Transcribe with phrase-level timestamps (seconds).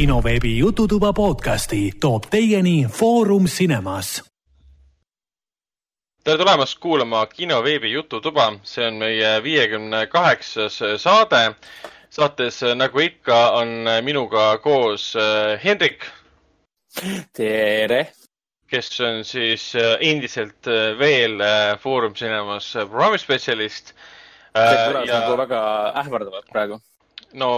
[0.00, 4.22] kinoveebi Jututuba podcasti toob teieni Foorum Cinemas.
[6.24, 11.54] tere tulemast kuulama kinoveebi Jututuba, see on meie viiekümne kaheksas saade.
[12.10, 13.68] saates, nagu ikka, on
[14.02, 16.06] minuga koos äh, Hendrik.
[17.36, 18.12] tere!
[18.70, 21.36] kes on siis äh, endiselt äh, veel
[21.78, 23.92] Foorum Cinemas programmispetsialist.
[24.56, 25.20] see kõlas ja...
[25.20, 25.60] nagu väga
[26.00, 26.80] ähvardavalt praegu
[27.32, 27.50] no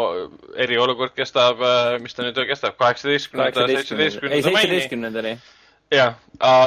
[0.57, 4.59] eriolukord kestab, äh, mis ta nüüd kestab, kaheksateistkümnenda, seitsmeteistkümnenda maini.
[4.59, 5.39] seitsmeteistkümnendani.
[5.93, 6.15] jah,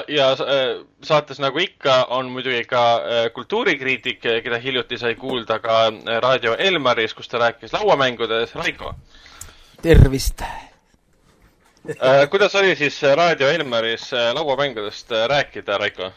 [0.08, 0.64] ja äh,
[1.04, 5.90] saates nagu ikka on muidugi ka äh, kultuurikriitik, keda hiljuti sai kuulda ka
[6.22, 8.55] raadio Elmaris, kus ta rääkis lauamängudest.
[8.55, 8.94] Raiko.
[9.81, 10.42] tervist
[12.30, 16.12] kuidas oli siis raadio Elmaris lauamängudest rääkida, Raiko?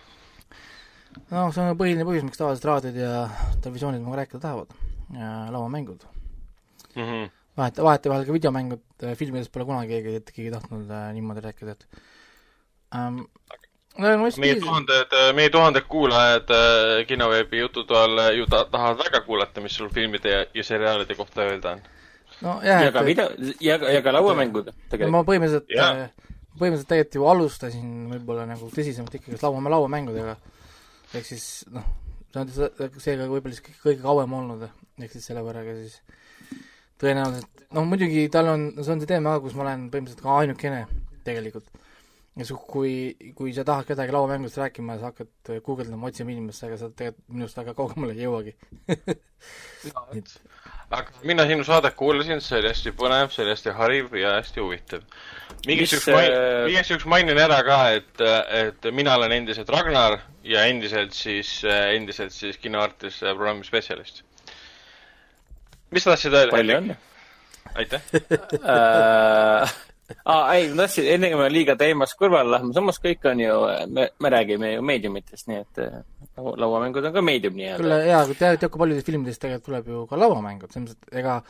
[1.31, 3.27] no see on põhiline põhjus, miks tavalised raadiod ja
[3.61, 4.73] televisioonid minuga rääkida tahavad.
[5.51, 6.05] lauamängud
[6.99, 7.31] mm -hmm.
[7.57, 11.87] vahet, vahetevahel ka videomängud, äh, filmides pole kunagi keegi, keegi tahtnud äh, niimoodi rääkida, et
[12.95, 13.23] ähm,
[13.99, 19.63] no, meie tuhanded, äh, meie tuhanded kuulajad äh, kinoveebi jututoal ju ta, tahavad väga kuulata,
[19.65, 21.85] mis sul filmide ja, ja seriaalide kohta öelda on.
[22.41, 25.15] no jah, ja ka video, ja, ja ka lauamängud tegelikult.
[25.17, 26.05] ma põhimõtteliselt äh,,
[26.59, 30.37] põhimõtteliselt tegelikult ju alustasin võib-olla nagu tõsisemalt ikkagi laua, lauamängudega,
[31.15, 31.87] ehk siis noh,
[32.33, 32.55] see on
[33.03, 34.69] seega võib-olla siis kõige kauem olnud,
[35.03, 36.01] ehk siis selle võrraga siis
[37.03, 40.39] tõenäoliselt, noh muidugi tal on, see on see teema ka, kus ma olen põhimõtteliselt ka
[40.43, 40.81] ainukene
[41.27, 41.69] tegelikult.
[42.39, 42.93] ja su-, kui,
[43.35, 47.35] kui sa tahad kedagi lauamängudest rääkima ja sa hakkad guugeldama, otsima inimest, ega sa tegelikult
[47.35, 48.55] minust väga kaugemale ei jõuagi
[50.89, 54.63] aga mina sinu saadet kuulasin, see oli hästi põnev, see oli hästi hariv ja hästi
[54.63, 55.03] huvitav.
[55.67, 58.25] igaks juhuks main-, äh, igaks juhuks mainin ära ka, et,
[58.63, 64.25] et mina olen endiselt Ragnar ja endiselt siis, endiselt siis kinoartis programmi spetsialist
[65.91, 66.55] mis sa tahtsid öelda?
[66.55, 66.99] palju õnne!
[67.79, 68.01] aitäh
[68.75, 69.77] äh,
[70.25, 73.57] aa, ei, ma tahtsin, enne kui me liiga teemast kõrvale lähme, samas kõik on ju,
[73.95, 75.99] me, me räägime ju meediumitest, nii et äh,
[76.37, 77.83] lauamängud on ka meedium nii-öelda.
[77.83, 81.11] küll jaa, kui tead, tead, kui paljudes filmides tegelikult tuleb ju ka lauamängud, selles mõttes,
[81.11, 81.41] et ega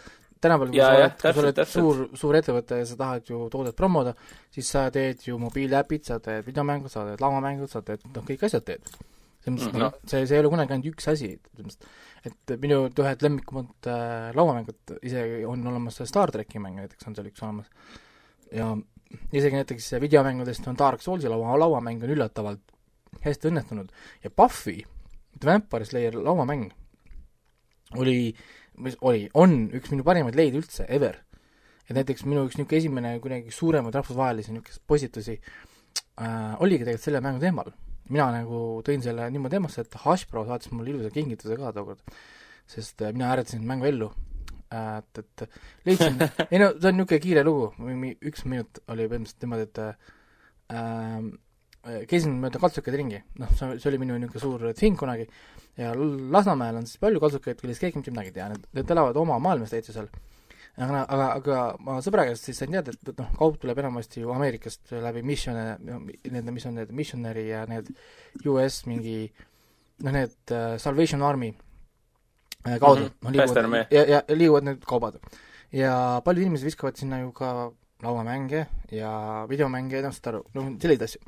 [0.41, 3.79] tänapäeval, kui sa oled, kui sa oled suur, suur ettevõte ja sa tahad ju toodet
[3.79, 4.15] promoda,
[4.55, 8.47] siis sa teed ju mobiiliäpid, sa teed videomängud, sa teed lauamängud, sa teed, noh, kõik
[8.49, 8.91] asjad teed.
[9.39, 9.83] selles mõttes mm, -hmm.
[9.85, 13.89] no, see, see ei ole kunagi ainult üks asi, selles mõttes et minu ühed lemmikumad
[13.91, 17.69] äh, lauamängud isegi on olemas Star tracki mäng näiteks on seal üks olemas.
[18.53, 18.71] ja
[19.33, 22.75] isegi näiteks videomängudest on Dark Soulsi laua, lauamäng on üllatavalt
[23.25, 23.93] hästi õnnestunud
[24.25, 24.83] ja Buffy,
[25.39, 26.69] The Vampire Slayer lauamäng
[27.97, 28.35] oli,
[28.85, 31.23] mis oli, on üks minu parimaid leide üldse, ever.
[31.89, 37.25] et näiteks minu üks niisugune esimene kuidagi suuremaid rahvusvahelisi niisuguseid postitusi äh, oligi tegelikult selle
[37.25, 37.73] mängu teemal
[38.13, 42.01] mina nagu tõin selle niimoodi teemasse, et Hasbro saatis mulle ilusa kingituse ka tookord,
[42.69, 44.09] sest äh, mina hääletasin mängu ellu.
[44.75, 45.37] Äh, et, et
[45.89, 46.15] leidsin,
[46.53, 47.67] ei no see on niisugune kiire lugu,
[48.31, 49.95] üks minut oli põhimõtteliselt niimoodi, et äh,
[52.11, 55.25] käisin mööda kaltsukaid ringi, noh, see, see oli minu niisugune suur thing kunagi,
[55.79, 59.17] ja Lasnamäel on siis palju kaltsukaid, kellest keegi mitte midagi ei tea, need, need elavad
[59.21, 60.09] oma maailmas täitsa seal
[60.79, 64.33] aga, aga, aga ma sõbra käest siis sain teada, et noh, kaup tuleb enamasti ju
[64.35, 67.91] Ameerikast läbi missione, need, mis on need missionary ja need
[68.47, 69.19] US mingi
[70.05, 73.27] noh, need uh, Salvation Army uh, kaudu mm, -hmm.
[73.27, 75.21] no liiguvad, ja, ja liiguvad need kaubad.
[75.73, 77.73] ja paljud inimesed viskavad sinna ju ka
[78.03, 81.21] lauamänge ja videomänge ja noh, saad aru, noh, selliseid asju.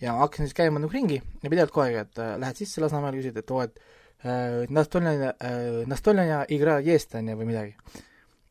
[0.00, 3.16] ja hakkasin siis käima nagu ringi ja pidevalt kogu aeg, et äh, lähed sisse Lasnamäele,
[3.16, 3.80] küsid, et oo, et
[4.24, 7.76] äh, Nastolnja äh,, Nastolnja igra jest, on ju, või midagi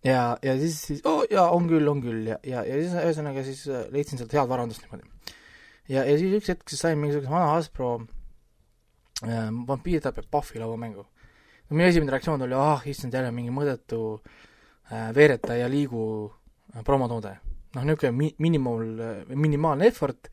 [0.03, 2.95] ja, ja siis, siis oo oh, jaa, on küll, on küll ja, ja, ja siis
[2.99, 5.07] ühesõnaga siis äh, leidsin sealt head varandust niimoodi.
[5.91, 7.93] ja, ja siis üks hetk siis sain mingisuguse vana Hasbro
[9.23, 11.05] äh, vampiir tapab Puffi lauamängu.
[11.05, 14.03] no minu esimene reaktsioon oli, ah issand, jälle mingi mõõdetu
[14.91, 16.05] äh, veereta ja liigu
[16.75, 17.37] äh, promotoode.
[17.75, 20.31] noh, niisugune mi-, minimal, äh, minimaalne effort,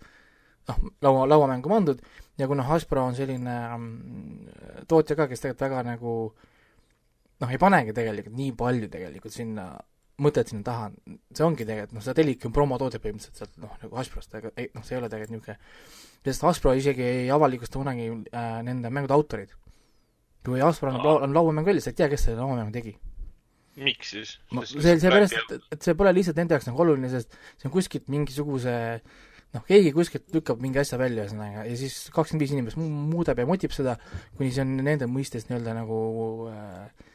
[0.68, 2.02] noh, laua, lauamängu pandud
[2.38, 3.90] ja kuna Hasbro on selline ähm,
[4.88, 6.49] tootja ka, kes tegelikult väga nagu äh,
[7.40, 9.70] noh, ei panegi tegelikult nii palju tegelikult sinna
[10.20, 10.88] mõtet sinna taha,
[11.32, 14.68] see ongi tegelikult, noh, seda tellibki on promotoode põhimõtteliselt sealt noh, nagu Hasbrost, aga ei,
[14.76, 15.56] noh, see ei ole tegelikult niisugune,
[16.28, 19.54] sest Hasbro isegi ei avalikusta kunagi äh, nende mängude autoreid.
[20.44, 22.94] kui Hasbro annab lau-, on lauamängu välja, sa ei tea, kes selle lauamängu tegi.
[23.80, 24.36] miks siis?
[24.52, 27.72] no see, seepärast, et, et see pole lihtsalt nende jaoks nagu oluline, sest see on
[27.72, 28.74] kuskilt mingisuguse
[29.54, 33.48] noh, keegi kuskilt lükkab mingi asja välja, ühesõnaga, ja siis kakskümmend viis inimest muudab ja
[33.48, 33.96] motib seda,
[34.36, 36.02] kuni see on nende mõistes nii-öelda nagu
[36.50, 37.08] äh,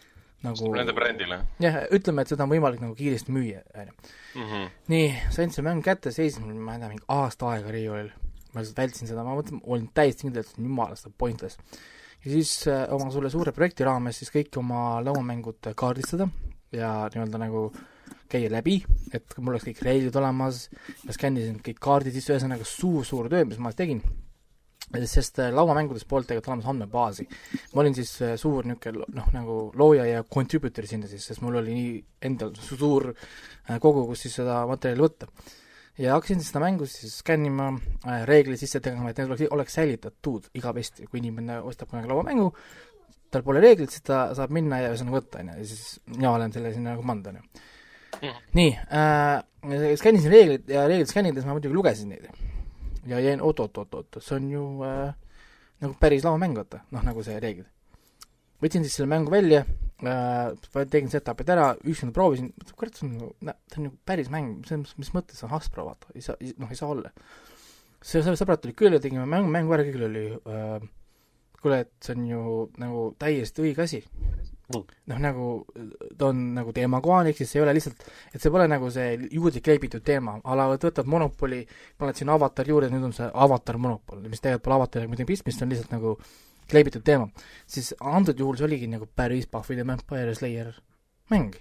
[0.43, 1.39] nagu Nende brändile?
[1.63, 4.13] jah, ütleme, et seda on võimalik nagu kiiresti müüa, on ju.
[4.41, 4.69] Mhm.
[4.91, 8.11] nii, sain selle mängu kätte, seisin, ma ei tea, mingi aasta aega riiulil.
[8.53, 11.57] ma lihtsalt vältisin seda, ma mõtlesin, olin täiesti kindel, et jumala seda pointless.
[12.25, 16.29] ja siis äh, oma selle suure projekti raames siis kõik oma lauamängud kaardistada
[16.71, 17.69] ja nii-öelda nagu
[18.29, 18.79] käia läbi,
[19.13, 20.65] et mul oleks kõik reeglid olemas,
[21.05, 24.01] ma skännisin kõik kaardid sisse, ühesõnaga suur-suur töö, mis ma tegin
[24.93, 27.27] sest äh, lauamängudes polnud tegelikult olemas andmebaasi.
[27.73, 31.59] ma olin siis äh, suur niisugune noh, nagu looja ja contributor sinna siis, sest mul
[31.61, 31.93] oli nii
[32.29, 35.29] endal suur äh, kogu, kus siis seda materjali võtta.
[35.97, 37.69] ja hakkasin siis seda mängu siis skännima,
[38.29, 42.49] reegleid sisse tegema, et need oleks, oleks säilitatud igavesti, kui inimene ostab kunagi lauamängu,
[43.31, 46.35] tal pole reeglit, siis ta saab minna ja ühesõnaga võtta, on ju, ja siis mina
[46.35, 47.63] olen selle sinna nagu pannud, on ju.
[48.15, 48.43] Mhm.
[48.55, 52.29] nii äh,, skännisin reeglid ja reeglid skännides ma muidugi lugesin neid
[53.09, 55.15] ja jäin oot-oot-oot-oot, see on ju äh,
[55.83, 57.69] nagu päris lauamäng, vaata, noh, nagu see reeglid.
[58.63, 59.65] võtsin siis selle mängu välja
[60.07, 64.61] äh,, tegin setup'id ära, ükskord proovisin, kurat, see on nagu, see on nagu päris mäng,
[64.67, 67.11] see on, mis mõttes see on Hasbro, vaata, ei saa, noh, ei saa olla.
[68.01, 70.87] see, see sõbrad tulid külla, tegime mängu, mängu ära, kõigil oli äh,
[71.61, 72.43] kuule, et see on ju
[72.81, 74.01] nagu täiesti õige asi
[74.73, 75.49] noh, nagu
[76.17, 78.01] ta on nagu teemakohane, ehk siis see ei ole lihtsalt,
[78.33, 81.61] et see pole nagu see juurde kleebitud teema, a la võtad Monopoli,
[81.99, 85.59] paned sinna avatar juurde, nüüd on see avatar Monopol, mis tegelikult pole avatariga midagi pistmist,
[85.59, 86.15] see on lihtsalt nagu
[86.71, 87.29] kleebitud teema.
[87.67, 90.73] siis antud juhul see oligi nagu päris Buffy the Vampire Slayer
[91.29, 91.53] mäng.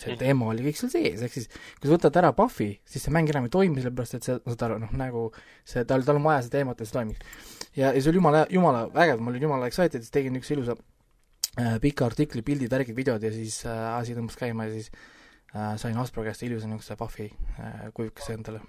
[0.00, 0.20] see mhm.
[0.20, 3.28] teema oli kõik seal sees, ehk siis kui sa võtad ära Buffy, siis see mäng
[3.32, 5.26] enam ei toimi, sellepärast et see, saad aru, noh nagu
[5.64, 7.42] see, tal, tal on vaja seda teemat, et see toimiks.
[7.76, 10.76] ja, ja see oli jumala, jumala vägev, ma olin jumala excited, siis tegin üks ilusa
[11.56, 14.90] pika artikli, pildid, värgid, videod ja siis äh, asi tõmbas käima ja siis
[15.54, 17.26] äh, sain Aspro käest ilusa niisuguse Puffy
[17.58, 18.60] äh, kujukese endale.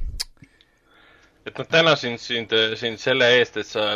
[1.46, 3.92] et noh, tänasin sind, sind selle eest, et sa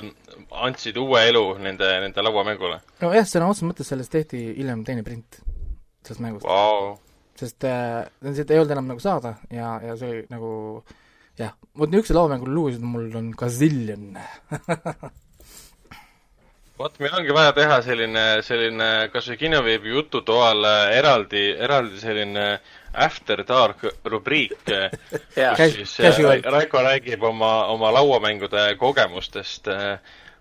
[0.65, 2.79] andsid uue elu nende, nende lauamängule.
[3.01, 5.41] nojah, sõna otseses mõttes sellest tehti hiljem teine print,
[6.05, 6.93] sellest mängust wow..
[7.39, 10.51] sest äh, seda ei olnud enam nagu saada ja, ja see oli nagu
[11.41, 14.13] jah, vot niisuguse lauamängu lugusid mul on gaziljon
[16.79, 22.47] vot, meil ongi vaja teha selline, selline kas või kinoveebi jututoal eraldi, eraldi selline
[23.05, 29.97] After Dark rubriik kus siis äh, Raiko räägib oma, oma lauamängude kogemustest äh,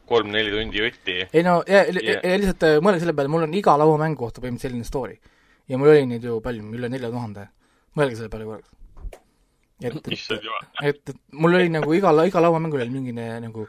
[0.07, 1.19] kolm-neli tundi jutti.
[1.33, 4.43] ei no, ja, ja, ja lihtsalt äh, mõelge selle peale, mul on iga lauamängu kohta
[4.43, 5.19] põhimõtteliselt selline story.
[5.69, 7.49] ja mul oli neid ju palju, üle nelja tuhande.
[7.99, 8.71] mõelge selle peale korraks.
[9.83, 10.47] et, et,
[10.83, 13.69] et, et mul oli nagu iga, iga lauamängul oli mingine nagu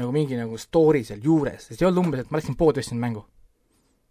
[0.00, 3.00] nagu mingi nagu story seal juures, sest ei olnud umbes, et ma läksin poodi, ostsin
[3.00, 3.24] mängu.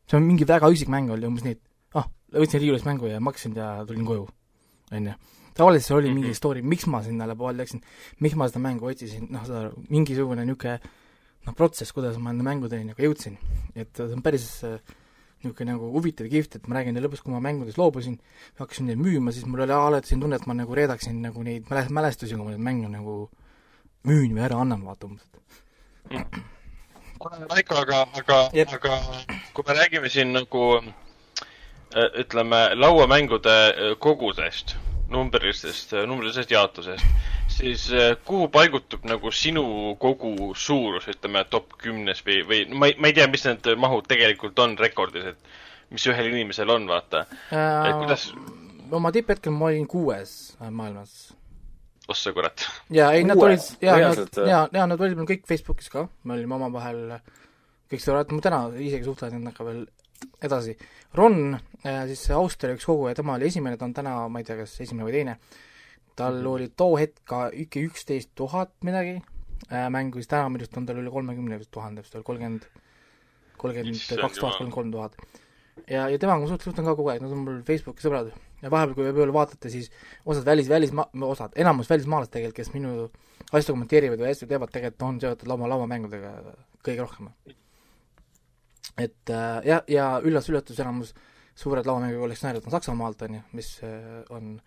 [0.09, 3.19] see on mingi väga üksik mäng oli, umbes nii, et ah, võtsin riiulist mängu ja
[3.23, 4.25] maksin ja tulin koju,
[4.91, 5.13] on ju.
[5.57, 6.37] tavaliselt seal oli mingi mhm.
[6.37, 7.83] story, miks ma sinna poodi läksin,
[8.19, 10.79] miks ma seda mängu otsisin, noh, seda mingisugune niisugune
[11.45, 13.37] noh, protsess, kuidas ma enda mängudeni nagu jõudsin.
[13.75, 14.47] et see on päris
[15.41, 18.19] niisugune nagu huvitav ja kihvt, et ma räägin teile lõpus, kui ma mängudest loobusin,
[18.59, 21.69] hakkasin neid müüma, siis mul oli alati selline tunne, et ma nagu reedaksin nagu neid
[21.69, 23.15] mälestusi, kui ma neid mänge nagu
[24.09, 25.41] müün või ära annan, vaata umbes, et
[27.49, 28.37] Raiko, aga, aga,
[28.73, 28.95] aga
[29.53, 34.75] kui me räägime siin nagu äh, ütleme, lauamängude äh, kogudest,
[35.09, 37.05] numbrilistest, äh, numbrilisest jaotusest,
[37.51, 37.85] siis
[38.25, 43.17] kuhu paigutub nagu sinu kogu suurus, ütleme, top kümnes või, või ma ei, ma ei
[43.19, 47.91] tea, mis need mahud tegelikult on rekordis, et mis ühel inimesel on, vaata äh,.
[47.99, 48.31] kuidas
[48.91, 51.35] oma tipphetkel ma olin kuues maailmas
[52.11, 52.65] ossa kurat.
[52.93, 56.37] jaa, ei nad olid, jaa, nad, jaa, jaa, nad olid meil kõik Facebookis ka, me
[56.37, 57.17] olime omavahel
[57.91, 59.81] kõik sõbrad, ma täna isegi suhtlen nendega veel
[60.45, 60.75] edasi.
[61.17, 64.47] Ron, äh, siis see Austria üks koguja, tema oli esimene, ta on täna, ma ei
[64.47, 65.37] tea, kas esimene või teine,
[66.15, 66.53] tal mm -hmm.
[66.53, 69.17] oli too hetk ka ikka üksteist tuhat midagi
[69.71, 72.67] äh, mängu, siis täna minu arust on tal üle kolmekümne tuhande, vist oli kolmkümmend,
[73.57, 75.15] kolmkümmend kaks tuhat, kolmkümmend kolm tuhat.
[75.87, 78.95] ja, ja temaga ma suhtlen ka kogu aeg, nad on mul Facebooki sõbrad ja vahepeal,
[78.97, 79.89] kui võib-olla vaatate, siis
[80.25, 83.09] osad välis, välismaa, osad, enamus välismaalased tegelikult, kes minu
[83.51, 86.33] asju kommenteerivad või asju teevad, tegelikult on seotud laua, lauamängudega
[86.85, 87.29] kõige rohkem.
[88.97, 91.13] et äh, ja, ja üllas-üllatus, enamus
[91.55, 94.59] suured lauamängu kollektsionäärid on Saksamaalt, on ju, mis äh, on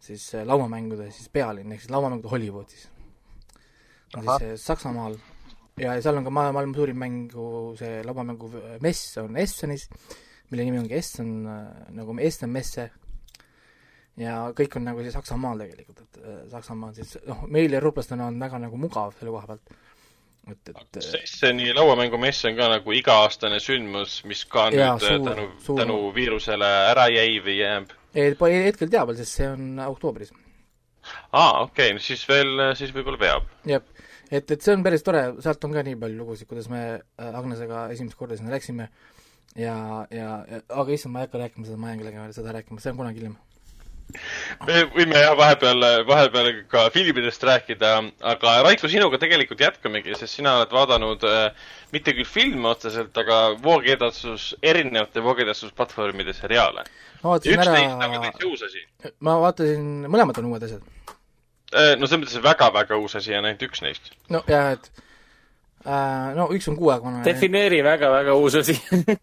[0.00, 2.88] siis äh, lauamängude siis pealinn, ehk siis lauamängude Hollywood siis.
[4.16, 5.16] on siis äh, Saksamaal
[5.80, 7.46] ja, ja seal on ka maailma suurim mängu,
[7.78, 8.50] see lauamängu
[8.84, 9.88] mess on Essenis,
[10.50, 12.90] mille nimi ongi Essen, äh, nagu Essen Messe
[14.18, 18.26] ja kõik on nagu siis Saksamaal tegelikult, et äh, Saksamaa on siis noh, meil eurooplastena
[18.30, 19.72] on väga nagu mugav selle koha pealt.
[20.50, 25.48] et, et Sesseni lauamängumess on ka nagu iga-aastane sündmus, mis ka jaa, nüüd suur, tänu,
[25.82, 27.94] tänu viirusele ära jäi või jääb?
[28.14, 28.34] ei,
[28.66, 30.34] hetkel teab veel, sest see on oktoobris.
[31.32, 33.48] aa, okei okay,, no siis veel, siis võib-olla veab.
[33.68, 33.86] jah,
[34.30, 37.30] et, et see on päris tore, sealt on ka nii palju lugusid, kuidas me äh,
[37.30, 38.90] Agnesega esimest korda sinna läksime
[39.56, 39.76] ja,
[40.10, 43.00] ja, ja aga issand, ma ei hakka rääkima seda, ma jäängi seda rääkima, see on
[43.04, 43.38] kunagi hiljem
[44.66, 47.92] me võime jah, vahepeal, vahepeal ka filmidest rääkida,
[48.32, 53.40] aga Raiko, sinuga tegelikult jätkamegi, sest sina oled vaadanud äh, mitte küll filme otseselt, aga
[53.62, 56.86] voogedastus, erinevate voogedastusplatvormide seriaale.
[57.22, 60.88] ma vaatasin üks ära nagu ma vaatasin, mõlemad on uued asjad.
[61.70, 64.12] Äh, no selles mõttes väga-väga uus asi on ainult üks neist.
[64.32, 64.90] no jah, et
[66.36, 67.20] no üks on kuu aega vana.
[67.24, 68.74] defineeri väga-väga uus asi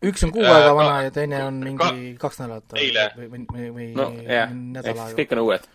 [0.01, 1.77] üks on kuu Äh, aega ka- vana ja teine on mingi
[2.17, 2.63] ka- kaks nädalat.
[2.73, 5.13] või, või, või, või no jah, nädal aega.
[5.19, 5.67] kõik on uued.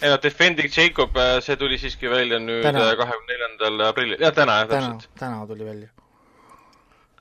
[0.00, 4.62] ei no Defending Jacob, äh, see tuli siiski välja nüüd kahekümne neljandal aprillil, jah, täna
[4.62, 5.88] jah, täna täpselt., täna tuli välja.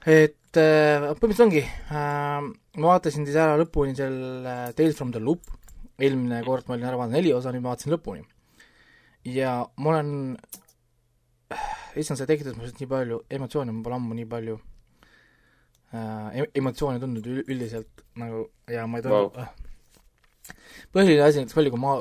[0.05, 2.47] et äh, põhimõtteliselt ongi äh,,
[2.79, 5.43] ma vaatasin siis ära lõpuni selle äh, Tales from the Loop,
[5.99, 8.23] eelmine kord ma olin ära vaadanud neli osa, nüüd ma vaatasin lõpuni.
[9.27, 10.09] ja ma olen,
[11.99, 14.55] issand, see tekitas minust nii palju emotsioone, ma pole ammu nii palju
[15.93, 19.47] äh, emotsioone tundnud ül- üldiselt nagu ja ma ei tundnud wow.
[20.93, 21.95] põhiline asi näiteks oli, kui ma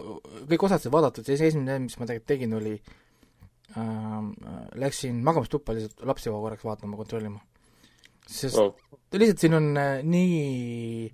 [0.51, 2.75] kõik osad sai vaadatud, siis esimene mis ma tegelikult tegin, oli
[3.77, 4.33] ähm,
[4.81, 7.41] läksin magamistuppa lihtsalt lapsi korraks vaatama, kontrollima.
[8.27, 8.75] sest Wow.
[9.13, 11.13] lihtsalt siin on äh, nii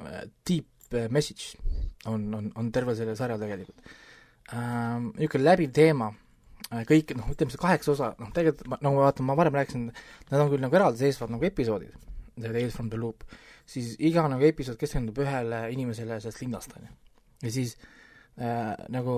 [0.00, 1.58] äh, deep äh, message
[2.06, 3.78] on, on, on terve selle sarja tegelikult
[4.52, 5.12] ähm,.
[5.16, 6.21] niisugune läbiv teema äh,
[6.88, 9.88] kõik, noh, ütleme see kaheksa osa, noh tegelikult ma, nagu ma vaatan, ma varem rääkisin,
[10.30, 11.96] nad on küll nagu eraldiseisvad nagu episoodid,
[12.40, 13.26] Tales from the Loop,
[13.68, 16.94] siis iga nagu episood keskendub ühele inimesele sellest linnast, on ju.
[17.46, 17.76] ja siis
[18.40, 19.16] äh, nagu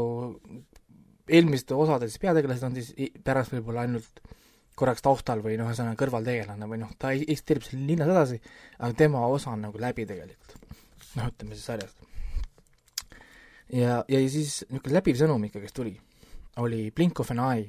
[1.31, 4.21] eelmiste osade siis peategelased on siis pärast võib-olla ainult
[4.79, 8.41] korraks taustal või noh, ühesõnaga kõrvaltegelane või noh, ta eksisteerib seal linnas edasi,
[8.81, 10.57] aga tema osa on nagu läbi tegelikult.
[11.15, 12.03] noh, ütleme siis sarjast.
[13.71, 15.95] ja, ja siis niisugune läbiv sõnum ikkagist tuli,
[16.63, 17.67] oli Blink of an Eye,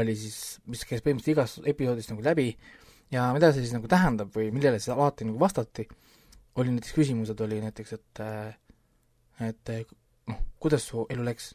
[0.00, 2.48] oli siis, mis käis põhimõtteliselt igast episoodist nagu läbi
[3.12, 5.86] ja mida see siis nagu tähendab või millele siis alati nagu vastati,
[6.56, 8.54] oli näiteks küsimused, oli näiteks, et äh,
[9.48, 9.82] et äh,
[10.30, 11.52] noh, kuidas su elu läks,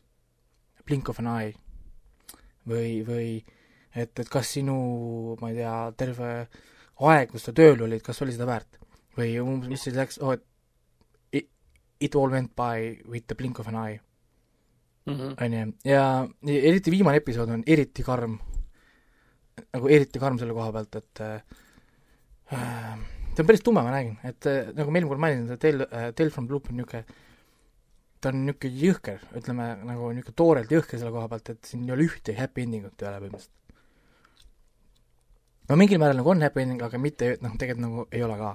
[0.85, 1.53] blink of an eye
[2.67, 3.29] või, või
[3.95, 4.77] et, et kas sinu,
[5.41, 6.31] ma ei tea, terve
[7.07, 8.77] aeg, kus sa tööl olid, kas oli seda väärt?
[9.17, 10.43] või umbes, mis siis läks, oh, et
[11.33, 11.49] it,
[11.99, 13.97] it all went by with the blink of an eye.
[15.07, 16.03] On ju, ja
[16.47, 18.37] eriti viimane episood on eriti karm,
[19.73, 21.37] nagu eriti karm selle koha pealt, et äh,
[22.49, 25.87] ta on päris tume, ma räägin, et äh, nagu ma eelmine kord mainisin, see Tale
[25.91, 27.05] äh,, Tale from Loop on niisugune
[28.21, 31.93] ta on niisugune jõhker, ütleme nagu niisugune toorelt jõhker selle koha pealt, et siin ei
[31.95, 33.53] ole ühtegi happy ending ut ei ole põhimõtteliselt.
[35.69, 38.51] no mingil määral nagu on happy ending, aga mitte, noh, tegelikult nagu ei ole ka.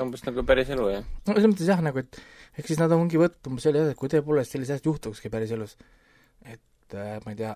[0.00, 1.06] umbes nagu päris elu, jah.
[1.26, 2.20] no selles mõttes jah, nagu et
[2.58, 5.76] ehk siis nad ongi võtnud selle, et kui tõepoolest sellised asjad juhtukski päris elus,
[6.42, 7.54] et äh, ma ei tea,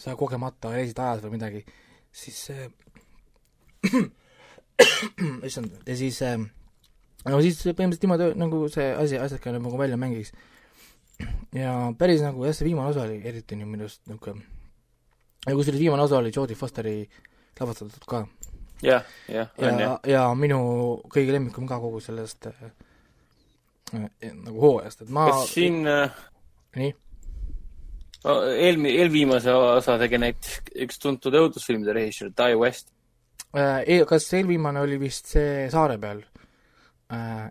[0.00, 1.64] sa kogemata reisid ajas või midagi,
[2.14, 2.68] siis äh,
[5.48, 10.00] issand, ja siis äh, no siis põhimõtteliselt niimoodi nagu see asi, asjad ka nagu välja
[10.00, 10.32] mängiks.
[11.54, 14.42] ja päris nagu jah, see viimane osa oli eriti nii minu arust niisugune
[15.46, 17.08] ja kusjuures viimane osa oli Jodie Fosteri
[17.60, 18.26] lavastatud ka.
[18.82, 20.58] jah, jah, on ja jah., ja minu
[21.12, 22.72] kõige lemmikum ka kogu sellest äh,
[23.92, 26.20] nagu hooajast, et ma kas siin äh,
[26.78, 26.92] nii,
[28.24, 32.92] eelmi-, eelviimase osa tegi näiteks üks tuntud õudusfilmide režissöör, Ty West.
[33.52, 36.24] äh, ei, kas eelviimane oli vist see saare peal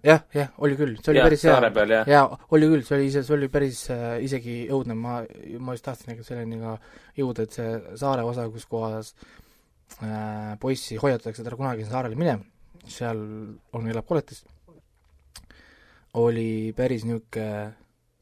[0.03, 1.53] jah, jah, oli küll, see oli jah, päris hea.
[1.53, 2.09] saare peal, jah.
[2.09, 5.19] jaa, oli küll, see oli ise, see oli päris äh, isegi õudne, ma,
[5.63, 6.73] ma just tahtsin nagu selleni ka
[7.19, 7.69] jõuda, et see
[8.01, 9.13] saare osa, kus kohas
[10.01, 12.37] äh, poissi hoiatatakse, et ära kunagi sinna saarele mine,
[12.89, 13.21] seal
[13.77, 14.43] on, elab koletis,
[16.19, 17.73] oli päris niisugune,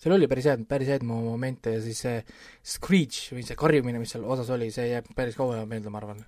[0.01, 2.21] seal oli päris head, päris häid momente ja siis see
[2.63, 6.24] screech või see karjumine, mis seal osas oli, see jääb päris kaua meelde, ma arvan.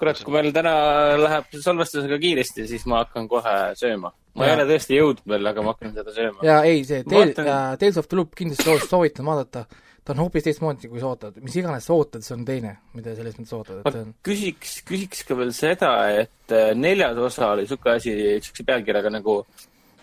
[0.00, 0.72] kurat, kui meil täna
[1.20, 4.10] läheb salvestusega kiiresti, siis ma hakkan kohe sööma.
[4.34, 4.56] ma ei Jaa.
[4.60, 6.42] ole tõesti jõudnud veel, aga ma hakkan seda sööma.
[6.46, 9.64] jaa, ei, see Tale, vaatan- äh, Tales of the Loop kindlasti soov- soovitan vaadata,
[10.04, 13.14] ta on hoopis teistmoodi, kui sa ootad, mis iganes sa ootad, see on teine, mida
[13.18, 15.90] selles mõttes ootad, et see on küsiks, küsiks ka veel seda,
[16.22, 19.42] et äh, neljas osa oli sihuke asi, siukse pealkirjaga nagu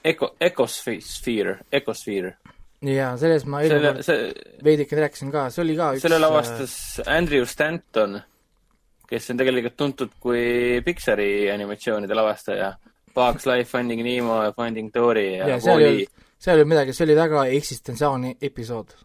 [0.03, 2.37] Eco, Ecosphere, Ecosphere.
[2.81, 6.75] jaa, selles ma eelmine kord veidike rääkisin ka, see oli ka üks selle lavastas
[7.05, 8.19] Andrew Stanton,
[9.09, 12.75] kes on tegelikult tuntud kui Pixari animatsioonide lavastaja.
[13.17, 16.05] Bugs Life, Finding Nemo ja Finding Dory ja, ja Wall-E
[16.37, 18.95] seal olnud midagi, see oli väga eksistentsiaalne episood.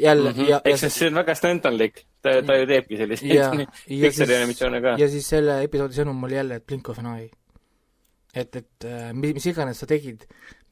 [0.00, 0.36] jälle mm.
[0.36, 0.48] -hmm.
[0.48, 3.66] ja, eks see on väga stuntanlik, ta, ta ju teebki selliseid
[4.02, 4.94] Pixari animatsioone ka.
[4.98, 7.30] ja siis selle episoodi sõnum oli jälle, et blink of an eye.
[8.36, 10.26] et, et äh, mis, iganes sa tegid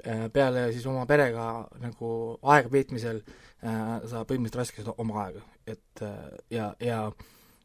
[0.05, 1.47] äh, peale siis oma perega
[1.83, 2.11] nagu
[2.43, 6.05] aega veetmisel äh,, sa põhimõtteliselt raiskasid oma aega, et
[6.53, 7.07] ja, ja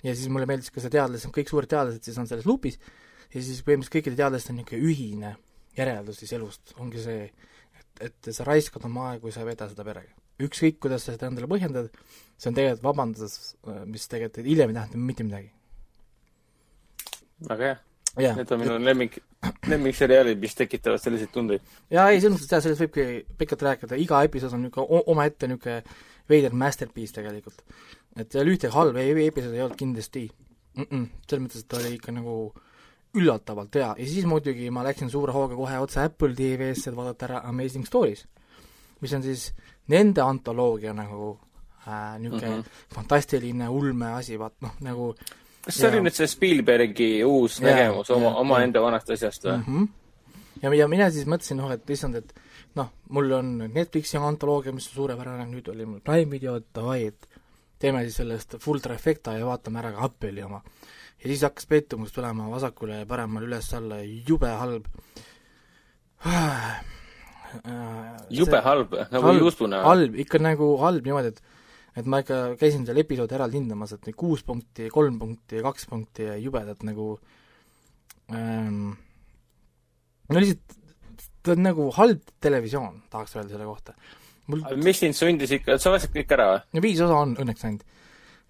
[0.03, 3.41] ja siis mulle meeldis ka see teadlased, kõik suured teadlased siis on selles lupis ja
[3.41, 5.34] siis põhimõtteliselt kõikide teadlaste niisugune ühine
[5.75, 7.27] järeldus siis elust, ongi see,
[7.75, 10.15] et, et sa raiskad oma aega, kui sa ei veda seda perega.
[10.39, 11.91] ükskõik, kuidas sa seda endale põhjendad,
[12.39, 13.36] see on tegelikult vabandus,
[13.91, 15.51] mis tegelikult hiljem ei tähenda mitte midagi.
[17.51, 17.77] väga hea
[18.21, 18.35] yeah..
[18.38, 19.17] Need on minu lemmik,
[19.67, 21.61] lemmikseriaalid, mis tekitavad selliseid tundeid.
[21.91, 23.07] jaa, ei, selles mõttes jah, sellest võibki
[23.39, 25.81] pikalt rääkida, iga episood on niisugune omaette niisugune
[26.29, 27.63] veider masterpiece tegelikult.
[28.19, 30.88] et seal ühtegi halba episoodi ei olnud kindlasti mm.
[30.89, 32.35] -mm, selles mõttes, et ta oli ikka nagu
[33.17, 37.25] üllatavalt hea ja siis muidugi ma läksin suure hooga kohe otse Apple TV-sse, et vaadata
[37.25, 38.25] ära Amazing Stories,
[39.01, 39.49] mis on siis
[39.89, 41.39] nende antoloogia nagu
[41.88, 42.95] äh, niisugune mm -hmm.
[42.95, 45.15] fantastiline ulme asi, vaat noh, nagu
[45.66, 45.94] kas see ja.
[45.94, 49.66] oli nüüd see Spielbergi uus ja, nägemus oma, oma enda vanast asjast või mm?
[49.66, 50.46] -hmm.
[50.63, 52.34] ja, ja mina siis mõtlesin, noh, et issand, et
[52.80, 57.01] noh, mul on Netflixi antoloogia, mis on suurepärane, nüüd oli mul Prime video, et davai,
[57.12, 57.42] et
[57.80, 60.62] teeme siis sellest full trifecta ja vaatame ära ka Apple'i oma.
[61.20, 64.88] ja siis hakkas pettumus tulema vasakule ja paremale üles-alla, jube halb
[68.30, 69.80] jube see, halb, nagu juustune?
[69.86, 71.42] halb, ikka nagu halb niimoodi, et
[71.98, 75.88] et ma ikka käisin seal episoodi eraldi hindamas, et kuus punkti, kolm punkti ja kaks
[75.89, 77.12] punkti ja jubedad nagu
[78.34, 78.91] ähm,
[80.29, 80.77] no lihtsalt
[81.43, 83.93] ta on nagu halb televisioon, tahaks öelda selle kohta.
[84.50, 86.62] mul mis sind sundis ikka, sa vaatasid kõik ära või?
[86.74, 87.86] no viis osa on õnneks ainult.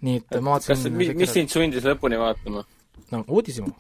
[0.08, 2.66] nii et, ma vaatasin mis, mis sind sundis lõpuni vaatama?
[3.14, 3.74] no uudishimu.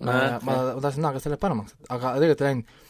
[0.00, 2.80] ma, ma, ma tahtsin näha, kas see läheb paremaks, aga tegelikult ei läinud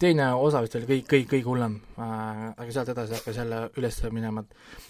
[0.00, 4.00] teine osa vist oli kõik, kõik, kõige hullem äh,, aga sealt edasi hakkas jälle üles
[4.12, 4.44] minema,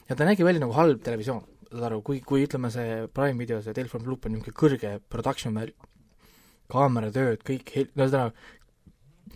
[0.09, 3.61] ja ta nägi välja nagu halb televisioon, saad aru, kui, kui ütleme, see Prime video,
[3.63, 5.91] see Tale from Loop on niisugune kõrge production value,
[6.71, 8.35] kaameratööd, kõik, no ühesõnaga,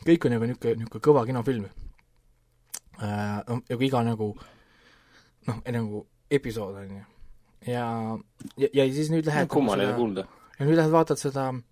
[0.03, 1.69] kõik on nagu niisugune, niisugune kõva kinofilm
[2.99, 3.39] äh,.
[3.47, 4.33] ja kui iga nagu
[5.47, 7.05] noh, nagu episood, on ju.
[7.71, 7.87] ja,
[8.59, 10.27] ja, ja siis nüüd lähed kummaline kuulda.
[10.59, 11.63] ja nüüd lähed vaatad seda äh,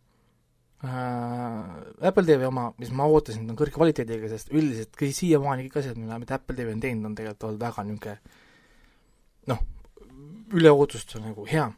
[0.83, 5.99] Apple TV oma, mis ma ootasin, on kõrge kvaliteediga, sest üldiselt kõik siiamaani kõik asjad,
[6.01, 8.17] mida, mida Apple TV on teinud, on tegelikult olnud väga niisugune
[9.53, 9.61] noh,
[10.59, 11.69] üle ootustuse nagu hea.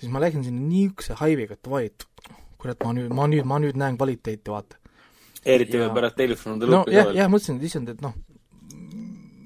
[0.00, 2.08] siis ma läksin sinna niisuguse haiviga, et davai, et
[2.58, 4.82] kurat, ma nüüd, ma nüüd, ma nüüd näen kvaliteeti, vaata.
[5.44, 8.18] eriti veel pärast Telefon the Loopi no, jah, jah, mõtlesin, et issand, et noh,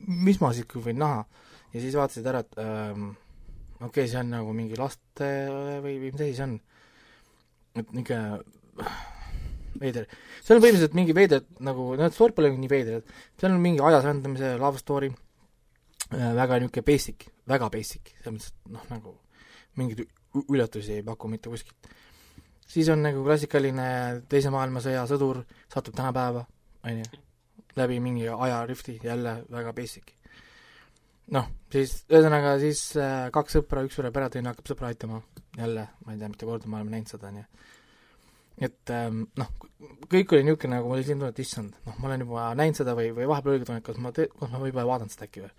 [0.09, 1.25] mis ma siis võin näha.
[1.75, 3.11] ja siis vaatasid ära, et ähm,
[3.83, 5.35] okei okay,, see on nagu mingi laste
[5.85, 6.61] või, või mis asi see on.
[7.77, 8.57] et niisugune
[9.81, 10.09] veider.
[10.43, 13.83] seal on põhimõtteliselt mingi veider, nagu, noh, story pole nii veider, et seal on mingi
[13.85, 19.15] ajas rändamise love story äh,, väga niisugune basic, väga basic, selles mõttes, et noh, nagu
[19.79, 20.05] mingeid
[20.49, 21.89] üllatusi ei paku mitte kuskilt.
[22.69, 23.89] siis on nagu klassikaline
[24.29, 26.45] Teise maailmasõja sõdur, satub tänapäeva,
[26.85, 27.25] on ju,
[27.79, 30.15] läbi mingi ajarifti, jälle väga basic.
[31.35, 35.23] noh, siis ühesõnaga siis äh, kaks sõpra, üks sureb ära, teine hakkab sõpra aitama,
[35.57, 37.77] jälle, ma ei tea, mitu korda me oleme näinud seda, on ju
[38.65, 39.51] et ähm, noh,
[40.11, 42.81] kõik oli niisugune, nagu mul oli selline tunne, et issand, noh, ma olen juba näinud
[42.81, 45.15] seda või, või vahepeal oligi tunne, et kas ma te-, kas ma juba ei vaadanud
[45.15, 45.53] seda äkki või.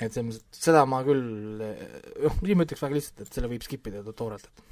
[0.00, 1.24] et selles mõttes, et seda ma küll,
[1.62, 4.68] noh, siin ma ütleks väga lihtsalt, et selle võib skip ida toorelt, et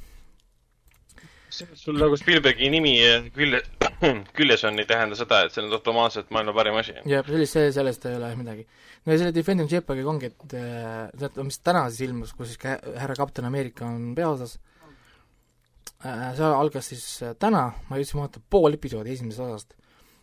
[1.75, 2.95] sul nagu Spielbergi nimi
[3.35, 3.61] külje,
[4.38, 6.95] küljes on, ei tähenda seda, et see on automaatselt maailma parim asi.
[7.11, 8.66] jah, sellist, sellest ei ole midagi.
[9.05, 12.79] no ja selle Defending Jeopardiga ongi, et äh, mis täna siis ilmus, kus siis ka
[13.03, 14.59] härra Kapten Ameerika on peaosas
[16.01, 19.75] see algas siis äh, täna, ma jõudsin vaadata pool episoodi esimesest osast.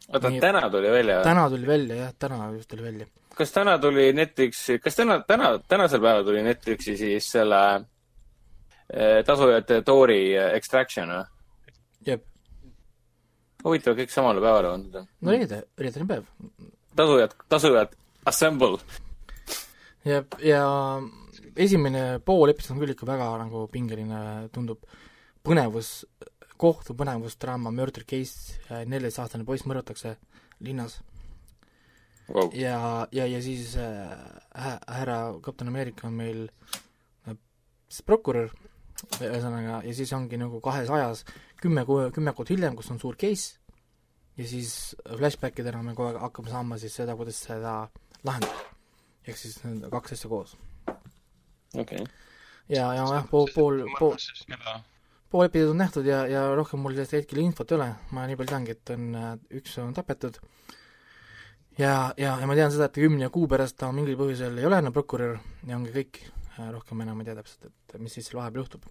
[0.09, 1.21] oota, täna tuli välja?
[1.25, 3.07] täna tuli välja, jah, täna just tuli välja.
[3.37, 7.61] kas täna tuli Netflixi, kas täna, täna, tänasel päeval tuli Netflixi siis selle
[8.89, 11.25] eh, tasujate Tori Extraction või?
[12.09, 12.25] jep.
[13.65, 15.09] huvitav, kõik samale päevale pandud on.
[15.21, 16.25] no reede, reedene päev.
[16.97, 18.81] tasujad, tasujad, assemble.
[20.05, 20.63] jep, ja
[21.57, 24.81] esimene pool episood on küll ikka väga nagu pingeline, tundub
[25.47, 25.91] põnevus,
[26.57, 30.15] kohtupõnevusdraama murder case, neljateistaastane poiss mõrvatakse
[30.65, 30.99] linnas
[32.33, 32.49] wow..
[32.53, 34.09] ja, ja, ja siis äh,
[34.87, 36.47] härra kapten Ameerika on meil
[37.27, 37.37] äh,
[38.05, 38.51] prokurör,
[39.21, 41.23] ühesõnaga, ja siis ongi nagu kahes ajas
[41.61, 43.59] kümme kuu, kümme kuud hiljem, kus on suur case,
[44.37, 47.79] ja siis flashbackidena me kogu aeg hakkame saama siis seda, kuidas seda
[48.25, 48.65] lahendada.
[49.27, 50.57] ehk siis need kaks asja koos.
[50.87, 52.05] okei okay.
[52.69, 54.17] ja, ja jah, pool, pool, pool
[55.31, 58.39] pool episoodi on nähtud ja, ja rohkem mul sellest hetkel infot ei ole, ma nii
[58.39, 60.39] palju teangi, et on, äh, üks on tapetud
[61.77, 64.81] ja, ja, ja ma tean seda, et kümne kuu pärast ta mingil põhjusel ei ole
[64.81, 65.37] enam prokurör
[65.67, 66.21] ja ongi kõik,
[66.57, 68.87] äh, rohkem enam ei tea täpselt, et mis siis seal vahepeal juhtub.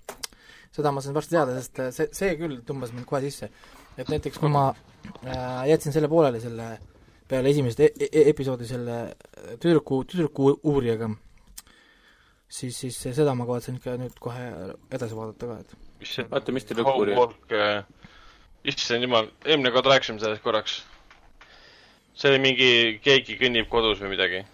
[0.76, 3.50] seda ma sain varsti teada, sest äh, see, see küll tõmbas mind kohe sisse.
[3.96, 4.68] et näiteks kui ma
[5.24, 6.76] äh, jätsin selle pooleli, selle
[7.28, 8.98] peale esimest e e episoodi selle
[9.58, 11.10] tüdruku, tüdruku uurijaga,
[12.48, 14.46] siis, siis seda ma kavatsen ikka nüüd kohe
[14.94, 18.10] edasi vaadata ka, et mis see oota, mis te lõppu Homework uh,
[18.66, 20.82] issand jumal, eelmine kord rääkisime sellest korraks.
[22.16, 22.70] see oli mingi,
[23.04, 24.44] keegi kõnnib kodus või midagi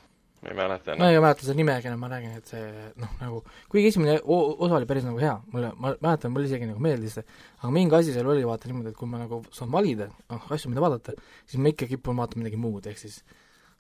[0.42, 0.98] ma ei mäleta enam.
[1.04, 2.62] ma ei mäleta seda nimegi enam, ma räägin, et see
[2.98, 6.82] noh, nagu kuigi esimene osa oli päris nagu hea, mulle, ma mäletan, mulle isegi nagu
[6.82, 10.08] meeldis see, aga mingi asi seal oli vaata niimoodi, et kui ma nagu saan valida,
[10.32, 11.14] noh, asju, mida vaadata,
[11.46, 13.20] siis ma ikka kipun vaatama midagi muud, ehk siis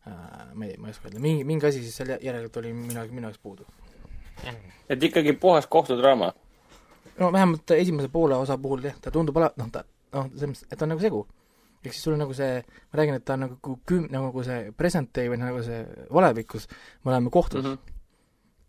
[0.06, 0.14] äh,
[0.54, 3.26] ma ei, ma ei oska öelda, mingi, mingi asi siis seal järelikult oli minu, minu
[3.26, 3.66] jaoks puudu.
[4.88, 6.30] et ikkagi puhas kohtudraama?
[7.20, 9.84] No vähemalt esimese poole osa puhul jah, ta tundub ala-, noh, ta,
[10.16, 11.22] noh, selles mõttes, et ta on nagu segu.
[11.82, 12.60] Ehk siis sul on nagu see,
[12.92, 15.82] ma räägin, et ta on nagu küm-, nagu see present day või nagu see
[16.14, 16.68] valevikus,
[17.02, 17.96] me oleme kohtus mm, -hmm.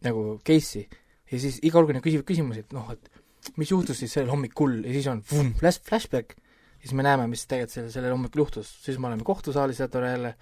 [0.08, 0.88] nagu case'i,
[1.32, 4.96] ja siis iga nad küsivad küsimusi, et noh, et mis juhtus siis sellel hommikul ja
[4.96, 6.36] siis on vum, flash, flashback,
[6.80, 10.12] siis me näeme, mis tegelikult sellel, sellel hommikul juhtus, siis me oleme kohtusaalis ja tore
[10.14, 10.34] jälle,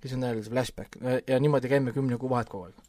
[0.00, 0.98] siis on jälle see flashback.
[1.28, 2.85] Ja niimoodi käime kümne kuu vahet kogu aeg.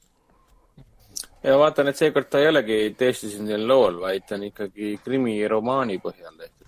[1.48, 6.00] Ja vaatan, et seekord ta ei olegi tõesti selline lool, vaid ta on ikkagi krimiromaani
[6.04, 6.68] põhjal tehtud.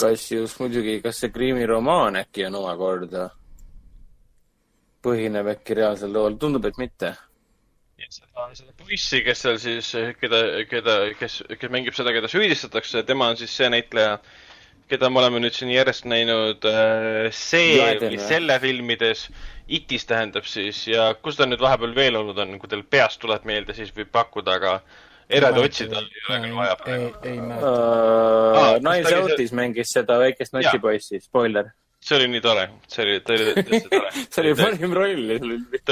[0.00, 3.26] Kas just muidugi, kas see kriimiromaan äkki on omakorda,
[5.04, 7.14] põhineb äkki reaalsel lool, tundub, et mitte.
[8.10, 13.28] seda, seda poissi, kes seal siis, keda, keda, kes, kes mängib seda, keda süüdistatakse, tema
[13.32, 14.16] on siis see näitleja,
[14.90, 19.28] keda me oleme nüüd siin järjest näinud äh, see või selle filmides.
[19.70, 23.44] Itis tähendab siis ja kus ta nüüd vahepeal veel olnud on, kui teil peast tuleb
[23.46, 24.72] meelde, siis võib pakkuda, aga
[25.30, 27.10] eraldi otsida ei ole küll vaja praegu.
[27.22, 28.72] ei, ei mäleta.
[28.86, 31.70] Niles Outis mängis seda väikest notipoissi, spoiler.
[32.02, 35.36] see oli nii tore, see oli, ta oli tõesti tore see oli parim roll.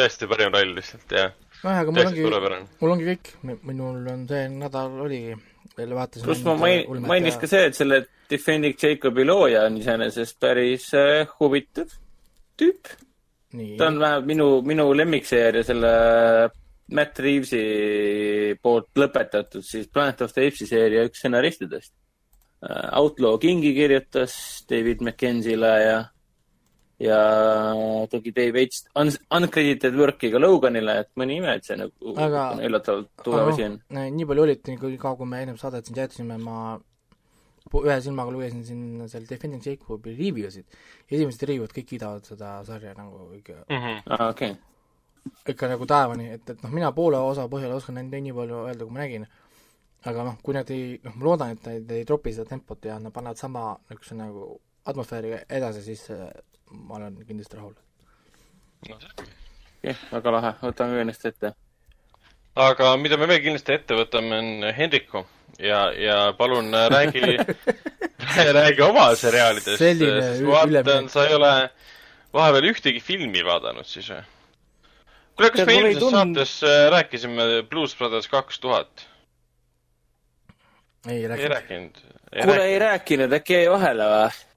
[0.01, 1.37] tõesti parim roll lihtsalt, jah.
[1.63, 3.33] nojah, aga mul ongi, mul ongi kõik,
[3.69, 5.37] minul on see nädal oligi,
[5.79, 6.27] veel vaatasin.
[6.27, 11.29] pluss ma main-, mainis ka see, et selle Defending Jacobi looja on iseenesest päris äh,
[11.41, 11.93] huvitav
[12.59, 12.91] tüüp.
[13.79, 15.93] ta on vähemalt minu, minu lemmikseeria selle
[16.93, 17.63] Matt Reavesi
[18.63, 21.93] poolt lõpetatud siis Planet of the Apes'i seeria üks stsenaristidest.
[22.65, 24.35] Äh, Outlaw Kingi kirjutas
[24.69, 25.99] David McKenzie'le ja,
[27.03, 27.19] ja
[28.11, 28.85] tegi Dave H.
[28.99, 33.67] Un uncredited work'i ka Loganile, et mõni ime, et see nagu aga, üllatavalt tugev asi
[33.69, 33.81] on.
[33.95, 36.79] nii palju olid, nii ka kui me ennem saadet siin jätsime, ma
[37.69, 40.65] ühe silmaga lugesin siin seal Defending Jacobi review sid.
[41.11, 43.77] esimesed review'd kõik kiidavad seda sarja nagu ikka mm.
[43.77, 44.03] -hmm.
[44.07, 44.69] Ah, okei okay
[45.49, 48.87] ikka nagu taevani, et, et noh, mina poole osa põhjal oskan ainult nii palju öelda,
[48.87, 49.27] kui ma nägin,
[50.09, 52.99] aga noh, kui nad ei, noh, ma loodan, et nad ei tropi seda tempot ja
[53.03, 54.47] nad panevad sama niisuguse nagu
[54.89, 56.07] atmosfääriga edasi, siis
[56.71, 57.75] ma olen kindlasti rahul.
[59.83, 61.53] jah, väga lahe, võtame ennast ette.
[62.55, 65.25] aga mida me veel kindlasti ette võtame, on Hendriku
[65.59, 67.21] ja, ja palun äh, räägi
[68.59, 69.83] räägi oma seriaalidest.
[70.47, 71.71] vaatan, sa ei ole
[72.35, 74.23] vahepeal ühtegi filmi vaadanud siis või?
[75.37, 76.17] kuule, kas me eelmises tund...
[76.17, 79.07] saates äh, rääkisime Blues Brothers kaks tuhat?
[81.09, 81.43] ei rääkinud.
[81.45, 82.05] ei rääkinud.
[82.45, 84.48] kuule, ei rääkinud, äkki jäi vahele või?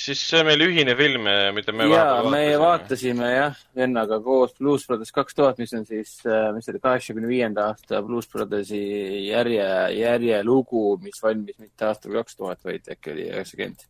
[0.00, 1.26] Siis see on meil ühine film,
[1.56, 3.28] mida me jaa, me vaatasime.
[3.34, 7.68] jah, vennaga koos Blues Brothers kaks tuhat, mis on siis, äh, mis oli kaheksakümne viienda
[7.72, 8.82] aasta Blues Brothersi
[9.28, 9.66] järje,
[9.98, 13.88] järjelugu, mis valmis mitte aastal kaks tuhat, vaid äkki oli üheksakümmend.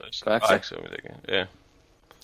[0.00, 0.78] Kaheksa.
[0.78, 1.56] või midagi, jah.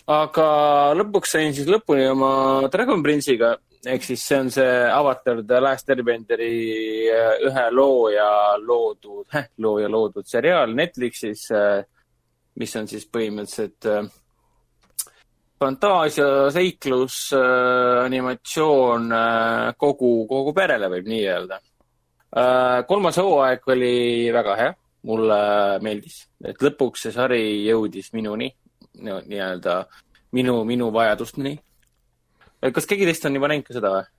[0.07, 0.47] Aga
[0.95, 2.31] lõpuks sain siis lõpuni oma
[2.71, 3.57] Dragon Prince'iga,
[3.91, 6.53] ehk siis see on see Avatar The Last Airbenderi
[7.11, 8.29] äh, ühe looja
[8.62, 9.27] loodud,
[9.67, 11.83] looja loodud seriaal Netflixis, äh,
[12.61, 14.09] mis on siis põhimõtteliselt äh,
[15.61, 17.21] fantaasia, seiklus,
[18.05, 19.12] animatsioon
[19.81, 21.61] kogu, kogu perele võib nii öelda.
[22.88, 23.95] kolmas hooaeg oli
[24.37, 24.75] väga hea,
[25.09, 25.38] mulle
[25.81, 28.51] meeldis, et lõpuks see sari jõudis minuni
[29.01, 29.79] nii-öelda
[30.37, 31.57] minu, minu vajadusteni.
[32.73, 34.15] kas keegi teist on juba näinud ka seda või?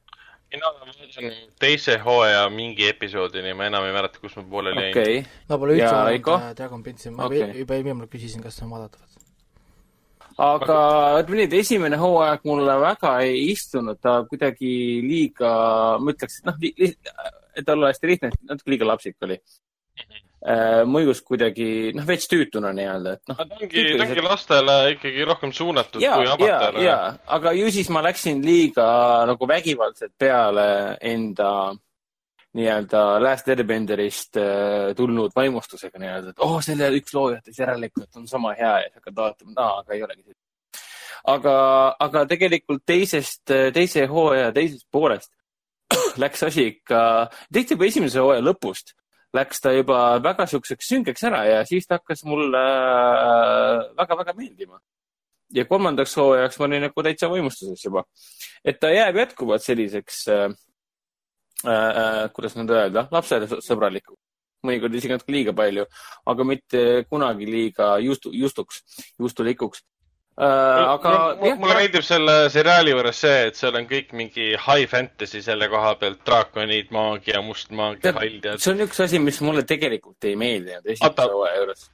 [0.54, 5.24] Mina vaatasin teise hooaja mingi episoodini, ma enam ei mäleta, kus ma pooleli jäin okay..
[5.50, 7.52] ma pole üldse vaadanud Dragon Prince'i, ma okay.
[7.62, 9.02] juba eelmine küsisin, kas see on vaadatav.
[10.48, 10.78] aga
[11.24, 14.72] ütleme nii, et esimene hooaeg mulle väga ei istunud, ta kuidagi
[15.06, 15.52] liiga,
[16.00, 16.64] ma ütleks, et noh,
[17.58, 20.08] et olla hästi lihtne, natuke liiga lapsik oli mm.
[20.08, 20.27] -hmm Äh,
[20.86, 23.40] mõjus kuidagi, noh, veits tüütuna nii-öelda, et noh.
[23.40, 26.84] ta ongi, ta ongi lastele ikkagi rohkem suunatud ja, kui avatale.
[26.86, 28.86] jaa, aga ju siis ma läksin liiga
[29.26, 30.68] nagu vägivaldselt peale
[31.02, 31.52] enda
[32.58, 38.54] nii-öelda Last Airbenderist äh, tulnud vaimustusega nii-öelda, et oh, selle üks loojatest järelikult on sama
[38.58, 40.38] hea ja siis hakkad vaatama, aa, aga ei olegi.
[41.34, 41.58] aga,
[42.06, 45.34] aga tegelikult teisest, teise hooaja teisest poolest
[46.24, 47.02] läks asi ikka,
[47.74, 48.94] juba esimese hooaja lõpust
[49.38, 52.62] läks ta juba väga siukseks süngeks ära ja siis ta hakkas mulle
[53.98, 54.80] väga-väga äh, meeldima.
[55.54, 58.04] ja kolmandaks hooajaks ma olin nagu täitsa võimustuses juba.
[58.66, 60.56] et ta jääb jätkuvalt selliseks äh,,
[61.66, 64.22] äh, kuidas nüüd öelda, lapsesõbralikuks.
[64.68, 65.86] mõnikord isegi natuke liiga palju,
[66.26, 68.84] aga mitte kunagi liiga justu, justuks,
[69.20, 69.97] justulikuks uh,.
[70.38, 75.42] Aga mulle, mulle meeldib selle seriaali juures see, et seal on kõik mingi high fantasy
[75.42, 78.62] selle koha pealt, draakonid, maagia, must maagia, haldjad.
[78.62, 81.88] see on üks asi, mis mulle tegelikult ei meeldinud esimese hooaja juures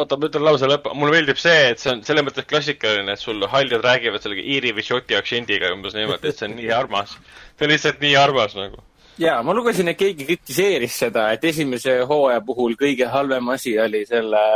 [0.00, 3.20] oota, ma ütlen lause lõppu, mulle meeldib see, et see on selles mõttes klassikaline, et
[3.20, 7.16] sul haljad räägivad sellega iiri või šoti aktsendiga umbes niimoodi, et see on nii armas.
[7.58, 8.80] see on lihtsalt nii armas nagu.
[9.20, 14.06] ja ma lugesin, et keegi kritiseeris seda, et esimese hooaja puhul kõige halvem asi oli
[14.08, 14.46] selle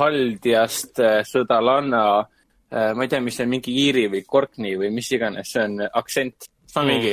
[0.00, 2.33] haldjast äh, sõdalanna Äh,
[2.74, 5.84] ma ei tea, mis see on, mingi Iiri või Courtney või mis iganes, see on
[5.84, 6.48] aktsent.
[6.74, 6.88] ma mm.
[6.90, 7.12] mingi,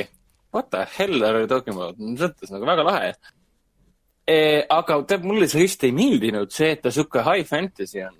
[0.54, 1.98] what the hell are you talking about?
[1.98, 3.12] mõttes nagu väga lahe
[4.26, 4.36] e,.
[4.68, 8.18] aga tead, mulle see just ei meeldinud see, et ta sihuke high fantasy on.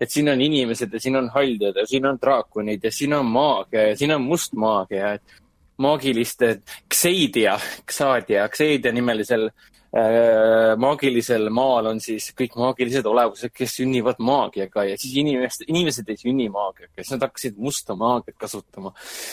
[0.00, 3.28] et siin on inimesed ja siin on haldjad ja siin on draakonid ja siin on
[3.28, 5.40] maagia ja siin on must maagia, et
[5.80, 6.60] maagiliste
[6.92, 14.84] Xeidia, Xadia, Xeidia nimelisel Äh, maagilisel maal on siis kõik maagilised olevused, kes sünnivad maagiaga
[14.86, 18.92] ja siis inimesed, inimesed ei sünni maagiaga, siis nad hakkasid musta maagiat kasutama.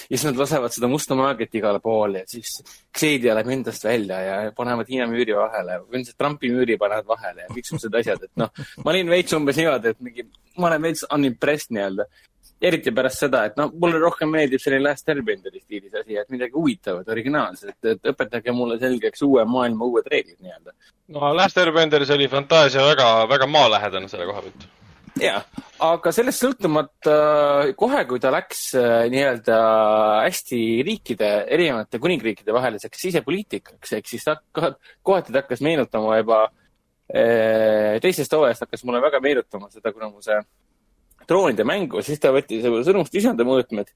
[0.10, 2.58] ja siis nad lasevad seda musta maagiat igale poole ja siis
[2.98, 7.46] Xeidia läheb endast välja ja panevad Hiina müüri vahele või see Trumpi müüri panevad vahele
[7.46, 8.50] ja kõiksugused asjad, et noh,
[8.82, 10.26] ma olin veits umbes niimoodi, et mingi,
[10.58, 12.10] ma olen veits unimpressed nii-öelda
[12.62, 16.58] eriti pärast seda, et noh, mulle rohkem meeldib selline Last Airbenderi stiilis asi, et midagi
[16.58, 20.74] huvitavat, originaalset, et õpetage mulle selgeks uue maailma uued reeglid nii-öelda.
[21.14, 24.68] no Last Airbenderis oli fantaasia väga, väga maalähedane selle koha pealt.
[25.22, 25.46] jah,
[25.86, 27.18] aga sellest sõltumata
[27.78, 29.62] kohe, kui ta läks äh, nii-öelda
[30.26, 37.98] hästi riikide, erinevate kuningriikide vaheliseks sisepoliitikaks, ehk siis ta kohati ta hakkas meenutama juba äh,
[38.02, 40.42] teisest hooajast hakkas mulle väga meenutama seda, kuna mu see
[41.30, 43.92] droonide mängu, siis ta võttis sõnumist isanda mõõtmed.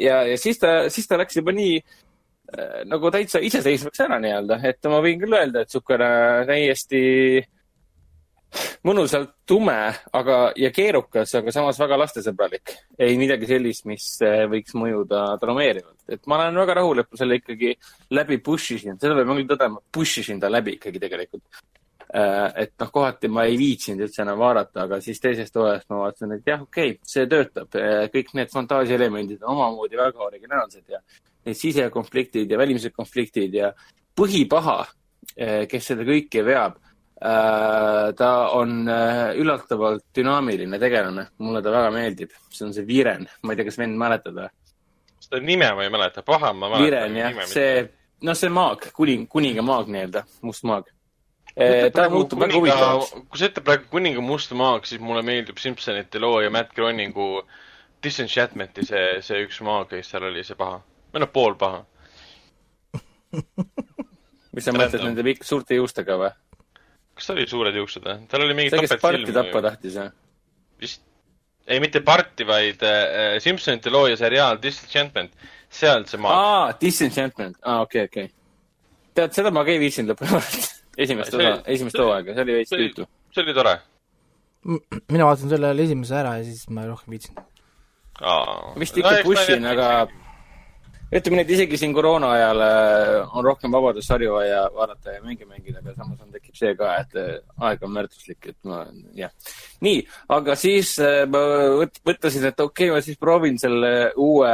[0.00, 4.60] ja, ja siis ta, siis ta läks juba nii äh, nagu täitsa iseseisvaks ära nii-öelda,
[4.68, 6.10] et ma võin küll öelda, et niisugune
[6.50, 7.04] täiesti
[8.86, 9.78] mõnusalt tume,
[10.16, 12.76] aga, ja keerukas, aga samas väga lastesõbralik.
[12.98, 15.98] ei midagi sellist, mis äh, võiks mõjuda traumeerivalt.
[16.08, 17.74] et ma olen väga rahul, et ma selle ikkagi
[18.10, 21.44] läbi push isin, seda peab küll tõdema, push isin ta läbi ikkagi tegelikult.
[22.14, 26.04] Äh, et noh, kohati ma ei viitsinud üldse enam vaadata, aga siis teisest hooajast ma
[26.04, 27.74] vaatasin, et jah, okei okay,, see töötab.
[27.80, 31.00] Äh, kõik need fantaasiaelemendid on omamoodi väga originaalsed ja
[31.46, 33.72] need sisekonfliktid ja välimised konfliktid ja
[34.16, 34.76] põhipaha,
[35.34, 36.82] äh, kes seda kõike veab,
[37.16, 38.90] ta on
[39.40, 43.78] üllatavalt dünaamiline tegelane, mulle ta väga meeldib, see on see Viren, ma ei tea, kas
[43.80, 44.50] vend mäletad või?
[45.24, 46.84] seda nime ma ei mäleta, paha ma mäletan.
[46.84, 47.86] Viren jah, see,
[48.20, 50.92] noh, see maag, kuning, kuninga maag nii-öelda, must maag
[51.56, 53.14] ta muutub väga huvitavaks.
[53.30, 57.30] kui sa ütled praegu Kuninga musta maag, siis mulle meeldib Simpsonite looja Matt Groeningu
[58.04, 60.82] Disenchantmenti see, see üks maag, kes seal oli, see paha.
[61.14, 61.84] või noh, pool paha
[64.56, 66.30] mis sa mõtled nende pikk, suurte juustega või?
[67.16, 68.22] kas ta oli suured juuksed või?
[68.30, 70.08] tal oli mingi see, kes Barti tappa tahtis või?
[70.84, 71.04] vist,
[71.66, 75.36] ei mitte Barti, vaid äh, Simpsonite looja seriaal Disenchantment,
[75.72, 76.40] sealt see maag.
[76.40, 79.12] aa, Disenchantment, aa okei okay,, okei okay..
[79.16, 82.74] tead, seda ma ka ei viitsinud lõpuni vaadata esimest osa, esimest hooaega, see oli veits
[82.74, 83.08] tüütu.
[83.34, 83.78] see oli tore.
[85.12, 87.42] mina vaatasin selle esimese ära ja siis ma rohkem viitsin.
[88.80, 89.90] vist ikka no, push in, aga
[91.14, 95.46] ütleme nii, et isegi siin koroona ajal äh, on rohkem vabadusharju vaja vaadata ja mänge
[95.46, 97.36] mängida, aga samas on, tekib see ka, et äh,
[97.68, 98.80] aeg on väärtuslik, et ma,
[99.14, 99.30] jah.
[99.86, 100.00] nii,
[100.34, 101.42] aga siis äh, ma
[101.78, 104.50] mõtlesin, et okei okay,, ma siis proovin selle uue,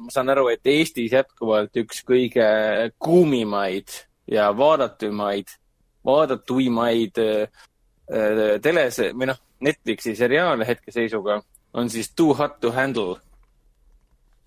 [0.00, 2.46] ma saan aru, et Eestis jätkuvalt üks kõige
[3.02, 3.90] kuumimaid
[4.30, 5.50] ja vaadatumaid
[6.06, 7.42] vaadatuimaid äh,
[8.10, 11.40] äh, teles- või noh, Netflixi seriaale hetkeseisuga
[11.76, 13.16] on siis Too hot to handle.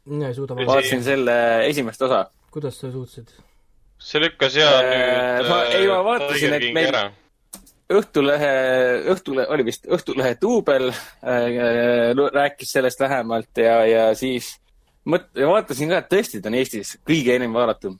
[0.05, 0.73] mina ei suuda vaadata.
[0.73, 2.25] vaatasin selle esimest osa.
[2.51, 3.27] kuidas sa suutsid?
[3.99, 7.11] see lükkas ja äh, nüüd ma, ei, ma vaatasin, et meil ära.
[7.93, 8.51] Õhtulehe,
[9.11, 14.55] Õhtulehe, oli vist Õhtulehe duubel äh, rääkis sellest lähemalt ja, ja siis
[15.05, 17.99] mõt-, vaatasin ka, et tõesti, ta on Eestis kõige enim vaadatum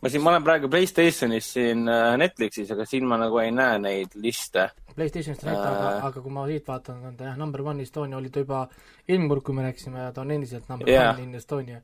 [0.00, 3.78] ma siin, ma olen praegu Playstationis siin äh, Netflixis, aga siin ma nagu ei näe
[3.82, 4.68] neid liste.
[4.94, 8.18] Playstationist näitab äh,, aga, aga kui ma siit vaatan, on ta jah, number one Estonia
[8.18, 8.64] oli ta juba
[9.08, 11.10] ilmunud, kui me rääkisime, ja ta on endiselt number yeah.
[11.14, 11.82] one in Estonia.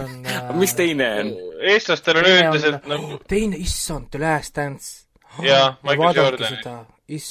[0.00, 1.32] On, äh, mis teine on?
[1.72, 4.92] eestlastel on üldiselt nagu teine, issand, The Last Dance.
[5.44, 6.86] jaa, Michael Jordan.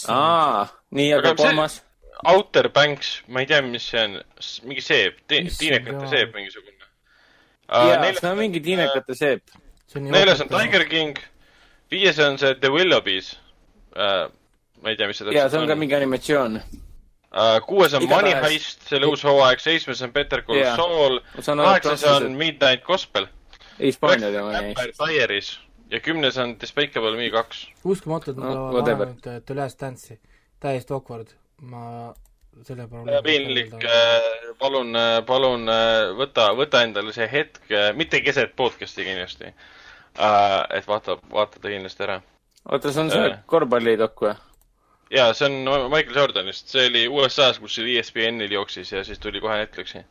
[0.08, 1.82] aa, nii, aga kolmas?
[2.30, 4.20] Outer Banks, ma ei tea, mis see on,
[4.70, 6.78] mingi seep, tiinekate seep mingisugune.
[7.66, 9.58] jaa, see on mingi tiinekate seep
[9.96, 11.18] neljas on Tiger King,
[11.92, 13.34] viies on see The Willoughbys
[13.96, 14.30] uh,.
[14.82, 15.40] ma ei tea, mis see täpselt on.
[15.40, 17.58] jaa, see on ka mingi animatsioon uh,.
[17.68, 18.48] kuues on Iga Money tahes.
[18.48, 20.80] Heist, selle uus hooaeg, seitsmes on Better Call yeah.
[20.80, 23.28] Saul, kaheksas on Midnight Gospel.
[23.80, 25.04] Hispaania oli Money Heist.
[25.04, 25.52] Diaries
[25.92, 27.68] ja kümnes on Despicable Me kaks.
[27.84, 30.20] uskumatu, et ma no, vaadanud The Last Dance'i,
[30.64, 32.14] täiesti awkward, ma
[32.68, 37.64] selle probleemi piinlik, äh, palun, äh, palun äh, võta, võta endale see hetk,
[37.98, 39.52] mitte keset podcast'i kindlasti,
[40.20, 42.22] et vaata, vaata kindlasti ära.
[42.70, 44.34] oota, see on see korvpallidokk või?
[45.12, 49.42] jaa, see on Michael Jordanist, see oli USA-s, kus see ESPN-il jooksis ja siis tuli
[49.44, 50.04] kohe Netflixi.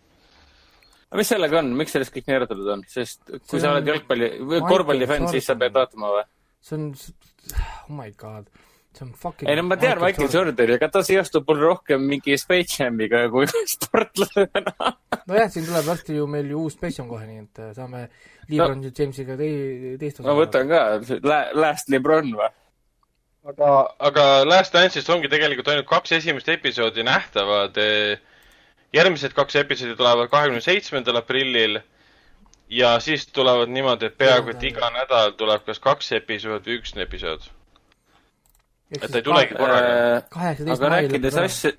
[1.11, 3.89] Aga mis sellega on, miks sellest kõik nii eraldatud on, sest kui see sa oled
[3.91, 6.27] jalgpalli või korvpallifänn, siis sa pead vaatama või?
[6.61, 6.91] see on,
[7.57, 8.51] oh my god,
[8.97, 12.37] see on fucking ei no ma tean Michael Jordani, aga ta seostub mul rohkem mingi
[12.41, 14.95] Space Jamiga kui sportlasena.
[15.31, 18.07] Nojah, siin tuleb varsti ju meil ju uus Space Jam kohe, nii et äh, saame
[18.51, 20.83] Lebron no, Jamesiga tei-, teist osa ma võtan ka,
[21.59, 22.51] Last Lebron või?
[23.49, 23.71] aga,
[24.11, 28.19] aga Last Dance'ist ongi tegelikult ainult kaks esimest episoodi nähtavad eh,
[28.97, 31.81] järgmised kaks episoodi tulevad kahekümne seitsmendal aprillil
[32.71, 36.95] ja siis tulevad niimoodi, et peaaegu et iga nädal tuleb kas kaks episoodi või üks
[37.07, 37.49] episood.
[38.91, 40.43] Et ta ei tulegi korraga.
[40.75, 41.73] aga rääkides asja,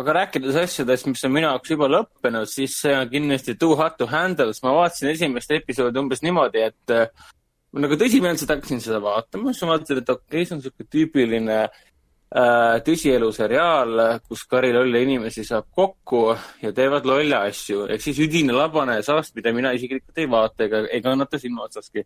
[0.00, 3.98] aga rääkides asjadest, mis on minu jaoks juba lõppenud, siis see on kindlasti Too Hot
[4.00, 7.28] to Handle, sest ma vaatasin esimest episoodi umbes niimoodi, et äh,
[7.76, 11.60] nagu tõsimeelselt hakkasin seda vaatama, siis ma vaatasin, et okei okay,, see on niisugune tüüpiline
[11.64, 11.84] äh,
[12.26, 18.18] Äh, tõsielu seriaal, kus Kari lolle inimesi saab kokku ja teevad lolle asju, ehk siis
[18.24, 22.02] üdine labane saast, mida mina isiklikult ei vaata ega, ei kannata silma otsastki.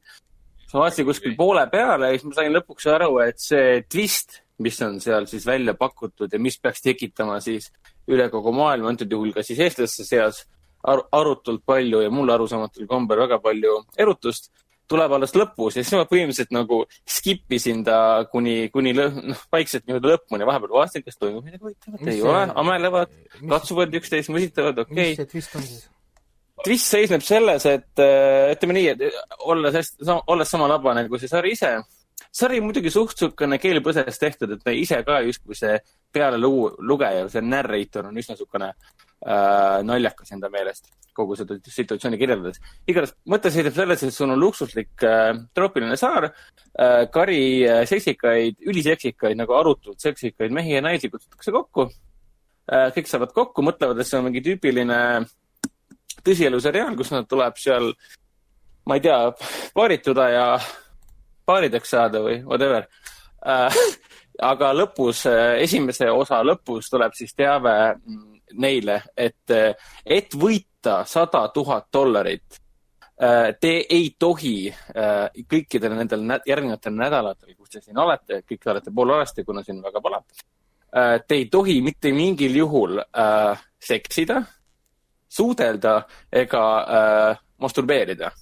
[0.75, 4.81] Ma vaatasin kuskil poole peale ja siis ma sain lõpuks aru, et see twist, mis
[4.87, 7.71] on seal siis välja pakutud ja mis peaks tekitama siis
[8.11, 10.45] üle kogu maailma, antud juhul ka siis eestlaste seas
[10.91, 14.51] ar arutult palju ja mulle arusaamatul kombel väga palju erutust
[14.91, 19.87] tuleb alles lõpus ja siis ma põhimõtteliselt nagu skip isin ta kuni, kuni noh, vaikselt
[19.87, 23.15] nii-öelda lõpuni, vahepeal vaatasin, kas toimub midagi huvitavat, ei ole, amelevad,
[23.53, 24.93] katsuvad üksteist, mõsitavad, okei.
[24.95, 25.09] okay..
[25.13, 25.87] mis see twist on siis?
[26.65, 29.95] Twist seisneb selles, et äh, ütleme nii, et olles,
[30.27, 31.73] olles sama labane kui see sari ise,
[32.31, 35.77] sari muidugi suht niisugune keelpõses tehtud, et ise ka justkui see
[36.15, 42.61] pealeluu-, lugeja, see narrator on üsna niisugune äh, naljakas enda meelest kogu seda situatsiooni kirjeldades.
[42.89, 48.61] igatahes mõte seisneb selles, et sul on luksuslik äh, troopiline saar äh,, kari äh, seksikaid,
[48.71, 52.89] üliseksikaid nagu arutult seksikaid mehi ja naisi kutsutakse kokku äh,.
[52.95, 55.01] kõik saavad kokku, mõtlevad, et see on mingi tüüpiline
[56.25, 57.93] tõsielu seriaal, kus nad tuleb seal,
[58.87, 59.19] ma ei tea,
[59.75, 60.47] paarituda ja
[61.47, 62.87] paarideks saada või whatever.
[63.47, 63.83] Äh,
[64.53, 69.53] aga lõpus, äh, esimese osa lõpus tuleb siis teave mm, neile, et,
[70.05, 72.61] et võita sada tuhat dollarit,
[73.23, 78.73] äh, te ei tohi äh, kõikidel nendel järgnevatel nädalatel, kus te siin olete, kõik te
[78.75, 80.25] olete poolalasti, kuna siin väga palab,
[80.95, 83.01] äh, te ei tohi mitte mingil juhul
[83.81, 84.43] seksida,
[85.31, 86.01] suudelda
[86.43, 86.63] ega
[87.63, 88.33] masturbeerida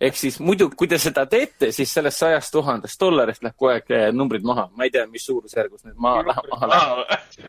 [0.00, 3.92] ehk siis muidu, kui te seda teete, siis sellest sajast tuhandest dollarist läheb kogu aeg
[3.94, 4.68] eh, numbrid maha.
[4.76, 7.46] ma ei tea, mis suurusjärgus need maha, maha lähevad.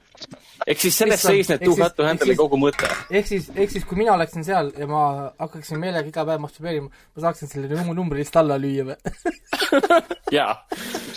[0.67, 2.89] Ehk siis selles seisneb Too Hot to Handle'i kogu mõte.
[3.09, 5.03] ehk siis, ehk siis kui mina oleksin seal ja ma
[5.39, 8.97] hakkaksin meelega iga päev masturbeerima, ma saaksin selle numbri lihtsalt alla lüüa või?
[10.37, 10.53] jaa.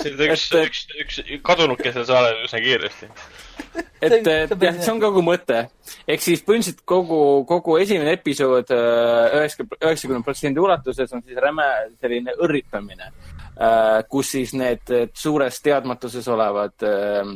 [0.00, 3.10] see on üks, üks, üks kadunudki seal saarel üsna kiiresti
[4.00, 5.64] et, et jah, see on kogu mõte.
[6.08, 11.68] ehk siis põhimõtteliselt kogu, kogu esimene episood äh, üheksakümmend, üheksakümne protsendi ulatuses on siis räme
[12.00, 13.10] selline õrritamine,
[13.54, 17.34] äh, kus siis need suures teadmatuses olevad äh,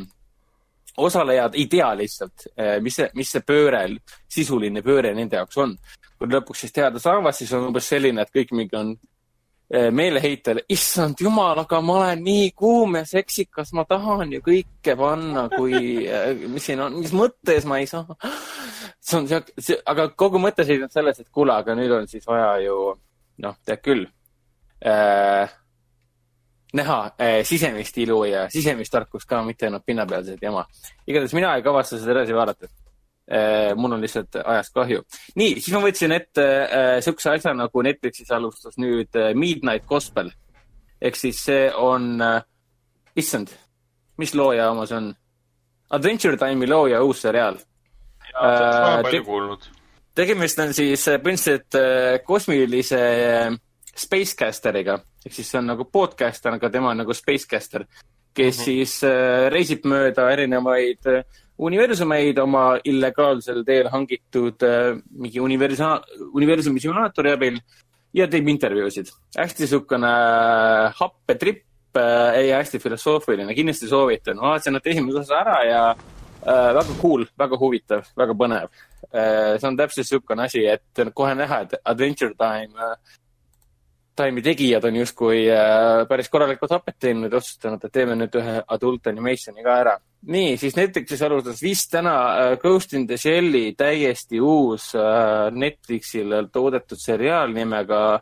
[0.96, 2.46] osalejad ei tea lihtsalt,
[2.82, 3.86] mis see, mis see pööre,
[4.30, 5.74] sisuline pööre nende jaoks on.
[6.18, 8.94] kui lõpuks siis teada saavad, siis on umbes selline, et kõik mingi on
[9.72, 14.92] Eh, meeleheitel, issand jumal, aga ma olen nii kuum ja seksikas, ma tahan ju kõike
[15.00, 18.04] panna, kui, eh, mis siin on, mis mõttes ma ei saa.
[19.00, 22.58] see on see, aga kogu mõte seisneb selles, et kuule, aga nüüd on siis vaja
[22.60, 22.76] ju,
[23.40, 24.04] noh, tead küll
[24.84, 25.48] äh,,
[26.74, 30.66] näha äh, sisemist ilu ja sisemist tarkust ka, mitte ainult pinnapealset jama.
[31.06, 32.68] igatahes mina ei kavatse seda edasi vaadata
[33.30, 35.00] Äh, mul on lihtsalt ajast kahju.
[35.40, 40.28] nii, siis ma võtsin ette äh, siukse asja nagu Netflixis alustas nüüd äh, Midnight Gospel.
[41.00, 42.42] ehk siis see on äh,,
[43.16, 43.48] issand,
[44.20, 45.08] mis looja oma see on?
[45.96, 47.56] Adventure Time'i looja uus seriaal.
[48.28, 49.66] jaa, sellest olen äh, palju kuulnud.
[50.20, 53.02] tegemist on siis äh, põhimõtteliselt äh, kosmilise
[53.96, 57.86] Spacecasteriga, ehk siis see on nagu podcaster, aga tema on nagu Spacecaster,
[58.34, 58.64] kes mm -hmm.
[58.64, 61.24] siis äh, reisib mööda erinevaid äh,
[61.58, 66.00] universumeid oma illegaalsel teel hangitud äh, mingi universa-,
[66.34, 67.60] universumi simulaatori abil
[68.14, 69.12] ja teeb intervjuusid.
[69.38, 74.36] hästi niisugune äh, happetripp äh, ja hästi filosoofiline, kindlasti soovitan.
[74.36, 78.68] ma vaatasin nad esimese osa ära ja äh, väga cool, väga huvitav, väga põnev
[79.12, 79.58] äh,.
[79.58, 82.96] see on täpselt niisugune asi, et kohe näha, et Adventure Time äh,
[84.16, 88.60] Time'i tegijad on justkui äh, päris korralikku tapet teinud ja otsustanud, et teeme nüüd ühe
[88.76, 89.94] adult animation'i ka ära.
[90.24, 96.36] nii, siis Netflixis alustas vist täna äh, Ghost in the Shell'i täiesti uus äh, Netflixil
[96.52, 98.20] toodetud seriaal nimega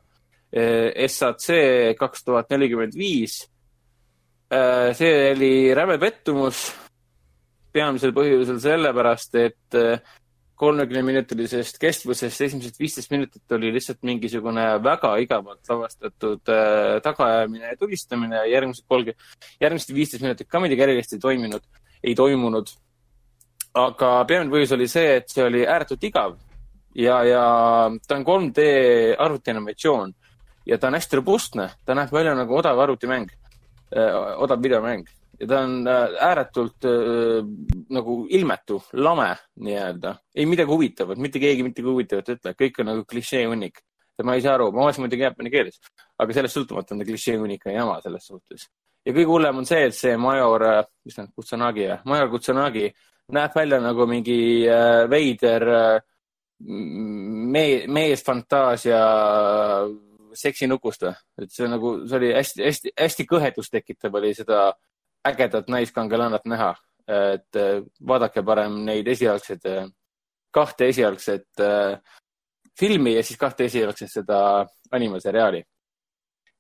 [0.53, 1.47] SAC
[1.97, 3.39] kaks tuhat nelikümmend viis
[4.99, 6.67] see oli räme pettumus
[7.73, 9.79] peamisel põhjusel sellepärast, et
[10.61, 18.37] kolmekümneminutilisest kestvusest esimesed viisteist minutit oli lihtsalt mingisugune väga igavalt lavastatud äh, tagaajamine ja tulistamine
[18.37, 21.67] ja järgmised kolmkümmend, järgmised viisteist minutit ka midagi erilist ei toiminud,
[22.05, 22.75] ei toimunud.
[23.75, 26.37] aga peamine põhjus oli see, et see oli ääretult igav
[26.95, 27.45] ja, ja
[28.09, 28.67] ta on 3D
[29.19, 30.13] arvutianimatsioon
[30.67, 33.33] ja ta on hästi robustne, ta näeb välja nagu odav arvutimäng
[33.97, 35.09] äh,, odav videomäng
[35.41, 37.41] ja ta on äh, ääretult äh,
[37.91, 39.31] nagu ilmetu, lame
[39.61, 40.15] nii-öelda.
[40.35, 43.83] ei midagi huvitavat, mitte keegi mitte huvitavat ei ütle, kõik on nagu klišee hunnik.
[44.19, 45.81] ja ma ei saa aru, ma vaatasin muidugi jaapani keeles,
[46.19, 48.69] aga sellest sõltumata on ta klišee hunnika jama selles suhtes.
[49.07, 51.99] ja kõige hullem on see, et see major, äh, mis ta on, Kutsanagi või?
[52.15, 52.87] major Kutsanagi
[53.33, 56.01] näeb välja nagu mingi äh, veider äh,
[56.61, 59.03] mees, meesfantaasia
[60.39, 61.15] seksinukust või?
[61.43, 64.71] et see nagu, see oli hästi, hästi, hästi kõhedust tekitav oli seda
[65.25, 66.75] ägedat naiskangelanat näha.
[67.09, 69.89] et äh, vaadake parem neid esialgseid, äh,
[70.55, 71.99] kahte esialgset äh,
[72.79, 74.65] filmi ja siis kahte esialgset seda
[74.95, 75.65] animaseriaali.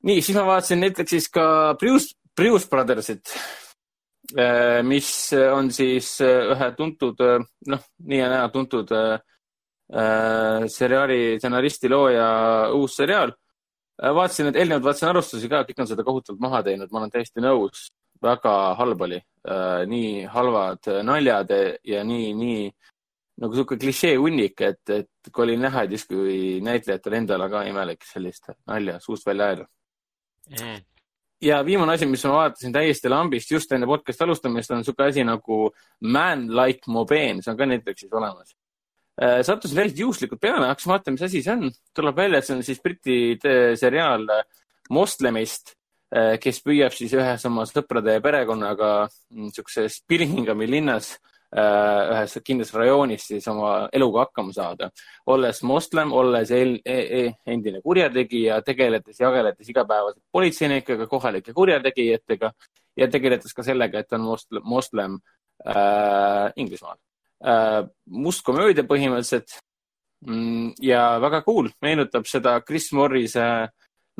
[0.02, 3.36] nii, siis ma vaatasin Netflixis ka Bruce, Bruce Brothersit,
[4.82, 7.22] mis on siis ühe tuntud,
[7.70, 8.90] noh, nii ja naa tuntud
[10.66, 12.26] seriaali stsenaristi, looja
[12.74, 13.30] uus seriaal.
[14.02, 17.44] vaatasin, et eelnevalt vaatasin arvustusi ka, kõik on seda kohutavalt maha teinud, ma olen täiesti
[17.44, 17.92] nõus
[18.23, 19.83] väga halb oli äh,.
[19.89, 21.51] nii halvad naljad
[21.85, 22.70] ja nii, nii
[23.43, 27.64] nagu sihuke klišee hunnik, et, et kui oli näha, et justkui näitlejatel endal on ka
[27.66, 29.66] imelik sellist nalja suust välja ajada
[30.53, 30.81] mm.
[31.49, 35.27] ja viimane asi, mis ma vaatasin täiesti lambist just enne podcast'i alustamist, on sihuke asi
[35.27, 35.64] nagu
[36.01, 38.55] Man Like Mobeen, see on ka Netflixis olemas
[39.18, 39.41] äh,.
[39.43, 41.70] sattusin täiesti juhuslikult peale, hakkasin vaatama, mis asi see on.
[41.95, 43.20] tuleb välja, et see on siis Briti
[43.81, 44.29] seriaal
[44.93, 45.82] moslemist Äh,
[46.12, 48.88] kes püüab siis ühes oma sõprade ja perekonnaga
[49.32, 51.14] niisuguses mm, Birminghami linnas
[51.56, 54.90] äh, ühes kindlas rajoonis siis oma eluga hakkama saada.
[55.26, 62.52] olles moslem, olles el, e, e, endine kurjategija, tegeledes, jageledes igapäevaselt politseinikega, kohalike kurjategijatega
[62.96, 65.20] ja tegeledes ka sellega, et on moslem, moslem
[65.64, 66.98] äh, Inglismaal
[67.44, 67.86] äh,.
[68.06, 69.62] must komöödia põhimõtteliselt
[70.26, 73.70] mm, ja väga cool, meenutab seda Chris Morrise äh,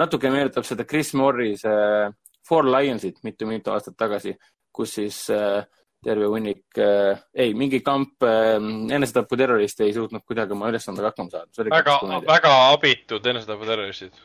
[0.01, 2.11] natuke meenutab seda Chris Morris äh,
[2.49, 4.35] Four Lionsit mitu-mitu aastat tagasi,
[4.75, 5.63] kus siis äh,
[6.03, 8.57] terve hunnik äh,, ei, mingi kamp äh,
[8.97, 11.69] enesetaputerroriste ei suutnud kuidagi oma ülesandega hakkama saada.
[11.71, 14.17] väga, väga abitud enesetaputerroristid.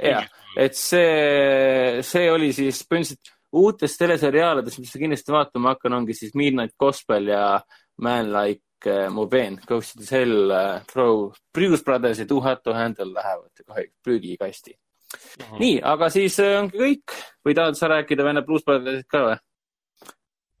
[0.00, 6.14] jah, et see, see oli siis põhimõtteliselt uutest teleseriaalidest, mis sa kindlasti vaatama hakkan, ongi
[6.14, 7.60] siis Midnight Gospel ja
[8.00, 12.62] Man Like uh, Mobeen, Ghost in the Cell uh,, Pro, Bruce Brothers ja Too Hot
[12.62, 14.78] to Handle lähevad kohe prügikasti
[15.10, 15.60] Mhm.
[15.60, 17.14] nii, aga siis äh, ongi kõik
[17.46, 19.38] või tahad sa rääkida Vene plusspäevadest ka või?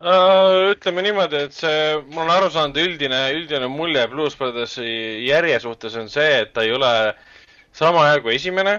[0.00, 4.86] Uh, ütleme niimoodi, et see, mul on aru saanud, üldine, üldine mulje Blues Brothersi
[5.26, 6.92] järje suhtes on see, et ta ei ole
[7.76, 8.78] sama hea kui esimene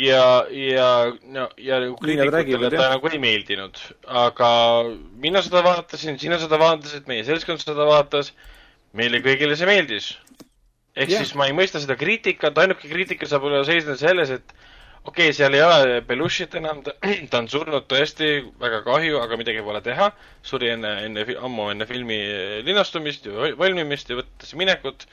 [0.00, 0.88] ja, ja,
[1.28, 3.78] no, ja nagu kriitikutele ta nagu ei meeldinud.
[4.06, 4.50] aga
[5.20, 8.32] mina seda vaatasin, sina seda vaatasid, meie seltskond seda vaatas.
[8.96, 10.14] meile kõigile see meeldis.
[10.96, 11.20] ehk yeah.
[11.20, 14.56] siis ma ei mõista seda kriitikat, ainuke kriitika saab olla seisneda selles, et
[15.04, 18.30] okei okay,, seal ei ole Belushit enam, ta on surnud tõesti,
[18.60, 20.10] väga kahju, aga midagi pole teha.
[20.42, 22.20] suri enne, enne, ammu enne filmi
[22.66, 25.06] linastumist ja valmimist ja võttis minekut.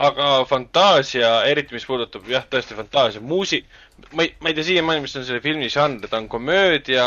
[0.00, 3.66] aga fantaasia, eriti mis puudutab jah, tõesti fantaasia, muusik,
[4.16, 7.04] ma ei, ma ei tea siiamaani, mis on selle filmi žanr, ta on komöödia,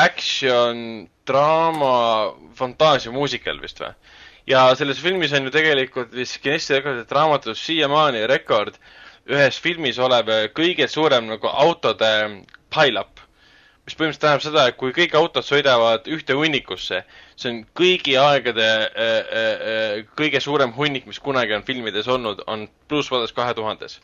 [0.00, 0.80] action,
[1.28, 1.98] draama,
[2.56, 3.92] fantaasia, muusikal vist või?
[4.48, 8.80] ja selles filmis on ju tegelikult vist Guinessi rekordite raamatus siiamaani rekord
[9.28, 12.10] ühes filmis olev kõige suurem nagu autode
[12.72, 13.20] pile-up.
[13.86, 17.02] mis põhimõtteliselt tähendab seda, et kui kõik autod sõidavad ühte hunnikusse,
[17.36, 22.44] see on kõigi aegade äh, äh, äh kõige suurem hunnik, mis kunagi on filmides olnud,
[22.46, 23.98] on Blues Brothers kahe tuhandes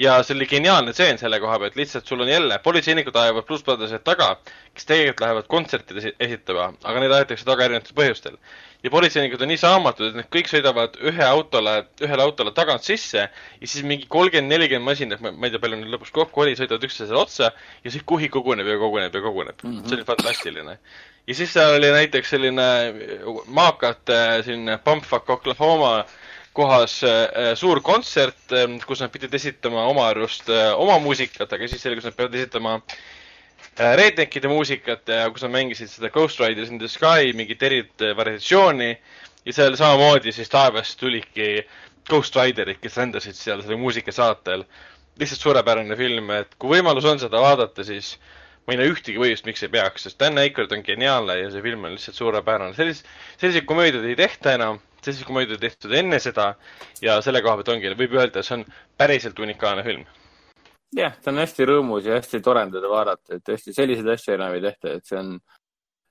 [0.00, 4.04] ja see oli geniaalne tseen selle koha pealt, lihtsalt sul on jälle, politseinikud ajavad Brothersit
[4.04, 4.32] taga,
[4.74, 8.38] kes tegelikult lähevad kontsertide esitama, aga neid aetakse taga erinevatel põhjustel
[8.82, 13.26] ja politseinikud on nii saamatud, et nad kõik sõidavad ühe autole, ühele autole tagant sisse
[13.26, 16.88] ja siis mingi kolmkümmend, nelikümmend masinat, ma ei tea, palju neid lõpuks kokku oli, sõidavad
[16.88, 19.76] üksteisele otsa ja siis kuhi koguneb ja koguneb ja koguneb mm.
[19.76, 19.88] -hmm.
[19.88, 20.78] see oli fantastiline.
[21.26, 22.68] ja siis seal oli näiteks selline
[23.46, 26.04] maakate selline Bumfuck Oklahoma
[26.60, 31.68] kohas äh, suur kontsert, äh, kus nad pidid esitama oma arust äh, oma muusikat, aga
[31.70, 36.72] siis selgus, nad peavad esitama äh, Redneckide muusikat ja kus nad mängisid seda Ghost Riders
[36.72, 38.90] in the Sky mingit erit variatsiooni
[39.46, 41.64] ja seal samamoodi siis taevast tulidki
[42.10, 44.64] Ghost Riderid, kes lendasid seal selle muusika saatel.
[45.20, 48.14] lihtsalt suurepärane film, et kui võimalus on seda vaadata, siis
[48.64, 51.60] ma ei näe ühtegi põhjust, miks ei peaks, sest Dan Aykroyd on geniaalne ja see
[51.64, 52.74] film on lihtsalt suurepärane.
[52.74, 56.54] selliseid, selliseid komöödiaid ei tehta enam selliseid komöödiaid tehtud enne seda
[57.02, 58.64] ja selle koha pealt ongi, võib öelda, see on
[59.00, 60.06] päriselt unikaalne film.
[60.96, 64.34] jah, ta on hästi rõõmus ja hästi tore on teda vaadata, et tõesti selliseid asju
[64.34, 65.36] enam ei tehta, et see on,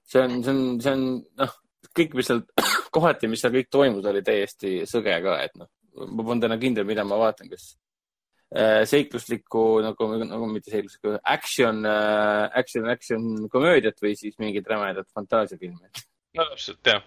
[0.08, 1.04] see on, see on, see on,
[1.42, 1.58] noh,
[2.00, 2.46] kõik, mis seal,
[2.96, 5.70] kohati, mis seal kõik toimus, oli täiesti sõge ka, et noh,
[6.08, 7.74] ma polnud enam kindel, mida ma vaatan, kas
[8.56, 15.12] äh, seikluslikku nagu, nagu mitte seikluslikku, action äh,, action, action komöödiat või siis mingit rämedat
[15.14, 15.92] fantaasiafilmi
[16.38, 17.02] no täpselt, jah.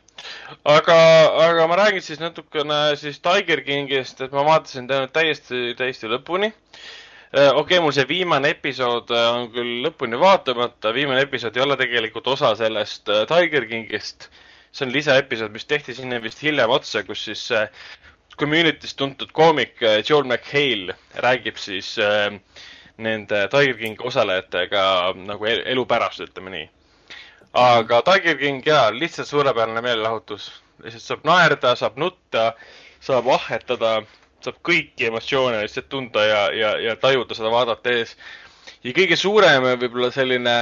[0.67, 0.97] aga,
[1.45, 6.51] aga ma räägin siis natukene siis Tiger Kingist, et ma vaatasin ta täiesti, täiesti lõpuni.
[7.33, 11.65] Äh, okei okay,, mul see viimane episood äh, on küll lõpuni vaatamata, viimane episood ei
[11.65, 14.29] ole tegelikult osa sellest äh, Tiger Kingist.
[14.73, 17.49] see on lisaepisood, mis tehti sinna vist hiljem otsa, kus siis
[18.41, 21.99] Community'st tuntud koomik Joel McHale räägib siis
[22.97, 24.85] nende Tiger Kingi osalejatega
[25.29, 26.71] nagu elu pärast, ütleme nii
[27.53, 30.51] aga Tiger King jaa, lihtsalt suurepärane meelelahutus.
[30.83, 32.53] lihtsalt saab naerda, saab nutta,
[33.01, 34.03] saab ahhetada,
[34.43, 38.17] saab kõiki emotsioone lihtsalt tunda ja, ja, ja tajuda seda vaadates.
[38.85, 40.57] ja kõige suurem võib-olla selline,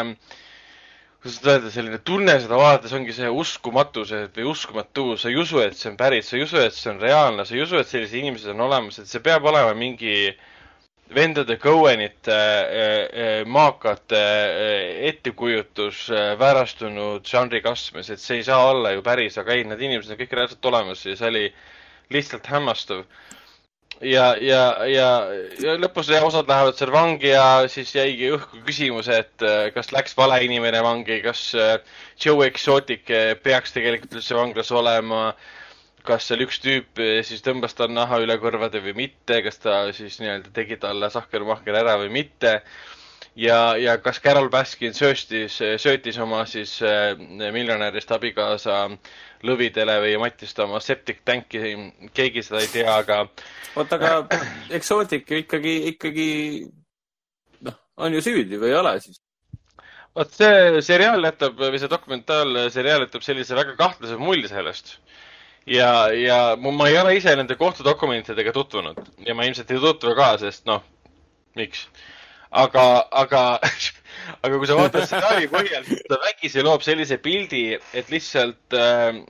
[1.22, 5.16] kuidas seda öelda, selline tunne seda vaadates ongi see uskumatus või uskumatu.
[5.16, 7.54] sa ei usu, et see on päris, sa ei usu, et see on reaalne, sa
[7.54, 10.48] ei usu, et sellised inimesed on olemas, et see peab olema mingi äh,
[11.14, 16.08] vendade Cohenite äh, äh, maakate äh, ettekujutus
[16.38, 20.20] väärastunud žanri kasvamas, et see ei saa olla ju päris, aga ei, need inimesed on
[20.20, 21.44] kõik reaalselt olemas ja see oli
[22.14, 23.02] lihtsalt hämmastav.
[24.00, 25.08] ja, ja, ja,
[25.60, 29.44] ja lõpus ja osad lähevad seal vangi ja siis jäigi õhku küsimus, et
[29.74, 31.50] kas läks vale inimene vangi, kas
[32.24, 33.10] Joe Exotic
[33.42, 35.34] peaks tegelikult üldse vanglas olema
[36.06, 39.82] kas seal üks tüüp eh, siis tõmbas tal naha üle kõrvade või mitte, kas ta
[39.96, 42.60] siis nii-öelda tegi talle sahkermahker ära või mitte.
[43.36, 47.14] ja, ja kas Carol Baskin sööstis, söötis oma siis äh,
[47.52, 48.88] miljonärist abikaasa
[49.46, 51.74] lõvidele või mattis ta oma septic tank'i,
[52.14, 53.22] keegi seda ei tea, aga.
[53.76, 54.42] oota, aga
[54.80, 56.28] Exotic ju ikkagi, ikkagi
[57.66, 59.20] noh, on ju süüdi või ei ole siis?
[60.16, 64.96] vot see seriaal jätab või see dokumentaalseriaal jätab sellise väga kahtlase mulje sellest
[65.66, 70.32] ja, ja ma ei ole ise nende kohtudokumentidega tutvunud ja ma ilmselt ei tutvu ka,
[70.42, 70.84] sest noh,
[71.58, 71.86] miks.
[72.50, 73.44] aga, aga,
[74.44, 79.20] aga kui sa vaatad stsenaariumi põhjal, siis ta vägisi loob sellise pildi, et lihtsalt äh,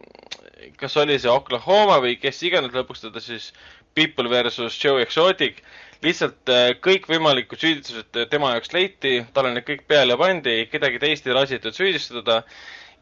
[0.80, 3.50] kas oli see Oklahoma või kes iganes lõpuks teda siis
[3.94, 5.58] People versus Joe Exotic,
[6.04, 11.34] lihtsalt äh, kõikvõimalikud süüdistused tema jaoks leiti, talle need kõik peale pandi, kedagi teist ei
[11.36, 12.42] lasitud süüdistada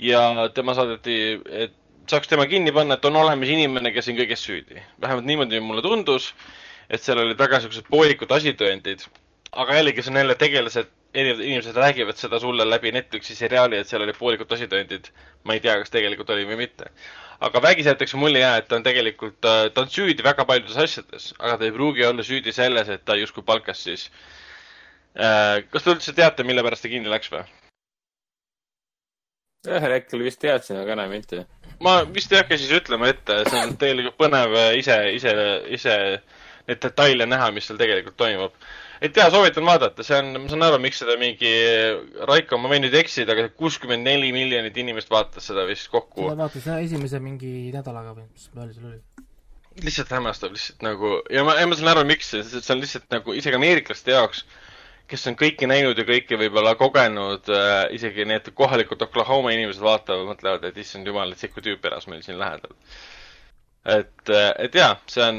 [0.03, 1.19] ja tema saadeti,
[1.51, 1.77] et
[2.13, 4.83] saaks tema kinni panna, et on olemas inimene, kes on kõiges süüdi.
[5.01, 6.33] vähemalt niimoodi mulle tundus,
[6.91, 9.05] et seal olid väga siuksed poolikud asitõendid.
[9.53, 13.89] aga jällegi, see on jälle tegelased, erinevad inimesed räägivad seda sulle läbi Netflixi seriaali, et
[13.89, 15.11] seal olid poolikud asitõendid.
[15.45, 16.91] ma ei tea, kas tegelikult oli või mitte.
[17.41, 20.77] aga vägisi jäetakse mulje jää, et ta on tegelikult, äh, ta on süüdi väga paljudes
[20.77, 24.11] asjades, aga ta ei pruugi olla süüdi selles, et ta justkui palkas siis
[25.17, 25.65] äh,.
[25.71, 27.45] kas te üldse teate, mille pärast ta kinni läks või?
[29.69, 31.45] ühel hetkel vist teadsin, aga enam mitte
[31.85, 35.33] ma vist ei hakka siis ütlema ette, see on tegelikult põnev ise, ise,
[35.75, 35.97] ise
[36.69, 38.57] neid detaile näha, mis seal tegelikult toimub.
[39.05, 41.53] et jaa, soovitan vaadata, see on, ma saan aru, miks seda mingi,
[42.29, 46.29] Raiko, ma võin nüüd eksida, aga kuuskümmend neli miljonit inimest vaatas seda vist kokku.
[46.29, 49.03] ma vaatasin esimese mingi nädalaga või mis palju seal oli
[49.79, 53.37] lihtsalt hämmastav, lihtsalt nagu ja ma, ja ma saan aru, miks, see on lihtsalt nagu
[53.39, 54.65] isegi ameeriklaste jaoks äh,
[55.09, 60.27] kes on kõike näinud ja kõike võib-olla kogenud äh,, isegi need kohalikud Oklahoma inimesed vaatavad,
[60.29, 62.75] mõtlevad, et issand jumal, et sihuke tüüp elas meil siin lähedal.
[63.89, 65.39] et, äh, et jaa, see on,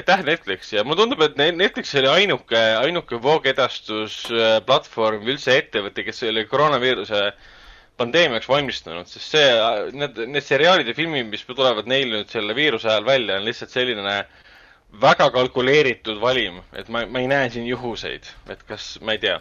[0.00, 6.24] aitäh Netflix ja mulle tundub, et Netflix oli ainuke, ainuke voogedastusplatvorm või üldse ettevõte, kes
[6.30, 7.20] oli koroonaviiruse
[8.00, 9.50] pandeemiaks valmistunud, sest see,
[9.94, 13.70] need, need seriaalid ja filmid, mis tulevad neil nüüd selle viiruse ajal välja, on lihtsalt
[13.76, 14.43] selline äh,
[15.00, 19.38] väga kalkuleeritud valim, et ma, ma ei näe siin juhuseid, et kas, ma ei tea,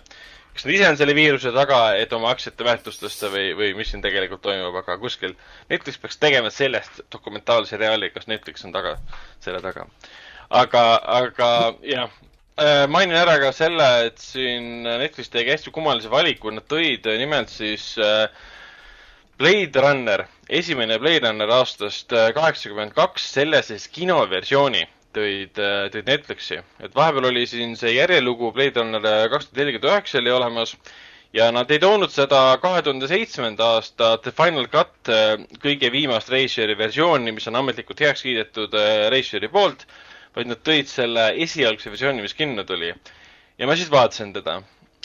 [0.54, 3.92] kas nad ise on selle viiruse taga, et oma aktsiate väärtust tõsta või, või mis
[3.94, 5.36] siin tegelikult toimub, aga kuskil
[5.72, 8.96] Netflix peaks tegema sellest dokumentaalseriaali, kas Netflix on taga,
[9.44, 9.88] selle taga.
[10.50, 10.84] aga,
[11.20, 11.50] aga
[11.90, 12.18] jah,
[12.62, 17.54] äh, mainin ära ka selle, et siin Netflix tegi hästi kummalise valiku, nad tõid nimelt
[17.54, 18.26] siis äh,
[19.38, 24.86] Blade Runner, esimene Blade Runner aastast äh, kaheksakümmend kaks, selle siis kinoversiooni
[25.16, 25.60] tõid,
[25.94, 26.60] tõid Netflixi.
[26.84, 30.76] et vahepeal oli siin see järjelugu Blade Runner kaks tuhat nelikümmend üheksa oli olemas
[31.34, 35.14] ja nad ei toonud seda kahe tuhande seitsmenda aasta The Final Cut
[35.64, 38.78] kõige viimast Reisjeri versiooni, mis on ametlikult heaks kiidetud
[39.14, 39.88] Reisjeri poolt,
[40.36, 42.94] vaid nad tõid selle esialgse versiooni, mis kinno tuli.
[43.58, 44.62] ja ma siis vaatasin teda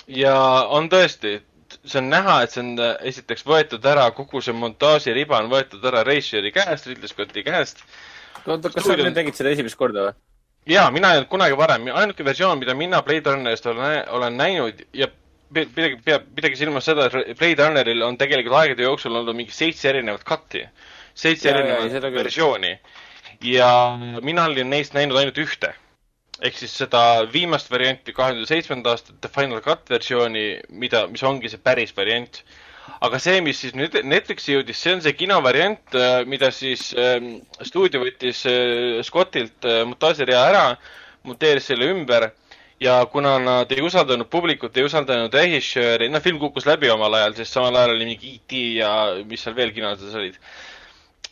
[0.08, 0.34] ja
[0.72, 1.38] on tõesti,
[1.84, 2.70] see on näha, et see on
[3.10, 7.82] esiteks võetud ära, kogu see montaažiriba on võetud ära Reisjeri käest, Ridley Scotti käest.
[8.46, 10.18] Oota, kas sa tegid seda esimest korda või?
[10.68, 14.84] jaa, mina ei olnud kunagi varem, ainuke versioon, mida mina Blade Runnerist olen, olen näinud
[14.96, 15.08] ja
[15.52, 19.88] pidage, peab, pidage silmas seda, et Blade Runneril on tegelikult aegade jooksul olnud mingi seitse
[19.90, 20.64] erinevat cut'i,
[21.16, 22.72] seitse ja, erinevat ja, versiooni.
[23.44, 23.70] ja
[24.22, 25.74] mina olin neist näinud ainult ühte.
[26.38, 31.22] ehk siis seda viimast varianti, kahe tuhande seitsmenda aasta The Final Cut versiooni, mida, mis
[31.26, 32.44] ongi see päris variant.
[33.04, 37.18] Aga see, mis siis nüüd Netflixi jõudis, see on see kinovariant, äh, mida siis äh,
[37.66, 40.64] stuudio võttis äh, Scottilt äh, montaažirea ära,
[41.28, 42.30] monteeris selle ümber
[42.80, 47.34] ja kuna nad ei usaldanud publikut, ei usaldanud režissööri, noh, film kukkus läbi omal ajal,
[47.38, 48.60] sest samal ajal oli mingi E.T.
[48.78, 48.92] ja
[49.26, 50.38] mis seal veel kinodes olid.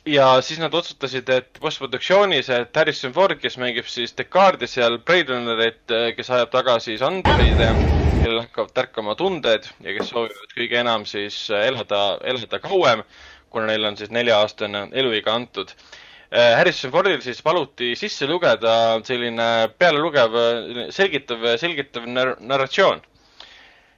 [0.06, 5.34] Ja siis nad otsustasid, et postproduktsioonis, et Harrison Ford, kes mängib siis Decardi seal Blade
[5.34, 7.70] Runnerit, kes ajab taga siis androide,
[8.22, 13.02] kellel hakkavad tärkama tunded ja kes soovivad kõige enam siis elada, elada kauem,
[13.50, 15.74] kuna neil on siis nelja-aastane eluiga antud
[16.30, 20.34] Äh, Harrison Fordil siis paluti sisse lugeda selline pealelugev,
[20.90, 23.04] selgitav, selgitav nar-, narratsioon.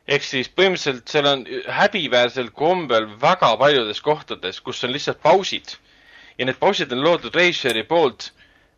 [0.09, 1.43] ehk siis põhimõtteliselt seal on
[1.79, 5.75] häbiväärsel kombel väga paljudes kohtades, kus on lihtsalt pausid.
[6.39, 8.33] Ja need pausid on loodud režissööri poolt,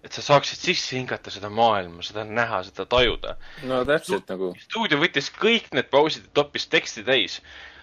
[0.05, 3.37] et sa saaksid sisse hingata seda maailma, seda näha, seda tajuda.
[3.69, 4.55] no täpselt Stu nagu.
[4.61, 7.41] stuudio võttis kõik need pausid ja toppis teksti täis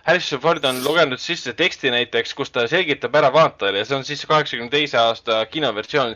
[0.07, 4.05] Harrison Ford on lugenud sisse teksti näiteks, kus ta selgitab ära vaatajale ja see on
[4.07, 6.13] siis kaheksakümne teise aasta kinoversioon,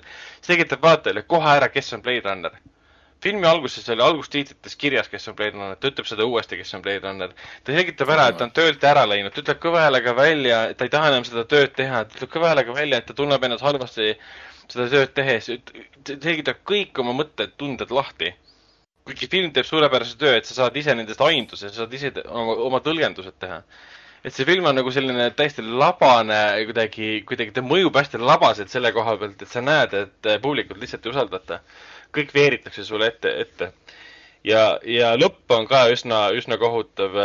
[0.47, 2.55] selgitab vaatajale kohe ära, kes on Blade Runner.
[3.23, 6.83] Filmi alguses oli algustiitrites kirjas, kes on Blade Runner, ta ütleb seda uuesti, kes on
[6.85, 7.33] Blade Runner.
[7.63, 10.87] ta selgitab ära, et ta on töölt ära läinud, ta ütleb kõva häälega välja, ta
[10.87, 13.65] ei taha enam seda tööd teha, ta ütleb kõva häälega välja, et ta tunneb ennast
[13.65, 14.13] halvasti
[14.71, 15.51] seda tööd tehes,
[16.11, 18.33] selgitab kõik oma mõtted, tunded lahti
[19.07, 22.55] kuigi film teeb suurepärase töö, et sa saad ise nendest aimduse, sa saad ise oma,
[22.67, 23.61] oma tõlgendused teha.
[24.21, 26.37] et see film on nagu selline täiesti labane,
[26.69, 31.07] kuidagi, kuidagi ta mõjub hästi labaselt selle koha pealt, et sa näed, et publikut lihtsalt
[31.07, 31.57] ei usaldata.
[32.15, 33.71] Kõik veeritakse sulle ette, ette.
[34.43, 37.17] ja, ja lõpp on ka üsna, üsna kohutav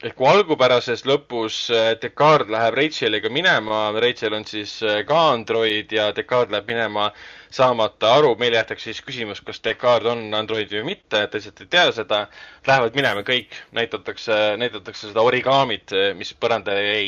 [0.00, 5.92] et kui algupärases lõpus äh, Descartes läheb Racheliga minema, Rachel on siis äh, ka android
[5.92, 7.10] ja Descartes läheb minema
[7.52, 11.84] saamata aru, meile jäetakse siis küsimus, kas Descartes on android või mitte, lihtsalt ei tea
[11.98, 12.22] seda.
[12.68, 17.06] Lähevad minema kõik, näidatakse, näidatakse seda origaamit, mis põrandale jäi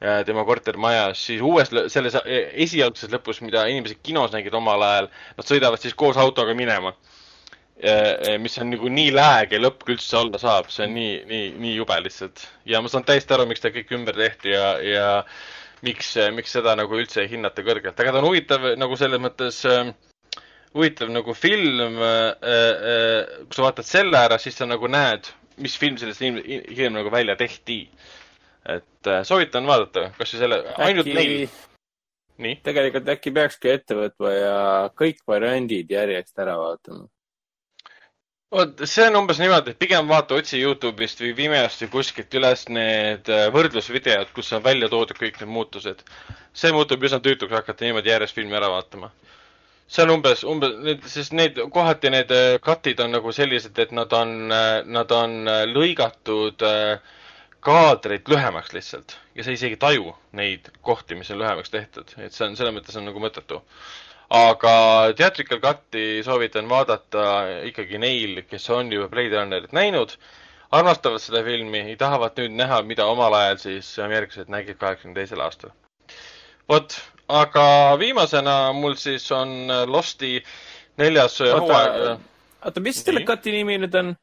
[0.00, 5.82] tema kortermajas, siis uues, selles esialgses lõpus, mida inimesed kinos nägid omal ajal, nad sõidavad
[5.82, 6.94] siis koos autoga minema
[8.40, 11.72] mis on nagu nii lääge lõpp kui üldse olla saab, see on nii, nii, nii
[11.78, 12.42] jube lihtsalt.
[12.68, 15.06] ja ma saan täiesti aru, miks ta kõik ümber tehti ja, ja
[15.86, 19.62] miks, miks seda nagu üldse ei hinnata kõrgelt, aga ta on huvitav nagu selles mõttes
[19.68, 19.92] äh,
[20.76, 25.30] huvitav nagu film äh,, äh, kui sa vaatad selle ära, siis sa nagu näed,
[25.64, 27.82] mis film sellest hiljem, nagu välja tehti.
[28.76, 31.48] Et äh, soovitan vaadata, kas või selle, ainult neil.
[32.40, 32.58] nii?
[32.66, 34.58] tegelikult äkki peakski ette võtma ja
[34.96, 37.08] kõik variandid järjest ära vaatama
[38.54, 42.66] vot see on umbes niimoodi, et pigem vaata, otsi Youtube'ist või Vimeost või kuskilt üles
[42.72, 46.02] need äh, võrdlusvideod, kus on välja toodud kõik need muutused.
[46.52, 49.12] see muutub üsna tüütuks hakata niimoodi järjest filmi ära vaatama.
[49.86, 50.74] see on umbes, umbes,
[51.12, 55.44] sest need, kohati need äh, cut'id on nagu sellised, et nad on, äh, nad on
[55.70, 56.66] lõigatud
[57.60, 62.32] kaadreid lühemaks lihtsalt ja sa isegi ei taju neid kohti, mis on lühemaks tehtud, et
[62.32, 63.60] see on, selles mõttes on nagu mõttetu
[64.30, 64.72] aga
[65.18, 67.24] Theatrical Cut'i soovitan vaadata
[67.66, 70.14] ikkagi neil, kes on juba Blade Runnerit näinud,
[70.70, 75.42] armastavad seda filmi ja tahavad nüüd näha, mida omal ajal siis ameeriklased nägid kaheksakümne teisel
[75.42, 75.74] aastal.
[76.70, 76.94] vot,
[77.28, 80.38] aga viimasena mul siis on Losti
[80.98, 82.20] neljas hooaeg.
[82.64, 84.14] oota, mis selle cut'i nimi nüüd on?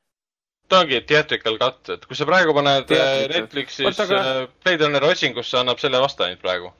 [0.68, 3.42] Ta ongi Theatrical Cut, et kui sa praegu paned Theatrical.
[3.42, 4.20] Netflixis aga...
[4.64, 6.74] Blade Runneri otsingusse, annab selle vasta ainult praegu.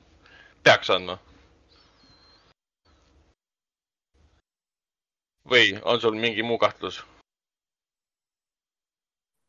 [0.64, 1.20] peaks andma
[5.48, 7.00] või on sul mingi muu kahtlus?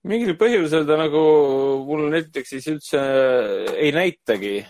[0.09, 1.20] mingil põhjusel ta nagu
[1.84, 3.01] mul Netflixis üldse
[3.74, 4.61] ei näitagi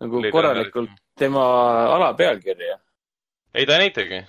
[0.00, 1.18] nagu Leida korralikult näitagi.
[1.18, 1.42] tema
[1.96, 2.78] alapealkirja.
[3.54, 4.22] ei, ta ei näitagi.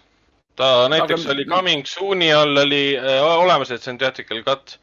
[0.56, 1.34] Ta näiteks aga...
[1.36, 4.78] oli Coming Soon'i all oli äh, olemas, et see on theatrical cut.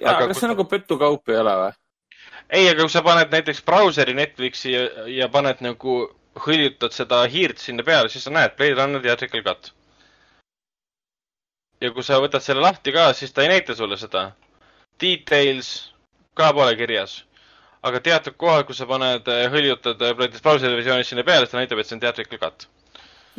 [0.00, 0.52] jaa, aga kas see ta...
[0.54, 1.74] nagu petukaup ei ole või?
[2.50, 6.00] ei, aga kui sa paned näiteks brauseri Netflixi ja, ja paned nagu,
[6.46, 9.72] hõljutad seda hiirt sinna peale, siis sa näed Blade Runner theatrical cut
[11.80, 14.30] ja kui sa võtad selle lahti ka, siis ta ei näita sulle seda.
[15.00, 15.90] Details
[16.36, 17.24] ka pole kirjas.
[17.82, 21.88] aga teatud kohal, kus sa paned, hõljutad näiteks brauserversioonis sinna peale, siis ta näitab, et
[21.88, 22.66] see on theatrical cut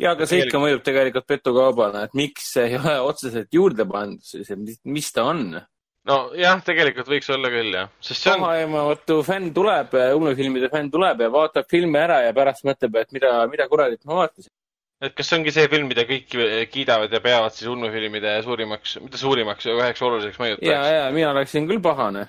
[0.02, 4.24] ja, aga see ikka mõjub tegelikult petukaubana, et miks see ei ole otseselt juurde pandud,
[4.26, 4.50] siis
[4.84, 5.60] mis ta on?
[6.08, 8.42] nojah, tegelikult võiks olla küll jah, sest see on.
[8.42, 13.36] kohaaimamatu fänn tuleb, ulmefilmide fänn tuleb ja vaatab filmi ära ja pärast mõtleb, et mida,
[13.52, 14.50] mida kuradit ma vaatasin.
[15.02, 16.34] et kas see ongi see film, mida kõik
[16.74, 20.72] kiidavad ja peavad siis ulmefilmide suurimaks, mitte suurimaks, üheks oluliseks mõjutajaks?
[20.72, 22.26] ja, ja mina oleksin küll pahane.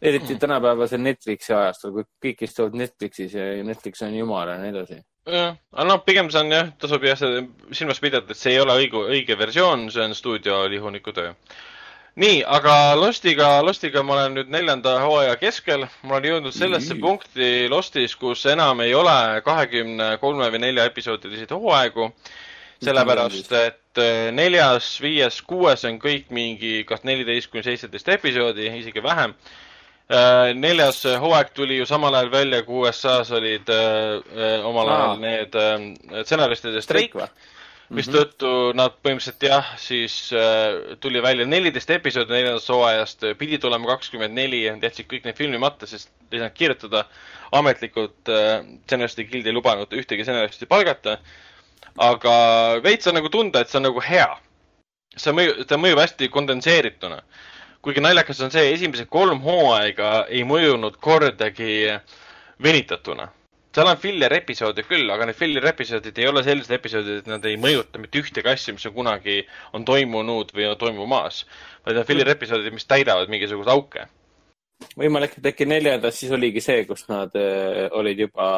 [0.00, 0.40] eriti mm.
[0.46, 5.86] tänapäevasel Netflixi ajastul, kui kõik istuvad Netflixis ja Netflix on jumal ja nii edasi aga
[5.88, 7.18] noh, pigem see on jah, tasub jah
[7.74, 11.32] silmas pidada, et see ei ole õige, õige versioon, see on stuudio lihuniku töö.
[12.22, 15.88] nii, aga Lostiga, Lostiga ma olen nüüd neljanda hooaja keskel.
[16.02, 17.00] ma olen jõudnud sellesse mm.
[17.02, 22.12] punkti Lostis, kus enam ei ole kahekümne kolme või nelja episoodilised hooaegu.
[22.84, 29.02] sellepärast, et eh, neljas, viies, kuues on kõik mingi kas neliteist kuni seitseteist episoodi, isegi
[29.02, 29.65] vähem Äh,
[30.54, 35.56] neljas hooaeg tuli ju samal ajal välja, kui USA-s olid äh, äh, omal ajal need
[36.22, 37.16] stsenaristide streik,
[37.90, 38.76] mistõttu mhm.
[38.78, 40.14] nad põhimõtteliselt jah, siis
[41.02, 46.10] tuli välja neliteist episoodi neljandast hooajast, pidi tulema kakskümmend neli, jätsid kõik need filmimata, sest
[46.30, 47.06] ei saanud kirjutada.
[47.54, 51.18] ametlikult stsenaristide gild ei lubanud ühtegi stsenaristi palgata.
[51.98, 52.32] aga
[52.82, 54.30] veits on nagu tunda, et see on nagu hea.
[55.16, 57.22] see mõjub, ta mõjub hästi kondenseerituna
[57.86, 61.84] kuigi naljakas on see, esimesed kolm hooaega ei mõjunud kordagi
[62.62, 63.28] venitatuna.
[63.76, 67.44] seal on filler episoode küll, aga need filler episoodid ei ole sellised episoodid, et nad
[67.46, 69.38] ei mõjuta mitte ühtegi asja, mis on kunagi,
[69.76, 71.44] on toimunud või on toimumas.
[71.86, 74.08] vaid on filler episoodid, mis täidavad mingisuguseid auke.
[74.98, 78.48] võimalik, et äkki neljandas siis oligi see, kus nad äh, olid juba,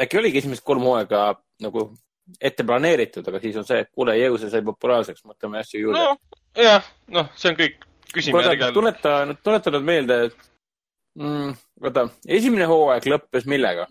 [0.00, 1.26] äkki oligi esimesed kolm hooaega
[1.62, 1.92] nagu
[2.40, 6.02] ette planeeritud, aga siis on see, et kuule, jõu, see sai populaarseks, mõtleme asju juurde
[6.02, 6.42] no,.
[6.56, 7.84] Jah, noh, see on kõik
[8.68, 8.72] all.
[8.72, 10.48] tuleta, tuleta nüüd meelde, et
[11.18, 11.52] mm,
[11.82, 13.86] vaata, esimene hooaeg lõppes millega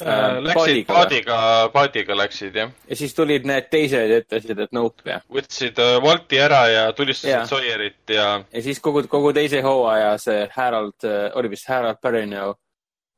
[0.00, 0.08] äh,?
[0.08, 1.36] äh läksid paadiga,
[1.74, 2.72] paadiga läksid, jah.
[2.88, 5.26] ja siis tulid need teised ja ütlesid, et nope, jah.
[5.32, 8.30] võtsid uh, Walti ära ja tulistasid Sawyerit ja.
[8.52, 12.56] ja siis kogu, kogu teise hooaja see Harold uh,, oli vist Harold Perrineau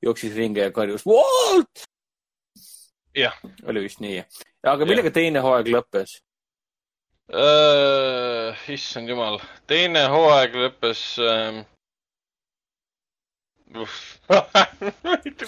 [0.03, 1.87] jooksis ringi ja karjus Walt!
[3.69, 4.23] oli vist nii.
[4.67, 5.19] aga millega ja.
[5.21, 6.19] teine hooaeg lõppes
[7.33, 8.71] uh,?
[8.73, 11.63] issand jumal, teine hooaeg lõppes uh...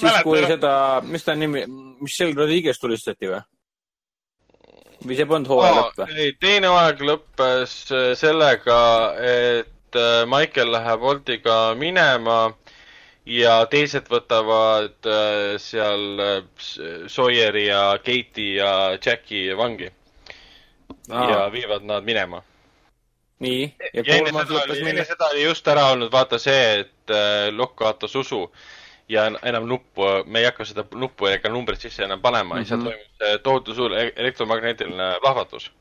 [0.01, 0.75] siis, kui seda,
[1.05, 1.67] mis ta nimi,
[2.01, 3.43] Michelle Rodriguez tulistati või?
[5.05, 6.15] või see polnud hooaja oh, lõpp või?
[6.17, 8.79] ei, teine hooaeg lõppes äh, sellega,
[9.21, 12.39] et äh, Michael läheb Woltiga minema
[13.29, 15.07] ja teised võtavad
[15.61, 16.25] seal
[17.09, 19.89] Sawyeri ja Kate'i ja Jacki vangi
[21.11, 21.31] Aa.
[21.31, 22.43] ja viivad nad minema.
[23.39, 27.51] nii, ja, ja kolmas lõppes enne seda oli just ära olnud vaata see, et äh,
[27.53, 28.47] Lokk kaotas usu
[29.11, 32.65] ja enam nuppu, me ei hakka seda nuppu ega numbrit sisse enam panema mm -hmm.
[32.65, 32.89] ja seal mhm.
[32.89, 35.73] toimus tohutu suur e-, elektromagnetiline plahvatus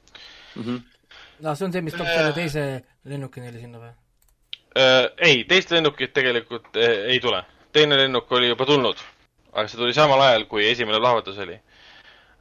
[0.55, 0.63] mm.
[0.63, 0.81] -hmm.
[1.39, 3.93] no see on see, mis toob selle teise lennuki neile sinna või?
[4.75, 5.11] äh,.
[5.17, 7.43] ei, teist lennukit tegelikult äh, ei tule.
[7.71, 8.97] teine lennuk oli juba tulnud,
[9.53, 11.72] aga see tuli samal ajal, kui esimene plahvatus oli äh,.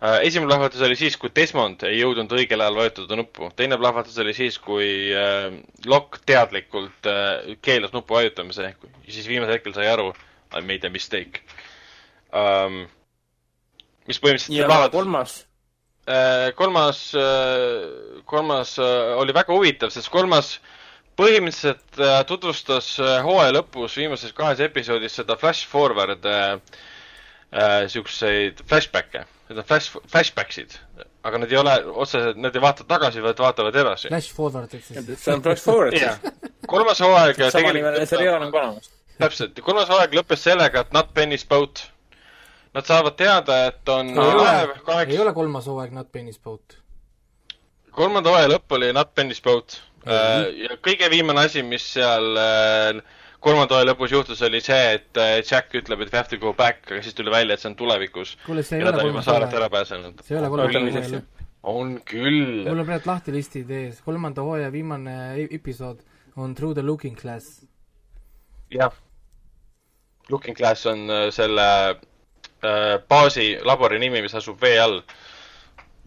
[0.02, 3.50] Esimene plahvatus oli siis, kui Desmond ei jõudnud õigel ajal vajutada nuppu.
[3.56, 5.52] teine plahvatus oli siis, kui äh,
[5.86, 10.10] Locke teadlikult äh, keelas nupu vajutamise ja siis viimasel hetkel sai aru,
[10.52, 11.44] I made a mistake
[12.34, 12.84] um,.
[14.08, 14.98] mis põhimõtteliselt ja plahvatus...
[14.98, 15.38] kolmas
[16.10, 18.76] äh, kolmas, äh, kolmas
[19.22, 20.56] oli väga huvitav, sest kolmas
[21.18, 26.54] põhimõtteliselt äh, tutvustas äh, hooaja lõpus viimases kahes episoodis seda flash forward äh,
[27.52, 30.74] äh, siukseid flashback'e, need on flash, flashback'id,
[31.28, 34.10] aga nad ei ole otseselt, nad ei vaata tagasi, vaid vaatavad edasi.
[34.10, 35.12] Flash forward ehk siis.
[35.20, 36.50] see on flash forward siis.
[36.72, 38.08] kolmas hooaeg tegelikult.
[38.10, 38.90] seriaal on ka olemas.
[39.20, 41.86] täpselt, kolmas hooaeg lõppes sellega, et Not Penny's Boat.
[42.72, 45.12] Nad saavad teada, et on no, laev kaheksa.
[45.12, 46.78] ei ole kolmas hooaeg Not Penny's Boat.
[47.92, 52.98] kolmanda hooaja lõpp oli Not Penny's Boat Äh, ja kõige viimane asi, mis seal äh,
[53.42, 56.52] kolmanda hooaja lõpus juhtus, oli see, et äh, Jack ütleb, et we have to go
[56.56, 58.36] back, aga siis tuli välja, et see on tulevikus.
[58.46, 59.30] kuule, see ei ole kolmas
[59.72, 60.22] pääsenud.
[60.22, 61.48] see ei ole kolmas hooaeg.
[61.72, 62.62] on küll.
[62.68, 66.02] mul on praegu lahti listid ees, kolmanda hooaja viimane e-, episood
[66.36, 67.66] on Through the Looking Glass.
[68.70, 68.94] jah.
[70.30, 75.00] Looking Glass on selle äh, baasi labori nimi, mis asub vee all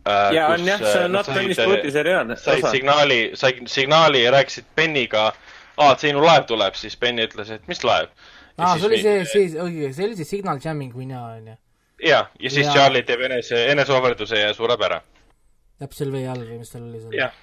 [0.08, 0.32] äh,.
[0.40, 2.32] ja on jah, see on Not Penny's Booty seriaal.
[2.40, 5.34] said signaali, said signaali ja rääkisid Penniga,
[5.78, 8.12] aa, et sinu laev tuleb, siis Penny ütles, et mis laev.
[8.58, 11.58] aa, see oli see, see, õige, see oli see Signal Jamming või naa, onju.
[12.04, 12.74] ja, ja siis ja.
[12.74, 15.02] Charlie teeb enese, eneseohverduse ja sureb ära.
[15.80, 17.20] täpselt vee all või mis tal oli seal?
[17.20, 17.36] jah,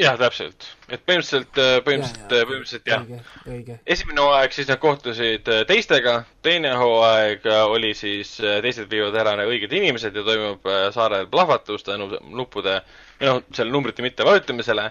[0.00, 0.66] jah, täpselt.
[0.88, 3.80] et põhimõtteliselt, äh, põhimõtteliselt, põhimõtteliselt jah.
[3.94, 9.34] esimene hooaeg siis nad kohtusid äh, teistega, teine hooaeg äh, oli siis, teised viivad ära
[9.44, 12.80] õiged inimesed ja toimub saarel plahvatus tänu nuppude,
[13.20, 14.90] või noh, selle numbrite mittevajutamisele.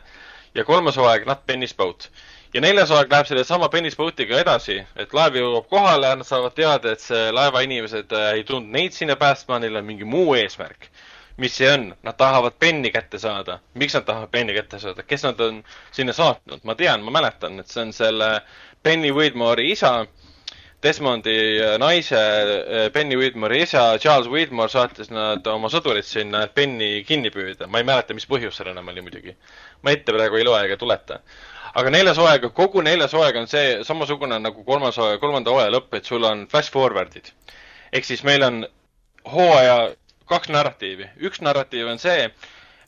[0.56, 2.10] ja kolmas hooaeg, Not Penny's Boat.
[2.54, 6.91] Ja neljas hooaeg läheb sellesama Penny's Boatiga edasi, et laev jõuab kohale, nad saavad teada,
[6.91, 10.89] et see laeva inimesed ei tulnud neid sinna päästma, neil on mingi muu eesmärk
[11.41, 13.60] mis see on, nad tahavad penni kätte saada.
[13.74, 17.60] miks nad tahavad penni kätte saada, kes nad on sinna saatnud, ma tean, ma mäletan,
[17.60, 18.41] et see on selle
[18.84, 20.06] Penny Widmore'i isa,
[20.82, 21.34] Desmondi
[21.78, 22.20] naise,
[22.93, 27.68] Penny Widmore'i isa, Charles Widmore saatis nad oma sõdurid sinna, et Penny kinni püüda.
[27.68, 29.36] ma ei mäleta, mis põhjus seal enam oli muidugi.
[29.84, 31.20] ma ette praegu ei loe ega tuleta.
[31.74, 36.06] Aga neljas hooaeg, kogu neljas hooaeg on see samasugune nagu kolmas kolmanda hooaja lõpp, et
[36.06, 37.32] sul on flash forward'id.
[37.92, 38.66] ehk siis meil on
[39.32, 39.92] hooaja
[40.32, 41.10] kaks narratiivi.
[41.28, 42.30] üks narratiiv on see,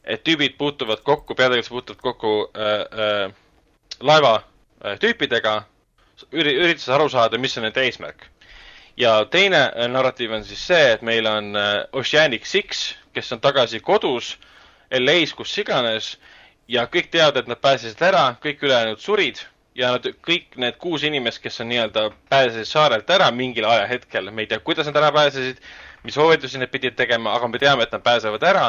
[0.04, 2.72] et tüübid puutuvad kokku, peategelased puutuvad kokku äh,
[3.06, 3.34] äh,
[4.00, 5.64] laeva äh, tüüpidega,
[6.32, 8.28] üri-, üritades aru saada, mis on nende eesmärk.
[8.98, 13.42] ja teine äh, narratiiv on siis see, et meil on äh, Oceanic Six, kes on
[13.42, 14.38] tagasi kodus,
[14.94, 16.18] LA-s, kus iganes,
[16.68, 19.41] ja kõik teavad, et nad pääsesid ära, kõik ülejäänud surid
[19.76, 24.45] ja nad, kõik need kuus inimest, kes on nii-öelda pääsesid saarelt ära mingil ajahetkel, me
[24.45, 25.64] ei tea, kuidas nad ära pääsesid
[26.03, 28.64] mis soovitusi need pidid tegema, aga me teame, et nad pääsevad ära.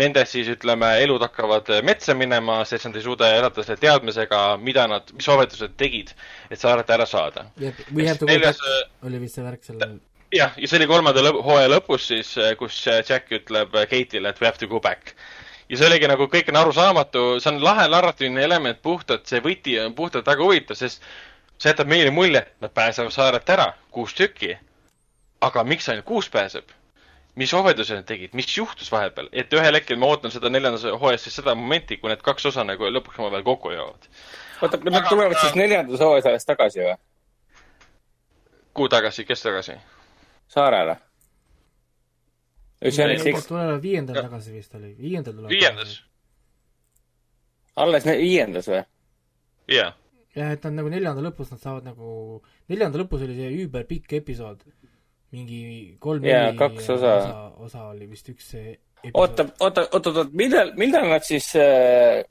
[0.00, 4.86] Nende siis ütleme, elud hakkavad metsa minema, sest nad ei suuda elada selle teadmisega, mida
[4.90, 6.12] nad, mis soovitused tegid,
[6.50, 7.48] et saarelt ära saada.
[7.56, 8.60] neljas
[9.04, 9.80] oli vist see värk seal
[10.34, 14.48] jah, ja see oli kolmanda lõp hooaja lõpus siis, kus Jack ütleb Kate'ile, et we
[14.48, 15.14] have to go back.
[15.68, 19.78] Ja see oligi nagu, kõik on arusaamatu, see on lahe narratiivne element puhtalt, see võti
[19.84, 21.02] on puhtalt väga huvitav, sest
[21.58, 24.56] see jätab meile mulje, et nad pääsevad saarelt ära, kuus tükki
[25.44, 26.72] aga miks ainult kuus pääseb?
[27.34, 31.24] mis ohverduse nad tegid, mis juhtus vahepeal, et ühel hetkel ma ootan seda neljandas hooajas
[31.26, 34.06] siis seda momenti, kui need kaks osa nagu lõpuks omavahel kokku jõuavad.
[34.62, 36.94] oota, nad tulevad siis neljandas hooajas tagasi või?
[38.78, 39.74] kuhu tagasi, kes tagasi?
[40.54, 40.94] saarele.
[43.48, 45.52] Tulevad viiendal tagasi vist oli, viiendal tulevad.
[45.52, 45.98] viiendas.
[47.80, 48.82] alles viiendas või?
[49.72, 50.00] jah yeah.
[50.36, 54.64] jah, et nad nagu neljanda lõpus nad saavad nagu, neljanda lõpus oli see üüberpikk episood
[55.34, 57.14] mingi kolm-neli kaks osa.
[57.18, 58.76] osa, osa oli vist üks see
[59.12, 62.22] oota, oota, oota, oota, millal, millal nad siis äh...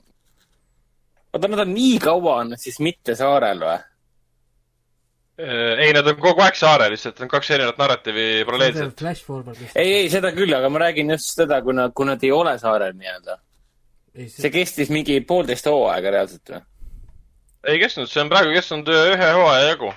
[1.32, 3.76] oota, nad on nii kaua on nad siis mitte saarel või?
[5.34, 9.02] Äh, ei, nad on kogu aeg saarel, lihtsalt on kaks erinevat narratiivi paralleelselt.
[9.74, 12.54] ei, ei, seda küll, aga ma räägin just seda, kui nad, kui nad ei ole
[12.62, 13.40] saarel nii-öelda.
[14.14, 14.30] See...
[14.30, 16.62] see kestis mingi poolteist hooaega reaalselt või?
[17.66, 19.90] ei kestnud, see on praegu kestnud ühe hooaja jagu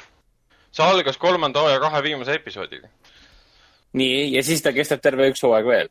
[0.78, 2.90] see algas kolmanda hooaja kahe viimase episoodiga.
[3.94, 5.90] nii, ja siis ta kestab terve üks hooaeg veel?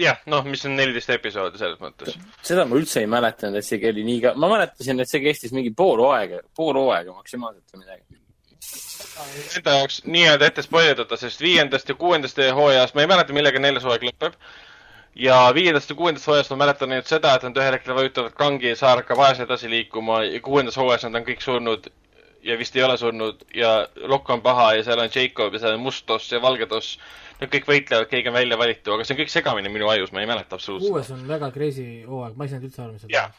[0.00, 2.16] jah, noh, mis on neliteist episoodi selles mõttes.
[2.46, 5.52] seda ma üldse ei mäletanud, et see oli nii ka-, ma mäletasin, et see kestis
[5.56, 8.21] mingi pool hooaega, pool hooaega maksimaalselt või midagi.
[9.56, 13.84] Enda jaoks nii-öelda ette spoilerdada, sest viiendast ja kuuendast hooajast, ma ei mäleta, millega neljas
[13.86, 14.36] hooaeg lõpeb.
[15.14, 18.70] ja viiendast ja kuuendast hooajast ma mäletan ainult seda, et nad ühel hetkel vajutavad kangi
[18.70, 21.90] ja saar hakkab ajas edasi liikuma ja kuuendas hooajas nad on kõik surnud
[22.42, 23.72] ja vist ei ole surnud ja
[24.08, 26.98] Lokk on paha ja seal on Jacob ja seal on must toss ja valge toss.
[27.40, 30.22] Nad kõik võitlevad, keegi on välja valitud, aga see on kõik segamini minu ajus, ma
[30.22, 30.92] ei mäleta absoluutselt.
[30.92, 33.32] uues on väga crazy hooaeg, ma ei saanud üldse aru, mis seal jah,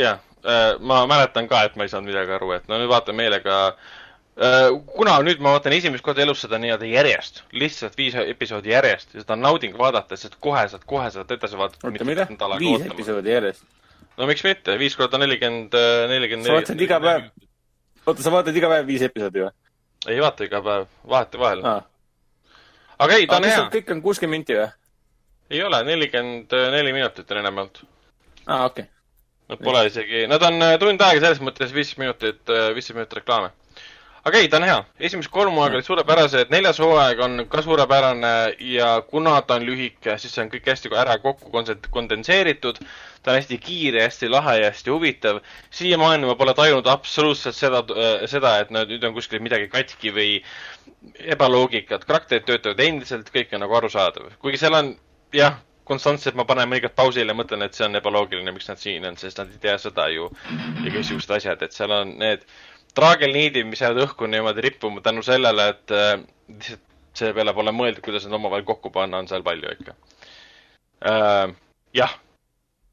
[0.00, 3.18] jah, äh, ma mäletan ka, et ma ei saanud midagi aru, et no nüüd vaatan
[3.18, 3.58] meelega
[4.94, 9.24] kuna nüüd ma vaatan esimest korda elus seda nii-öelda järjest, lihtsalt viis episoodi järjest ja
[9.24, 11.90] seda on nauding vaadata, sest kohe saad, kohe saad edasi vaadata.
[11.90, 12.26] oota, mida?
[12.62, 13.64] viis episoodi järjest?
[14.16, 15.74] no miks mitte, viis korda nelikümmend,
[16.12, 16.48] nelikümmend.
[16.48, 17.26] sa vaatasid iga päev?
[18.06, 19.52] oota, sa vaatad iga päev viis episoodi või?
[20.08, 21.82] ei vaata iga päev, vahetevahel ah..
[22.98, 23.66] aga ei, ta on hea.
[23.74, 24.70] kõik on kuuskümmend minti või?
[25.50, 27.84] ei ole, nelikümmend neli minutit on enamjaolt.
[28.46, 28.94] aa ah,, okei okay..
[29.50, 33.16] Nad pole isegi, nad on äh, tund aega selles mõttes viis minutit, äh, viisteist minutit
[33.18, 33.48] reklaame.
[34.24, 34.80] Aga ei, ta on hea.
[35.00, 38.34] esimesed kolm hooaega olid suurepärased, neljas hooaeg on ka suurepärane
[38.72, 41.52] ja kuna ta on lühike, siis see on kõik hästi ära kokku
[41.90, 42.82] kondenseeritud
[43.22, 45.40] ta on hästi kiire, hästi lahe ja hästi huvitav.
[45.70, 50.30] siiamaani ma pole tajunud absoluutselt seda, äh, seda, et nüüd on kuskil midagi katki või
[51.18, 52.04] ebaloogikat.
[52.04, 54.32] karakterid töötavad endiselt, kõik on nagu arusaadav.
[54.38, 54.96] kuigi seal on,
[55.32, 59.16] jah, konstantselt ma panen mõnikord pausile mõtlen, et see on ebaloogiline, miks nad siin on,
[59.16, 60.30] sest nad ei tea seda ju.
[60.84, 62.46] ja kõiksugused asjad, et seal on need
[62.96, 66.16] traagelniidid, mis jäävad õhku niimoodi rippuma tänu sellele, et äh,
[66.48, 69.94] lihtsalt selle peale pole mõeldud, kuidas need omavahel kokku panna, on seal palju ikka
[71.10, 71.54] äh,.
[71.94, 72.18] jah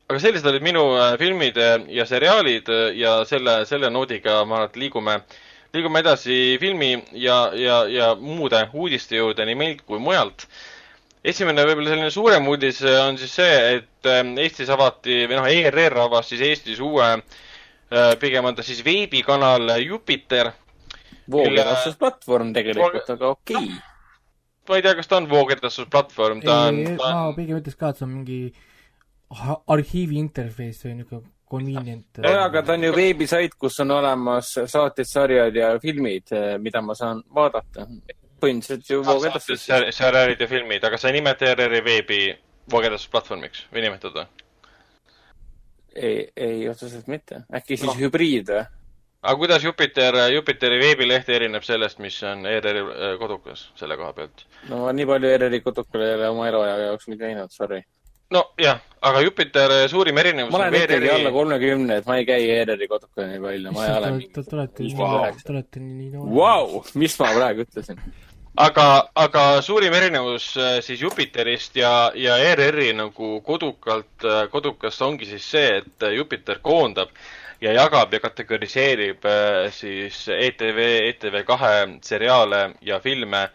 [0.07, 4.61] aga sellised olid minu äh, filmid äh, ja seriaalid äh, ja selle, selle noodiga ma
[4.61, 5.15] arvan, et liigume,
[5.75, 10.47] liigume edasi filmi ja, ja, ja muude uudiste juurde nii meilt kui mujalt.
[11.27, 16.29] esimene võib-olla selline suurem uudis on siis see, et Eestis avati või noh, ERR avas
[16.31, 17.09] siis Eestis uue,
[18.19, 20.51] pigem on ta siis veebikanal Jupiter.
[21.31, 23.67] voogedastusplatvorm tegelikult, aga okei okay.
[23.67, 23.95] no
[24.67, 27.29] ma ei tea, kas ta on voogedastusplatvorm, ta on, ta on.
[27.29, 28.39] ma pigem ütleks ka, et see on mingi
[29.75, 32.21] arhiivi interface või niisugune convenient.
[32.23, 36.33] jaa, aga ta on ju veebisait, kus on olemas saated, sarjad ja filmid,
[36.63, 37.87] mida ma saan vaadata.
[38.41, 39.69] põhimõtteliselt ju voogedastus.
[39.95, 42.21] sarjad ja filmid, aga sa ei nimeta ERR-i veebi
[42.71, 44.46] voogedastusplatvormiks või nimetad või?
[45.97, 47.43] Ei, ei otseselt mitte.
[47.53, 47.97] äkki siis no.
[47.99, 48.63] hübriid või?
[49.21, 54.45] aga kuidas Jupiter, Jupiteri veebileht erineb sellest, mis on ERR-i äh, kodukas selle koha pealt?
[54.69, 57.81] no ma nii palju ERR-i kodukal ei ole oma eluaja jaoks mitte käinud, sorry.
[58.33, 58.79] nojah,
[59.09, 61.15] aga Jupiter äh, suurim erinevus ma olen ikkagi ERR-i...
[61.15, 64.31] alla kolmekümne, et ma ei käi ERR-i kodukal nii palju, ma ei ole mingi.
[64.37, 64.95] Te olete nii,
[65.43, 66.31] te olete nii noor.
[66.37, 68.01] Vau, mis ma praegu ütlesin?
[68.57, 75.45] Aga, aga suurim erinevus äh, siis Jupiterist ja, ja ERR-i nagu kodukalt, kodukast ongi siis
[75.51, 77.13] see, et Jupiter koondab
[77.61, 80.79] ja jagab ja kategoriseerib äh, siis ETV,
[81.09, 81.73] ETV kahe
[82.05, 83.47] seriaale ja filme,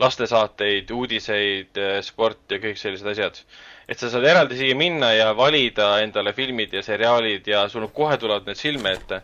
[0.00, 3.42] lastesaateid, uudiseid, äh, sporti ja kõik sellised asjad.
[3.90, 8.16] et sa saad eraldi siia minna ja valida endale filmid ja seriaalid ja sul kohe
[8.16, 9.22] tulevad need silme ette.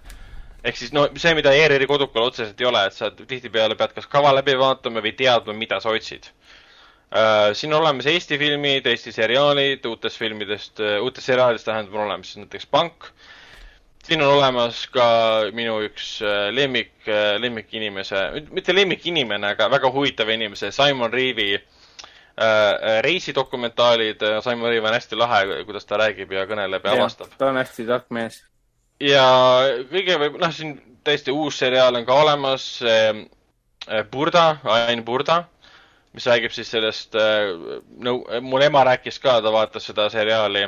[0.65, 4.09] Ehk siis no see, mida ERR-i kodukal otseselt ei ole, et sa tihtipeale pead kas
[4.11, 6.33] kava läbi vaatama või teadma, mida sa otsid
[7.07, 12.03] Uh, siin on olemas Eesti filmid, Eesti seriaalid, uutest filmidest uh,, uutest seriaalidest tähendab, on
[12.09, 13.07] olemas näiteks Pank
[14.07, 15.07] siin on olemas ka
[15.55, 16.93] minu üks äh, lemmik,
[17.43, 18.23] lemmikinimese,
[18.55, 21.11] mitte lemmikinimene, aga väga huvitav inimese, Simon
[21.59, 24.23] äh, reisidokumentaalid.
[24.45, 27.33] Simon Reev on hästi lahe, kuidas ta räägib ja kõneleb ja, ja avastab.
[27.39, 28.43] ta on hästi tark mees.
[29.01, 29.27] Ja
[29.91, 33.25] kõige võib, noh, siin täiesti uus seriaal on ka olemas äh,.
[34.11, 35.45] Burda, Ain Burda,
[36.11, 37.53] mis räägib siis sellest äh,,
[38.03, 40.65] no mul ema rääkis ka, ta vaatas seda seriaali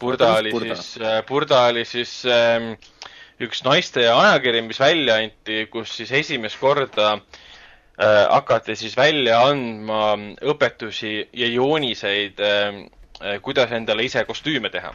[0.00, 0.74] Burda oli Burda?
[0.74, 2.72] siis, äh, Burda oli siis ähm,
[3.40, 10.16] üks naiste ajakiri, mis välja anti, kus siis esimest korda äh, hakati siis välja andma
[10.44, 12.82] õpetusi ja jooniseid äh,
[13.42, 14.92] kuidas endale ise kostüüme teha.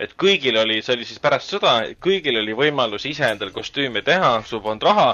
[0.00, 4.38] Et kõigil oli, see oli siis pärast sõda, kõigil oli võimalus ise endale kostüüme teha,
[4.48, 5.10] sul polnud raha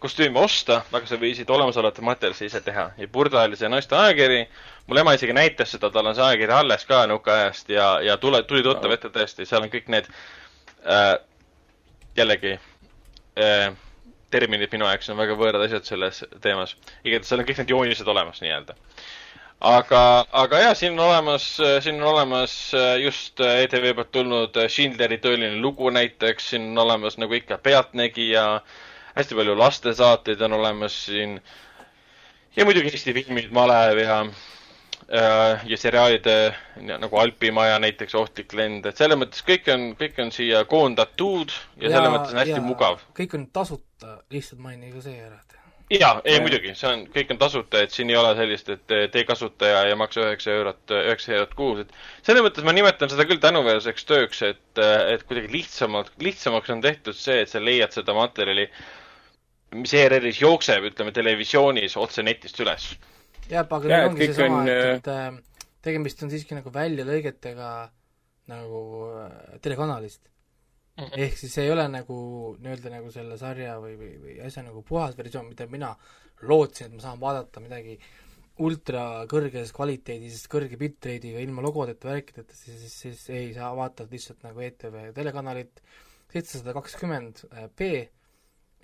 [0.00, 2.86] kostüüme osta, aga sa võisid olemasolevate materjalide ise teha.
[2.96, 4.46] ja Burda oli see naiste ajakiri,
[4.88, 8.40] mul ema isegi näitas seda, tal on see ajakiri alles ka nõukaajast ja, ja tule,
[8.48, 10.08] tuli tuttav ette tõesti, seal on kõik need
[10.88, 11.12] äh,
[12.16, 13.68] jällegi äh,
[14.32, 16.76] terminid minu jaoks on väga võõrad asjad selles teemas.
[17.04, 18.76] igatahes seal on kõik need joonised olemas nii-öelda.
[19.60, 20.02] Aga,
[20.32, 21.46] aga jaa, siin on olemas,
[21.84, 26.70] siin on olemas äh, just äh, ETV poolt tulnud äh, Schindleri tõeline lugu näiteks, siin
[26.72, 28.44] on olemas nagu ikka Pealtnägija
[29.16, 31.36] hästi palju lastesaateid on olemas siin
[32.56, 34.22] ja muidugi Eesti filmid, malev ja
[35.66, 36.26] ja seriaalid
[36.86, 41.88] nagu Alpimaja näiteks, Ohtlik lend, et selles mõttes kõik on, kõik on siia koondatud ja,
[41.88, 43.02] ja selles mõttes on hästi mugav.
[43.18, 45.59] kõik on tasuta, lihtsalt maini ka see ära, et
[45.90, 49.24] jaa, ei muidugi, see on, kõik on tasuta, et siin ei ole sellist, et tee
[49.26, 51.92] kasutaja ja maksa üheksa eurot, üheksa eurot kuus, et
[52.26, 57.18] selles mõttes ma nimetan seda küll tänuväärseks tööks, et, et kuidagi lihtsamalt, lihtsamaks on tehtud
[57.18, 58.68] see, et sa leiad seda materjali
[59.78, 62.90] mis ERR-is jookseb, ütleme televisioonis otse netist üles.
[63.50, 67.70] jah, aga nüüd ongi seesama, et, äh, et äh, tegemist on siiski nagu väljalõigetega
[68.50, 68.82] nagu
[69.20, 70.22] äh, telekanalist.
[71.08, 72.16] Ehk siis see ei ole nagu
[72.60, 75.94] nii-öelda nagu selle sarja või, või, või asja nagu puhas versioon, mida mina
[76.48, 77.98] lootsin, et ma saan vaadata midagi
[78.60, 84.44] ultra kõrges kvaliteedis, kõrge bitrate'iga, ilma logodeta, värkideta, siis, siis, siis ei, sa vaatad lihtsalt
[84.44, 85.80] nagu ETV telekanalit,
[86.32, 87.44] seitsesada kakskümmend
[87.78, 87.90] B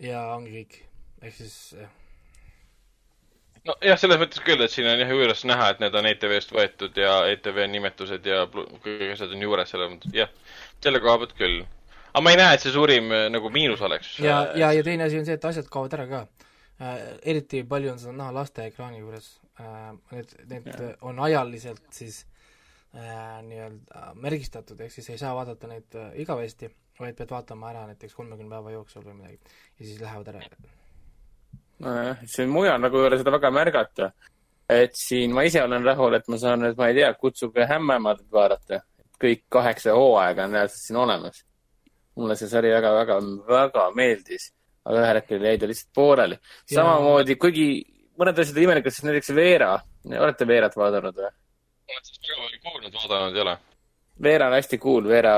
[0.03, 0.81] ja ongi kõik,
[1.23, 1.93] ehk siis jah.
[3.69, 7.01] nojah, selles mõttes küll, et siin on jah juures näha, et need on ETV-st võetud
[7.03, 10.33] ja ETV nimetused ja kõik asjad on juures, selles mõttes, jah,
[10.85, 11.64] selle koha pealt küll.
[12.17, 14.14] Aga ma ei näe, et see suurim äh, nagu miinus oleks.
[14.25, 16.23] ja, ja, ja teine asi on see, et asjad kaovad ära ka
[16.81, 16.97] äh,.
[17.35, 19.29] eriti palju on seda näha laste ekraani juures
[19.61, 19.93] äh,.
[20.14, 20.95] Need, need ja.
[21.05, 22.25] on ajaliselt siis
[22.97, 27.85] äh, nii-öelda märgistatud, ehk siis ei saa vaadata neid äh, igavesti vaid pead vaatama ära
[27.91, 29.39] näiteks kolmekümne päeva jooksul või midagi
[29.79, 30.41] ja siis lähevad ära.
[31.85, 34.11] nojah, siin mujal nagu ei ole seda väga märgata.
[34.69, 38.25] et siin ma ise olen rahul, et ma saan nüüd, ma ei tea, kutsuge Hämmeemaad
[38.33, 38.81] vaadata.
[39.21, 41.45] kõik kaheksa hooaega on reaalselt siin olemas.
[42.17, 44.51] Mulle see sari väga, väga, väga meeldis,
[44.87, 46.39] aga ühel hetkel jäi ta lihtsalt pooleli.
[46.73, 47.69] samamoodi, kuigi
[48.19, 49.75] mõned asjad imelikud, sest näiteks Veera,
[50.11, 51.33] olete Veerat vaadanud või?
[51.87, 53.57] oled sellest väga palju kuulnud, vaadanud ei ole
[54.23, 55.35] Veera on hästi cool, Veera,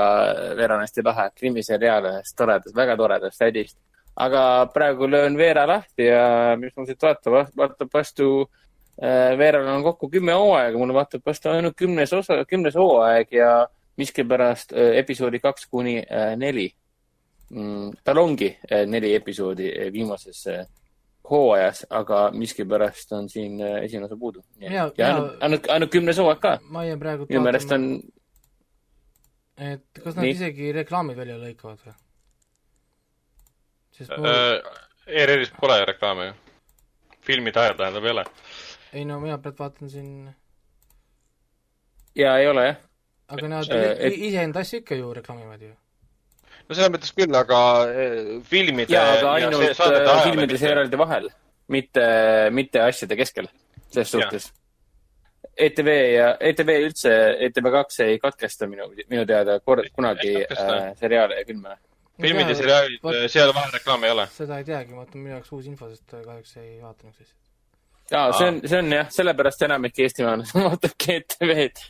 [0.55, 3.77] Veera on hästi lahe, krimiseriaal ühest toredast, väga toredast tädist.
[4.19, 8.49] aga praegu löön Veera lahti ja mis mul siit vaatab, vaatab vastu
[9.37, 13.51] Veeral on kokku kümme hooaega, mulle vaatab vast ainult kümnes osa, kümnes hooaeg ja
[13.99, 15.99] miskipärast episoodi kaks kuni
[16.39, 16.69] neli.
[17.49, 18.51] Mm, tal ongi
[18.87, 20.45] neli episoodi viimases
[21.29, 24.43] hooajas, aga miskipärast on siin esimene osa puudu.
[24.59, 26.57] ja, ja ainult, ainult, ainult kümnes hooaeg ka.
[26.61, 27.87] ma jään praegu minu meelest on.
[29.57, 30.31] et kas nad Nii?
[30.31, 31.95] isegi reklaamid välja lõikavad või?
[33.97, 34.77] sest mul äh,.
[35.09, 36.33] ERR-is pole reklaame ju.
[37.25, 38.25] filmide ajal tähendab ei ole.
[38.93, 40.29] ei no mina praegu vaatan siin.
[42.15, 42.85] jaa, ei ole jah.
[43.29, 44.17] Aga nad äh, et...
[44.29, 45.73] iseenda asju ikka ju reklaamivad ju.
[46.67, 47.59] no selles mõttes küll, aga
[47.89, 51.29] äh, filmide jaa, aga ainult äh, filmide seerialide vahel,
[51.67, 52.05] mitte,
[52.55, 53.51] mitte asjade keskel,
[53.89, 54.49] selles suhtes.
[55.59, 57.11] ETV ja ETV üldse,
[57.47, 61.75] ETV2 ei katkesta minu, minu teada kord, kunagi äh, seriaale ja filme
[62.21, 64.25] filmid ja seriaalid, seal vahel reklaami ei ole?
[64.35, 67.31] seda ei teagi, ma mõtlen, minu jaoks uus info, sest kahjuks ei vaadanud siis.
[68.11, 71.87] jaa, see on, see on jah, sellepärast enamik eestimaalasi vaatabki ETV-d.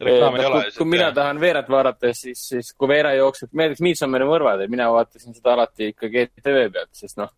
[0.00, 0.62] Reklaami ei ole.
[0.76, 5.36] kui mina tahan Veerat vaadata, siis, siis kui Veera jookseb, näiteks Midsommeri mõrvad, mina vaatasin
[5.36, 7.32] seda alati ikkagi ETV pealt, sest noh,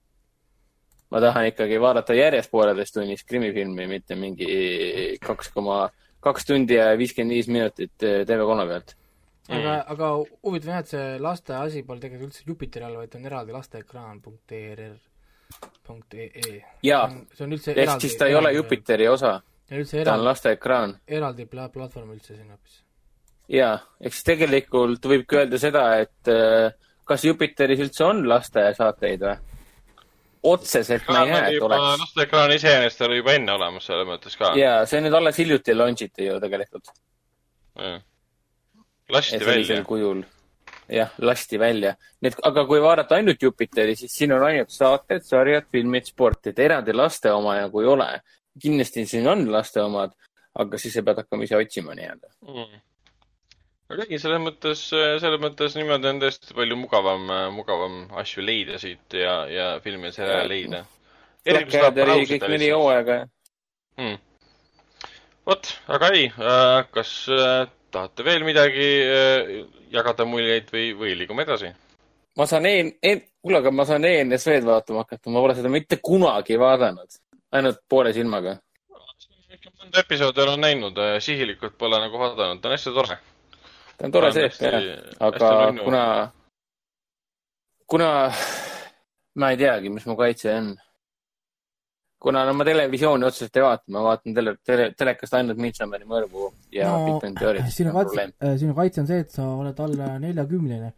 [1.11, 4.49] ma tahan ikkagi vaadata järjest pooleteist tunnist krimifilmi, mitte mingi
[5.23, 5.85] kaks koma,
[6.23, 8.99] kaks tundi ja viiskümmend viis minutit TV3 pealt
[9.49, 10.09] aga mm., aga
[10.47, 15.01] huvitav jah, et see laste asi pole tegelikult üldse Jupiteri all, vaid on eraldi lasteekraan.err.ee.
[16.23, 16.25] E.
[16.87, 17.07] jaa,
[17.43, 19.33] ehk siis ta ei ole Jupiteri osa.
[20.05, 20.97] Ta on lasteekraan.
[21.09, 22.83] eraldi pla-, platvorm üldse siin hoopis.
[23.49, 26.71] jaa, eks tegelikult võibki öelda seda, et äh,
[27.09, 29.35] kas Jupiteris üldse on lastesaateid või?
[30.53, 31.99] otseselt ma ei näe, et oleks.
[32.07, 34.55] lasteekraan iseenesest oli juba enne olemas selles mõttes ka.
[34.59, 36.95] jaa, see nüüd alles hiljuti launch iti ju tegelikult.
[37.79, 38.01] jah
[39.13, 39.85] lasti välja.
[39.85, 40.23] kujul.
[40.89, 41.95] jah, lasti välja.
[42.21, 46.47] nii et, aga kui vaadata ainult Jupiteri, siis siin on ainult saated, sarjad, filmid, sport,
[46.47, 48.09] et eraldi laste oma nagu ei ole.
[48.61, 50.17] Kindlasti siin on laste omad,
[50.59, 52.33] aga siis sa pead hakkama ise otsima nii-öelda.
[52.49, 52.81] Mm.
[53.93, 59.43] Ei, selles mõttes, selles mõttes niimoodi on tõesti palju mugavam, mugavam asju leida siit ja,
[59.53, 60.85] ja filme ja seriaale leida.
[64.01, 64.17] Hmm..
[65.45, 69.51] vot, aga ei, äh, kas äh, tahate veel midagi äh,
[69.93, 71.73] jagada muljeid või, või liigume edasi?
[72.41, 75.99] ma saan EN-, EN-, kuule, aga ma saan ENSV-d vaatama hakata, ma pole seda mitte
[76.01, 77.19] kunagi vaadanud,
[77.53, 78.59] ainult poole silmaga.
[79.83, 83.19] mõnda episoodi olen näinud, äh, sihilikult pole nagu vaadanud, ta on hästi tore.
[83.99, 84.79] ta on tore sees, jah,
[85.21, 85.51] aga
[85.83, 86.05] kuna,
[87.87, 88.09] kuna
[89.35, 90.73] ma ei teagi, mis mu kaitse on.
[92.23, 96.53] Kuna no ma televisiooni otseselt ei vaata, ma vaatan tele, tele, telekast ainult Midsommari mõrvu
[96.71, 97.73] ja no, Big Bang Theory't.
[97.75, 100.93] sinu kaitse, äh, sinu kaitse on see, et sa oled alla neljakümnene.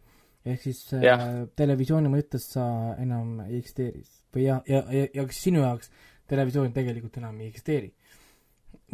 [0.45, 1.23] Ehk siis äh,
[1.57, 2.67] televisiooni mõttes sa
[3.01, 4.03] enam ei eksisteeri.
[4.35, 5.89] Või ja, ja, ja, ja kas sinu jaoks
[6.27, 7.93] televisioon tegelikult enam ei eksisteeri?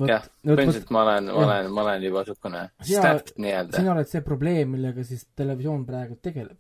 [0.08, 3.80] jah, põhimõtteliselt ma olen, ma olen, ma olen juba niisugune stat nii-öelda.
[3.80, 6.58] sina oled see probleem, millega siis televisioon praegu tegeleb.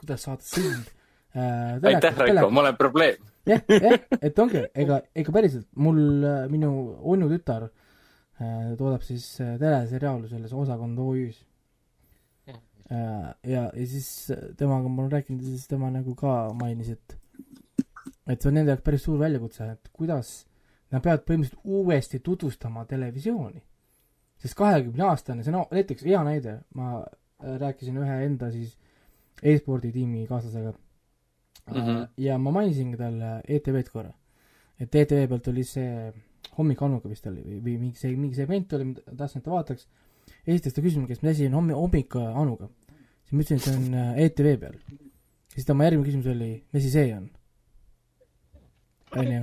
[0.00, 0.90] kuidas saada sind
[1.36, 6.42] äh, aitäh, Raiko, ma olen probleem jah, jah, et ongi, ega, ega päriselt, mul, äh,
[6.52, 6.72] minu
[7.14, 11.40] onu tütar äh, toodab siis äh, teleseriaali selles osakond OÜ-s
[12.50, 12.60] äh,.
[12.90, 14.08] ja, ja siis
[14.58, 17.18] temaga ma olen rääkinud ja siis tema nagu ka mainis, et
[18.26, 20.32] et see on nende jaoks päris suur väljakutse, et kuidas
[20.92, 23.62] nad peavad põhimõtteliselt uuesti tutvustama televisiooni.
[24.42, 28.74] sest kahekümne aastane, see on no, näiteks hea näide, ma äh, rääkisin ühe enda siis
[29.42, 31.74] e-spordi tiimi kaaslasega mm.
[31.74, 32.08] -hmm.
[32.16, 34.12] ja ma mainisin talle ETV-d korra.
[34.80, 36.12] et ETV pealt oli see
[36.58, 39.86] hommikuannuga vist oli või, või mingi see, mingi segment oli, ma tahtsin, et ta vaataks.
[40.46, 42.68] esitas ta küsimuse, kes, mis asi on hommi-, hommikuannuga.
[43.24, 44.76] siis ma ütlesin, et see on äh, ETV peal.
[45.54, 47.30] siis tema järgmine küsimus oli, mis asi see on?
[49.18, 49.40] Onju.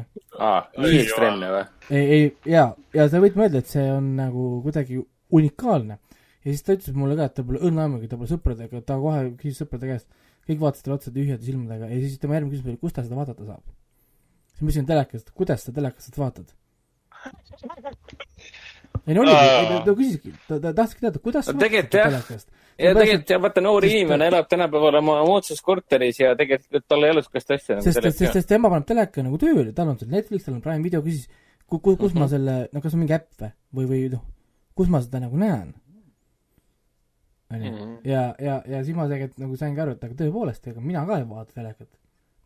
[0.77, 1.63] nii ekstreemne või?
[1.89, 5.01] ei, ei, jaa, ja sa võid mõelda, et see on nagu kuidagi
[5.35, 5.99] unikaalne.
[6.43, 8.97] ja siis ta ütles mulle ka, et ta pole õrna aimugi, ta pole sõpradega, ta
[9.01, 10.07] kohe küsis sõprade käest
[10.49, 13.19] kõik vaatasid talle otsa tühjade silmadega ja siis tema järgmine küsimus oli, kus ta seda
[13.19, 13.65] vaadata saab.
[14.53, 16.55] siis ma küsisin telekast, kuidas sa telekast vaatad?
[19.05, 22.49] ei no oligi, ta küsiski, ta, ta tahtski teada, kuidas sa vaatad telekast.
[22.80, 27.14] Ja tegelikult ja vaata, noor inimene elab tänapäeval oma moodsas korteris ja tegelikult tal ei
[27.15, 30.11] ole sihukest asja nagu sest, sest, sest tema paneb teleka nagu tööle, tal on seal
[30.14, 31.27] Netflix, tal on Prime video, küsis,
[31.65, 32.19] kus, kus mm -hmm.
[32.23, 34.26] ma selle, no kas on mingi äpp või, või, või noh,
[34.76, 35.76] kus ma seda nagu näen
[37.53, 37.72] onju.
[37.72, 37.95] Mhm.
[38.06, 41.18] ja, ja, ja siis ma tegelikult nagu saingi aru, et aga tõepoolest, ega mina ka
[41.18, 41.89] ei vaata telekat.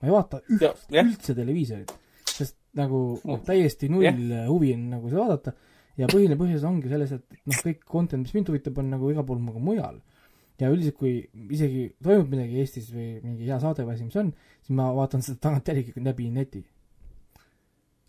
[0.02, 1.94] ma ei vaata üldse, üldse televiisorit,
[2.30, 4.48] sest nagu noh, täiesti null yeah.
[4.50, 5.54] huvi on nagu seda vaadata
[6.00, 9.28] ja põhiline põhjus ongi selles, et noh, kõik content, mis mind huvitab, on nagu igal
[9.28, 10.00] pool nagu mujal.
[10.62, 11.16] Ja üldiselt, kui
[11.54, 14.30] isegi toimub midagi Eestis või mingi hea saade või asi, mis on,
[14.62, 16.62] siis ma vaatan seda tagantjärgi läbi neti.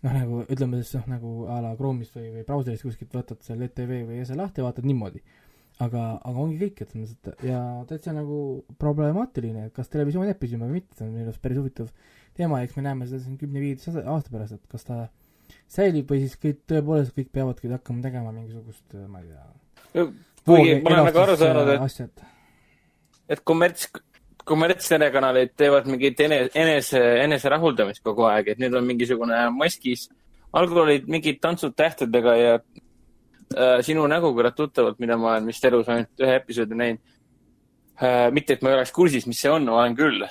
[0.05, 3.71] noh, nagu ütleme siis noh, nagu a la Chrome'ist või, või brauserist kuskilt võtad selle
[3.71, 5.23] ETV või ESA lahti ja vaatad niimoodi.
[5.83, 8.37] aga, aga ongi kõik, mõttes, et ja täitsa nagu
[8.79, 11.89] problemaatiline, et kas televisioon jääb püsima või mitte, see on minu arust päris huvitav
[12.37, 15.01] teema, eks me näeme seda siin kümne-viieteist aasta pärast, et kas ta
[15.71, 20.07] säilib või siis kõik, tõepoolest kõik peavadki hakkama tegema mingisugust, ma ei tea.
[20.47, 22.25] kuigi ma olen nagu aru saanud, et,
[23.29, 23.89] et kommerts,
[24.45, 30.09] kommertstelekanalid teevad mingit enese, enese, eneserahuldamist kogu aeg, et nüüd on mingisugune maskis.
[30.53, 35.65] algul olid mingid tantsud tähtedega ja äh, sinu nägu kõlab tuttavalt, mida ma olen vist
[35.65, 37.14] elus ainult ühe episoodi näinud
[38.35, 40.25] mitte, et ma ei oleks kursis, mis see on, olen küll,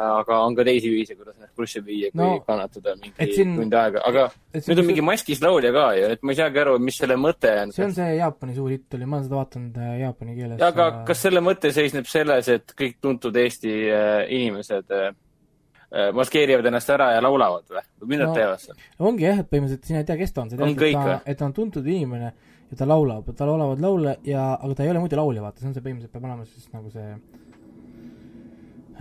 [0.00, 3.76] aga on ka teisi viise, kuidas ennast kurssi viia, kui no, kannatada mingi siin, tund
[3.76, 4.26] aega, aga
[4.56, 7.52] nüüd on mingi maskis laulja ka ju, et ma ei saagi aru, mis selle mõte
[7.64, 7.74] on.
[7.76, 10.62] see on see Jaapani suur hitt oli, ma olen seda vaadanud äh, jaapani keeles.
[10.70, 15.10] aga kas selle mõte seisneb selles, et kõik tuntud Eesti äh, inimesed äh,
[15.90, 17.84] äh, maskeerivad ennast ära ja laulavad või?
[18.00, 18.86] või mida no, nad teevad seal?
[19.10, 21.56] ongi jah, et põhimõtteliselt sina ei tea, kes ta on, sa tead, et ta on
[21.56, 22.32] tuntud inimene
[22.70, 25.70] ja ta laulab, tal laulavad laule ja, aga ta ei ole muidu laulja, vaata, see
[25.70, 27.08] on see põhimõtteliselt peab olema siis nagu see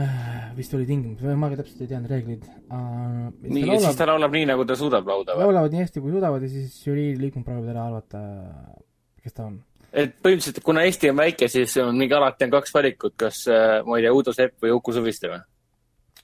[0.02, 3.30] äh, vist oli tingimus, ma ka täpselt ei teadnud reeglid uh,.
[3.46, 5.50] nii, ja siis ta laulab nii, nagu ta suudab laulda või?
[5.50, 8.24] laulavad nii hästi, kui suudavad ja siis žürii liikmed proovivad ära arvata,
[9.22, 9.62] kes ta on.
[9.94, 13.80] et põhimõtteliselt, kuna Eesti on väike, siis on mingi alati on kaks valikut, kas äh,
[13.86, 15.44] ma ei tea, Uudo Sepp või Uku Suviste või?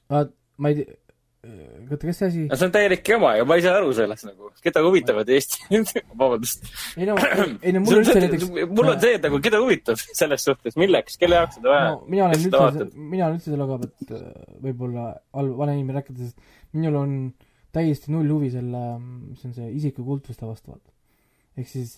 [0.09, 1.04] ma ei tea
[1.45, 2.43] oota, kes see asi?
[2.49, 5.81] no see on täielik jama ja ma ei saa aru sellest nagu, keda huvitavad Eesti
[6.21, 6.69] vabandust.
[6.97, 7.17] ei no,
[7.65, 11.19] ei no mul üldse näiteks mul on see, et nagu keda huvitab selles suhtes, milleks,
[11.21, 11.99] kelle jaoks seda vaja no,?
[12.11, 16.33] mina olen üldse, mina olen üldse selle koha pealt äh, võib-olla halb, vana inimene rääkides,
[16.77, 17.19] minul on
[17.75, 20.93] täiesti null huvi selle, mis on see isikukultuste vastu, vaata.
[21.59, 21.97] ehk siis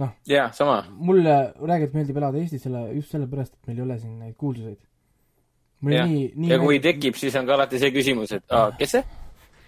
[0.00, 0.12] noh.
[0.28, 0.82] jaa, sama.
[0.90, 4.78] mulle räägib, meeldib elada Eestis selle, just sellepärast, et meil ei ole siin neid kuulsuseid
[5.88, 6.84] ja, ja kui meil...
[6.84, 9.04] tekib, siis on ka alati see küsimus, et aa, kes see?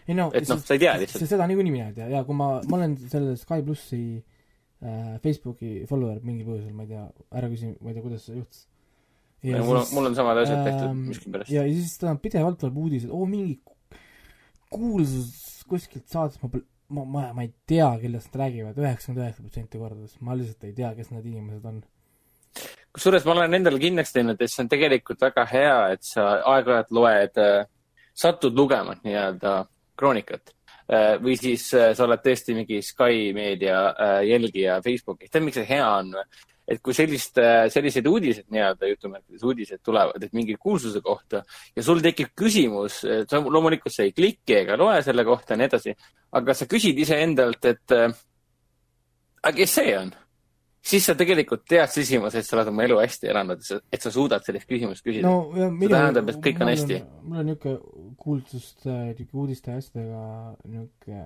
[0.09, 1.29] ei no, et noh, sa ei tea lihtsalt.
[1.31, 5.87] seda niikuinii mina ei tea ja kui ma, ma olen selle Sky plussi äh, Facebooki
[5.91, 7.07] follower mingil põhjusel, ma ei tea,
[7.39, 8.67] ära küsi, ma ei tea, kuidas see juhtus.
[9.47, 11.55] ja mul on, mul on samad asjad tehtud äh, miskipärast.
[11.55, 13.61] ja, ja siis ta pidevalt tuleb uudised, oo mingi
[14.73, 19.45] kuulsus kuskilt saates, ma pole, ma, ma, ma ei tea, kellest nad räägivad, üheksakümmend üheksa
[19.45, 21.81] protsenti kordades, ma lihtsalt ei tea, kes need inimesed on
[22.93, 26.93] kusjuures ma olen endale kindlaks teinud, et see on tegelikult väga hea, et sa aeg-ajalt
[26.97, 27.65] loed, äh,
[28.13, 29.57] satud lugema nii-öelda
[29.99, 33.85] kroonikat äh, või siis äh, sa oled tõesti mingi Sky meedia
[34.29, 35.33] jälgija Facebookis.
[35.33, 36.15] tead, miks see hea on?
[36.73, 37.37] et kui sellist,
[37.75, 41.41] sellised uudised nii-öelda, jutumärkides uudised tulevad, et mingi kuulsuse kohta
[41.75, 43.01] ja sul tekib küsimus,
[43.33, 45.97] loomulikult sa ei kliki ega loe selle kohta ja nii edasi,
[46.39, 47.97] aga sa küsid iseendalt, et
[49.43, 50.15] aga kes see on?
[50.83, 54.45] Siis sa tegelikult tead sisimas, et sa oled oma elu hästi elanud, et sa suudad
[54.47, 55.53] sellist küsimust küsida no,.
[55.55, 56.99] see tähendab, et kõik on hästi.
[57.23, 60.27] mul on niisugune kuulsuste, niisugune uudiste asjadega
[60.67, 61.25] niisugune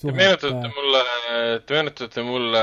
[0.00, 1.00] Te meenutate mulle,
[1.66, 2.60] te meenutate mulle,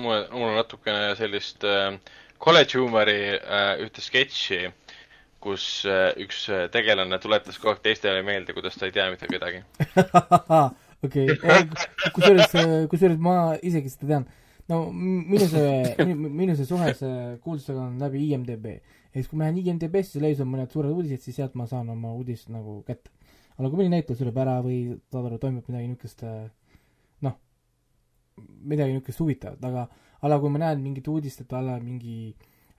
[0.00, 1.98] mul on natukene sellist äh,
[2.40, 4.62] college huumori äh, ühte sketši,
[5.44, 9.60] kus äh, üks tegelane tuletas kogu aeg teistele meelde, kuidas ta ei tea mitte kedagi.
[11.04, 11.36] okei,
[12.16, 12.56] kusjuures,
[12.88, 14.26] kusjuures ma isegi seda tean
[14.68, 16.04] no minu see,
[16.40, 18.66] minu see suhe see kuulsusega on läbi IMDB.
[18.74, 22.14] ja siis, kui ma lähen IMDB-sse, leiusan mõned suured uudised, siis sealt ma saan oma
[22.16, 23.12] uudist nagu kätte.
[23.58, 24.78] aga kui mõni näitleja sureb ära või
[25.12, 26.24] saad aru, toimub midagi niisugust
[27.26, 27.36] noh,
[28.72, 29.86] midagi niisugust huvitavat, aga
[30.24, 32.34] aga kui ma näen mingit uudist, et a la mingi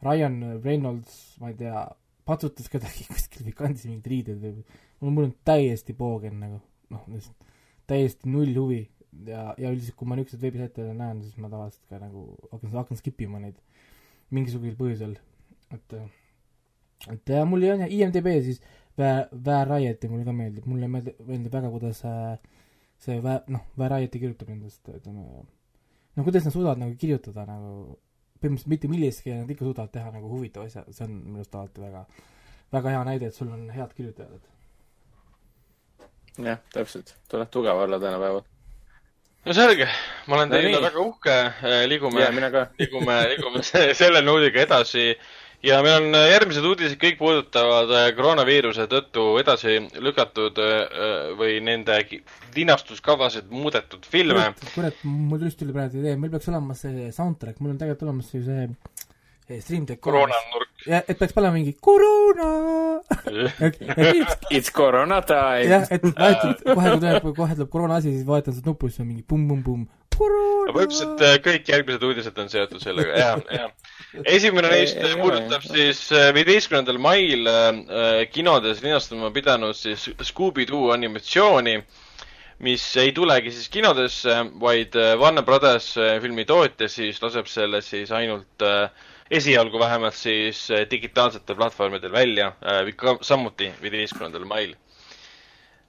[0.06, 1.86] Ryan Reynolds, ma ei tea,
[2.26, 6.60] patsutas kedagi kuskil või kandis mingid riided või mul, mul on täiesti poogen nagu
[6.94, 7.06] noh,
[7.86, 8.82] täiesti null huvi
[9.28, 13.00] ja, ja üldiselt, kui ma niisuguseid veebisaite näen, siis ma tavaliselt ka nagu hakkan, hakkan
[13.00, 13.58] skip ima neid
[14.36, 15.18] mingisugusel põhjusel,
[15.76, 15.98] et
[17.12, 18.62] et ja mul on IMDB siis
[18.96, 22.38] Vä-, Variety mulle ka meeldib, mulle meeldib, meeldib väga, kuidas äh,
[23.02, 25.26] see Vä-, noh, Variety kirjutab nendest, ütleme,
[26.16, 28.00] no kuidas nad suudavad nagu kirjutada nagu
[28.40, 31.84] põhimõtteliselt mitte millestki nad ikka suudavad teha nagu huvitava asja, see on minu arust alati
[31.84, 32.06] väga,
[32.76, 34.50] väga hea näide, et sul on head kirjutajad,
[36.50, 38.44] jah, täpselt, tuleb tugev olla tänapäeval
[39.46, 39.88] no selge,
[40.26, 42.26] ma olen teie üle väga uhke, äh, liigume
[42.82, 45.12] liigume, liigume selle noodiga edasi.
[45.66, 50.60] Ja meil on äh, järgmised uudised, kõik puudutavad äh, koroonaviiruse tõttu edasi lükatud
[51.40, 51.98] või nende
[52.56, 54.52] linastuskavasid muudetud filme.
[54.74, 58.34] kurat, mul just tuli praegu idee, meil peaks olema see soundtrack, mul on tegelikult olemas
[58.34, 58.68] ju see
[59.46, 60.70] Stream Deck koroonanurk.
[60.90, 62.48] ja, et peaks panema mingi koroona
[64.56, 65.68] It's koroona time.
[65.70, 69.04] jah, et vajutad, kohe kui tuleb, kohe tuleb koroona asi, siis vajutad seda nuppu, siis
[69.04, 69.86] on mingi pumm-pumm-pumm.
[70.18, 70.74] koroona.
[70.74, 73.70] põhimõtteliselt äh, kõik järgmised uudised on seotud sellega, jah, jah.
[74.34, 81.78] esimene neist puudutab siis äh, viieteistkümnendal mail äh, kinodes linastama pidanud siis Scooby-Doo animatsiooni
[82.66, 85.90] mis ei tulegi siis kinodesse, vaid Warner Brothers
[86.24, 88.64] filmi tootja siis laseb selle siis ainult
[89.32, 92.52] esialgu vähemalt siis digitaalsetel platvormidel välja,
[93.22, 94.76] samuti viieteistkümnendal mail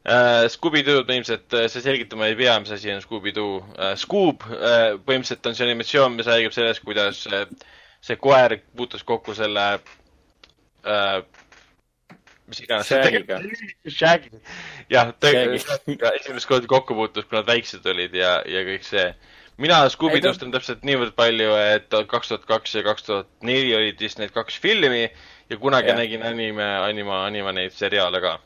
[0.06, 3.56] Uh, Scooby-Doo'd me ilmselt, see selgitama ei pea, mis asi on Scooby-Doo.
[3.98, 9.64] Scoob põhimõtteliselt on see animatsioon, mis räägib sellest, kuidas see koer puutus kokku selle
[12.46, 12.92] mis iganes.
[12.92, 13.40] Shaggy'ga.
[13.90, 14.40] Shaggy.
[14.94, 15.10] jah,
[16.12, 19.08] esimest korda kokku puutus, kui nad väiksed olid ja, ja kõik see.
[19.62, 24.00] Mina Scooby-Doost on täpselt niivõrd palju, et kaks tuhat kaks ja kaks tuhat neli olid
[24.00, 25.96] vist need kaks filmi ja kunagi ja.
[25.96, 28.36] nägin anime, anima, anima neid seriaale ka.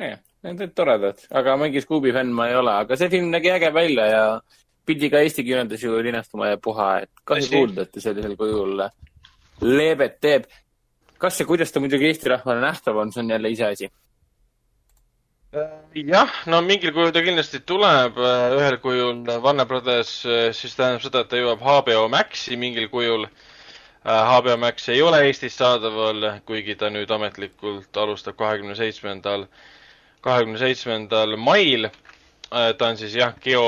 [0.00, 3.50] jah Need olid toredad, aga mingi Scoobi fänn ma ei ole, aga see film nägi
[3.52, 4.22] äge välja ja
[4.88, 8.80] pidi ka Eesti kinodes ju linastuma ja puha, et kahju kuulda, et ta sellisel kujul
[9.60, 10.46] leebet teeb.
[11.20, 13.90] kas ja kuidas ta muidugi Eesti rahvale nähtav on, see on jälle iseasi.
[15.52, 18.20] Jah, no mingil kujul ta kindlasti tuleb,
[18.58, 20.12] ühel kujul Warner Brothers,
[20.56, 23.26] siis tähendab seda, et ta jõuab HBO Maxi mingil kujul.
[24.04, 29.44] HBO Max ei ole Eestis saadaval, kuigi ta nüüd ametlikult alustab kahekümne seitsmendal
[30.20, 31.88] kahekümne seitsmendal mail.
[32.50, 33.64] Äh, ta on siis jah, geo,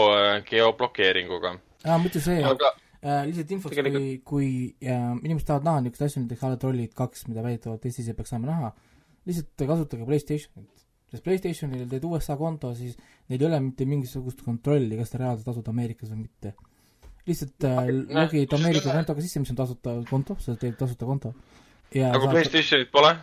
[0.48, 1.54] geoblokeeringuga.
[1.86, 2.72] aa, mitte see aga...
[2.98, 6.96] äh,, lihtsalt infoks Tegelikult..., kui, kui äh, inimesed tahavad näha niisuguseid asju, näiteks Halo Trollid
[6.98, 8.72] kaks, mida väidetavalt Eestis ei peaks saama näha,
[9.30, 10.81] lihtsalt kasutage Playstationit.
[11.12, 12.96] Sest Playstationil teed USA konto, siis
[13.28, 16.54] neil ei ole mitte mingisugust kontrolli, kas ta reaalselt asub Ameerikas või mitte.
[17.28, 17.84] lihtsalt äh,
[18.16, 21.34] logid Ameerika kontoga sisse, mis on tasuta konto, sa teed tasuta konto.
[22.08, 22.36] aga saab...
[22.38, 23.14] Playstationit pole?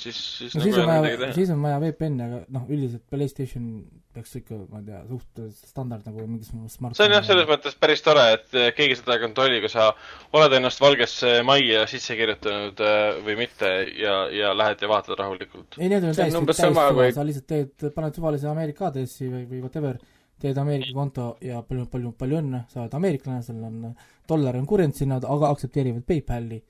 [0.00, 3.68] Siis, siis no nagu siis on vaja, siis on vaja VPN-i, aga noh, üldiselt PlayStation
[4.14, 7.76] peaks ikka, ma ei tea, suht standard nagu mingis smart see on jah, selles mõttes
[7.80, 9.88] päris tore, et eh, keegi seda ei kontrolli, kui sa
[10.36, 15.78] oled ennast valgesse majja sisse kirjutanud eh, või mitte ja, ja lähed ja vaatad rahulikult.
[15.80, 19.48] ei, need on täiesti, täiesti suva või..., sa lihtsalt teed, paned suvalise Ameerika aadressi või,
[19.50, 19.98] või whatever,
[20.40, 23.80] teed Ameerika konto ja palju, palju, palju õnne, sa oled ameeriklane, sul on
[24.28, 26.62] dollar on kurjent sinna, aga aktsepteerivad PayPali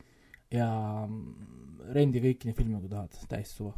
[0.54, 0.68] ja
[1.92, 3.74] rendi kõiki neid filme, kui tahad, täiesti suva.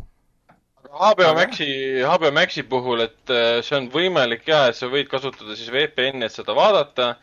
[0.86, 1.68] HBO Maxi,
[2.06, 6.26] HBO Maxi puhul, et äh, see on võimalik ja, et sa võid kasutada siis VPN-i,
[6.26, 7.16] et seda vaadata.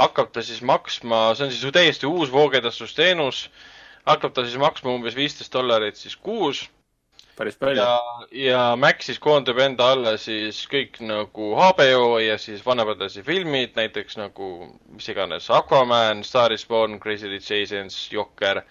[0.00, 3.50] hakkab ta siis maksma, see on siis täiesti uus voogedastusteenus.
[4.08, 6.68] hakkab ta siis maksma umbes viisteist dollarit siis kuus.
[7.36, 7.82] päris palju.
[7.82, 7.98] ja,
[8.30, 14.16] ja Max siis koondab enda alla siis kõik nagu HBO ja siis Vanemate filmid, näiteks
[14.16, 18.62] nagu mis iganes Aquaman, Star is Born, Crazy Rich Asians, Jokker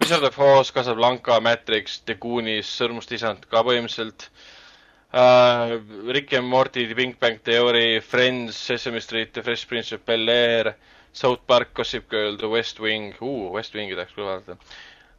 [0.00, 4.28] Wizard of Oz, Casablanca, Matrix, The Goonies, Sõrmustisand ka põhimõtteliselt.
[5.12, 5.78] Uh,.
[6.12, 10.74] Rick and Morty, The Big Bang Theory, Friends, Sesame Street, The Fresh Prince of Bel-Air,
[11.12, 13.14] South Park, Gossip Girl, The West Wing.
[13.20, 14.58] Uh,, West Wingi tahaks küll vaadata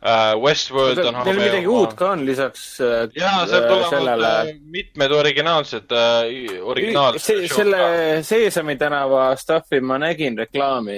[0.02, 0.42] uh,.
[0.42, 4.32] Westworld on Teil midagi uut ka on lisaks uh, jaa, sealt tulevad sellele...
[4.74, 7.80] mitmed originaalsed uh,, originaalsed see, selle
[8.28, 10.98] Seesami tänava stuff'i ma nägin reklaami,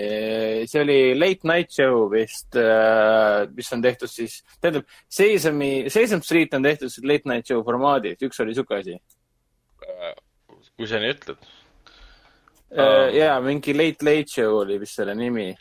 [0.70, 6.58] see oli Late Night Show vist uh,, mis on tehtud siis, tähendab, Sesami, Sesame Street
[6.58, 10.12] on tehtud siis Late Night Show formaadis, üks oli sihuke asi uh,.
[10.76, 13.08] kui sa nii ütled uh,.
[13.16, 15.54] jaa, mingi Late Late Show oli vist selle nimi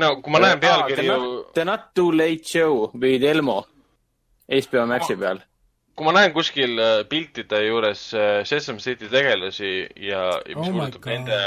[0.00, 1.20] no kui ma näen pealkirju.
[1.54, 3.60] The Not Too Late Show või Delmo
[4.50, 5.42] HBO Maxi peal.
[5.96, 10.78] kui ma näen kuskil äh, piltide juures äh, Sesame City tegelasi ja, ja mis oh
[10.78, 11.40] puudutab nende,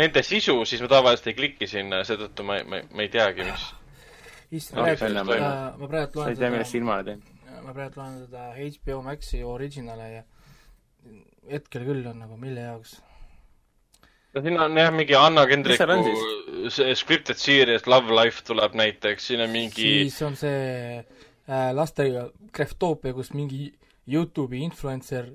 [0.00, 3.66] nende sisu, siis ma tavaliselt ei kliki sinna, seetõttu ma, ma, ma ei teagi, mis.
[4.62, 6.24] issand, ma praegu loen seda.
[6.24, 7.20] sa ei tea, millest silmale teen.
[7.66, 10.24] ma praegu loen seda HBO Maxi originale ja
[11.52, 12.96] hetkel küll on nagu mille jaoks
[14.32, 15.86] no siin on jah, mingi Anna Kendriku
[16.96, 23.14] scripted series Love Life tuleb näiteks, siin on mingi siis on see äh, lastega Greftoopia,
[23.16, 23.68] kus mingi
[24.08, 25.28] Youtube'i influencer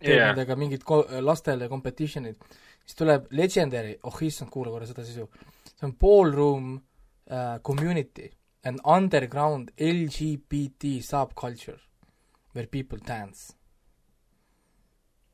[0.00, 0.30] teeb yeah.
[0.30, 2.38] nendega mingid ko-, lastele competition'id.
[2.84, 5.28] siis tuleb Legendary, oh issand, kuula korra seda sisu.
[5.72, 8.30] see on ballroom uh, community,
[8.64, 11.80] an underground LGBT subculture
[12.54, 13.52] where people dance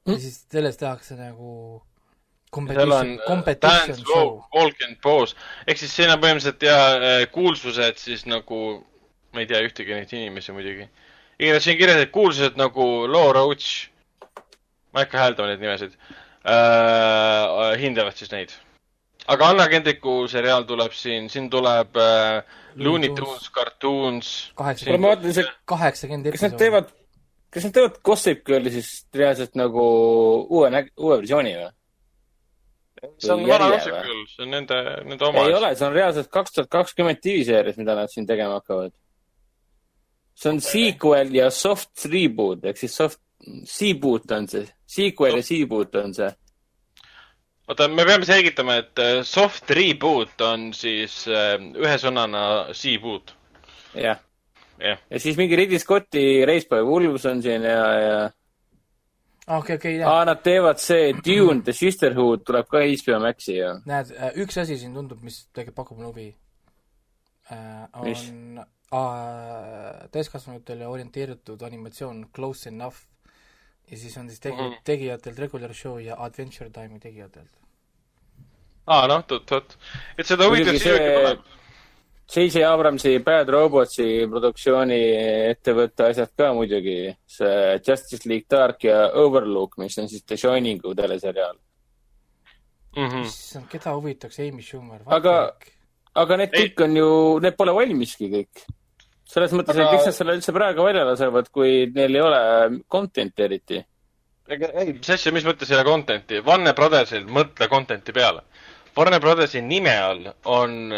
[0.07, 0.13] mm..
[0.13, 1.83] ja siis sellest tehakse nagu
[2.53, 4.03] seal on äh, Dance,
[4.55, 8.83] Walk and Pose, ehk siis siin on põhimõtteliselt ja äh, kuulsused siis nagu,
[9.33, 10.89] ma ei tea ühtegi neid inimesi muidugi.
[11.39, 13.89] igatahes siin kirjas, et kuulsused nagu Loo Roach,
[14.93, 18.53] ma ei hakka hääldama neid nimesid äh,, hindavad siis neid.
[19.33, 22.43] aga Anna Kendriku seriaal tuleb siin, siin tuleb äh,
[22.77, 24.53] Looney Tunes, Cartoons.
[24.57, 26.33] kaheksakümmend episoodi.
[26.37, 26.97] kas nad teevad,
[27.49, 29.87] kas nad teevad Gossip Girli siis reaalselt nagu
[30.51, 30.69] uue,
[31.01, 31.79] uue versiooni või?
[33.19, 35.47] See on vana Gossip Girl, see on nende, nende oma.
[35.47, 38.95] ei ole, see on reaalselt kaks tuhat kakskümmend TV-seerias, mida nad siin tegema hakkavad.
[40.35, 43.21] see on sequel ja soft reboot ehk siis soft
[43.67, 46.31] C-boot on see, sequel ja C-boot on see.
[47.69, 53.35] oota, me peame selgitama, et äh, soft reboot on siis äh, ühe sõnana C-boot.
[53.99, 54.23] jah
[54.83, 54.99] jah.
[55.11, 58.17] ja siis mingi Ridley Scotti Race by Wolves on siin ja, ja
[59.47, 63.75] okei, okei, aa, nad teevad see Dune The Sisterhood tuleb ka HBO Maxi ja.
[63.89, 64.13] näed,
[64.43, 66.29] üks asi siin tundub, mis tegelikult pakub mulle huvi,
[67.93, 72.97] on äh, täiskasvanutele orienteeritud animatsioon Close Enough
[73.91, 77.51] ja siis on siis tegi- mm, tegijatelt Regular Show ja Adventure Time'i tegijatelt.
[78.87, 79.77] aa, noh, tutt-tutt.
[80.19, 81.43] et seda huvitav see tuleb
[82.33, 82.63] J.J.
[82.65, 85.01] Abramsi Bad Robotsi produktsiooni
[85.51, 87.13] ettevõtte asjad ka muidugi.
[87.29, 91.59] see Justice League Dark ja Overlook, mis on siis The Shiningu teleseriaal
[92.97, 93.09] mm.
[93.09, 93.27] -hmm.
[93.27, 95.01] issand, keda huvitaks Amy Schumer?
[95.07, 95.53] aga,
[96.15, 97.09] aga need kõik on ju,
[97.45, 98.67] need pole valmiski kõik.
[99.25, 102.43] selles mõttes aga..., et miks nad selle üldse praegu välja lasevad, kui neil ei ole
[102.89, 103.85] content'i eriti?
[104.49, 106.41] ega ei, mis asja, mis mõttes ei ole content'i?
[106.47, 108.43] Warner Brothersil mõtle content'i peale.
[108.97, 110.95] Warner Brothersi nime all on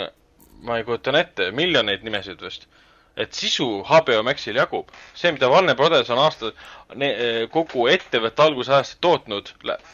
[0.65, 2.67] ma ei kujutan ette, miljoneid nimesid vist.
[3.15, 4.89] et sisu HBO Maxil jagub.
[5.15, 6.51] see, mida Warner Brothers on aasta,
[7.55, 9.53] kogu ettevõtte algusajast tootnud,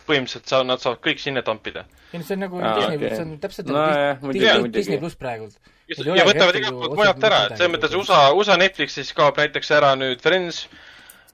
[0.08, 1.84] põhimõtteliselt saa-, nad saavad kõik sinna tampida.
[2.12, 4.48] ei no see on nagu ah, Disney okay., see on täpselt no, nagu jah, Disney,
[4.48, 5.58] Disney, Disney pluss praegult.
[5.90, 9.92] ja, võtavad igalt poolt mujalt ära, et selles mõttes USA, USA Netflixis kaob näiteks ära
[10.00, 10.64] nüüd Friends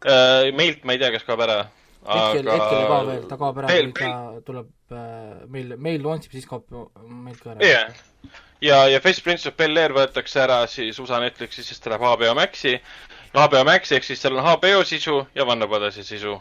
[0.02, 1.66] äh,, meilt ma ei tea, kes kaob ära
[2.06, 4.10] hetkel aga..., hetkel ei kao veel, ta kaob ära, kui ta
[4.46, 6.66] tuleb äh, meil, meil launch ib, siis kaob
[7.06, 7.62] meilt ka ära.
[7.64, 8.04] yeah.,
[8.60, 12.34] ja, ja Fresh Prince of Bel-Air võetakse ära siis USA Netflixis, sest ta läheb HBO
[12.38, 12.76] Maxi.
[13.34, 16.38] HBO Maxi ehk siis seal on HBO sisu ja Brothersi sisu.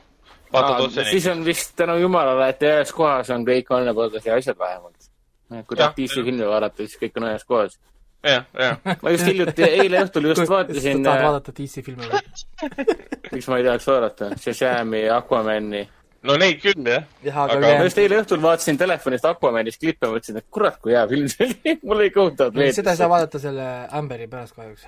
[0.54, 1.10] neid.
[1.10, 5.12] siis on vist tänu jumalale, et ühes kohas on kõik Brothersi asjad vähemalt.
[5.68, 7.80] kui tahad DC filmi vaadata, siis kõik on ühes kohas.
[8.24, 8.80] jah, jah.
[9.02, 11.04] ma just hiljuti, eile õhtul just vaatasin.
[11.04, 12.24] tahad äh, vaadata DC filme või?
[13.32, 14.32] miks ma ei tahaks vaadata?
[14.40, 15.84] Shazami, Aquamani
[16.26, 17.08] no neid küll, jah.
[17.26, 20.96] jah, aga, aga ma just eile õhtul vaatasin telefonist Aquamanist klippe, mõtlesin, et kurat, kui
[20.96, 22.80] hea film see oli mul ei kohutavalt meeldis.
[22.82, 23.68] seda ei saa vaadata selle
[24.00, 24.86] Amberi pärast kahjuks.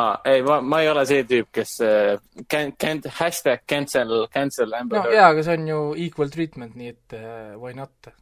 [0.00, 2.12] aa, ei, ma, ma ei ole see tüüp, kes uh,
[2.50, 6.94] can, can, hashtag cancel, cancel Amber no jaa, aga see on ju equal treatment, nii
[6.94, 8.14] et uh, why not?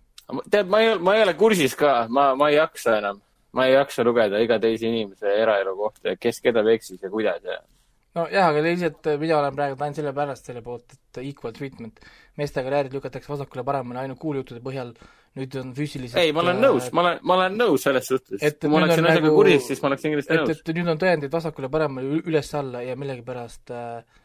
[0.49, 3.21] tead, ma ei, ma ei ole kursis ka, ma, ma ei jaksa enam.
[3.53, 7.61] ma ei jaksa lugeda iga teise inimese eraelu kohta, kes keda peksis ja kuidas ja
[8.19, 12.01] nojah, aga lihtsalt äh, mina olen praegu ainult sellepärast selle poolt, et equal treatment,
[12.41, 14.93] meeste karjäärid lükatakse vasakule-paremale ainult kuulujuttude põhjal,
[15.39, 18.43] nüüd on füüsiliselt ei, ma olen äh, nõus, ma olen, ma olen nõus selles suhtes.
[18.61, 20.61] kui ma oleksin asjaga nagu, kursis, siis ma oleksin kindlasti nõus.
[20.61, 24.21] et nüüd on tõendid vasakule-paremale üles-alla ja millegipärast äh,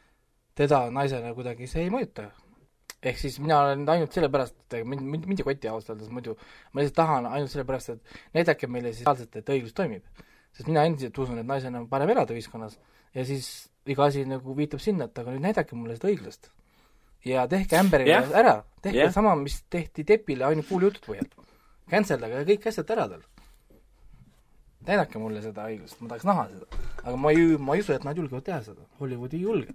[0.57, 2.27] teda naisena kuidagi see ei mõjuta.
[3.07, 6.35] ehk siis mina olen ainult sellepärast, et mind, mind, mind ei koti ausalt öeldes muidu,
[6.73, 10.03] ma lihtsalt tahan ainult sellepärast, et näidake meile siis reaalselt, et õiglus toimib.
[10.51, 12.75] sest mina endiselt usun, et naisena on parem elada ühiskonnas
[13.15, 16.51] ja siis iga asi nagu viitab sinna, et aga nüüd näidake mulle seda õiglust.
[17.27, 18.29] ja tehke Amberile yeah.
[18.39, 19.13] ära, tehke yeah.
[19.13, 21.27] sama, mis tehti Deppile ainult kuulujutud põhjal.
[21.91, 23.25] Cancel dage kõik asjad ära tal.
[24.87, 26.83] näidake mulle seda õiglust, ma tahaks näha seda.
[27.03, 29.73] aga ma ei, ma ei usu, et nad julgevad teha seda, Hollywood ei julge.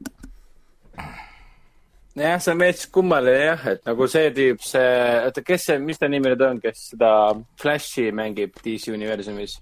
[2.15, 4.89] jah, see on veits kummaline jah, et nagu see tüüp, see,
[5.27, 7.13] oota, kes see, mis ta nimi nüüd on, kes seda
[7.61, 9.61] Flashi mängib DC universumis?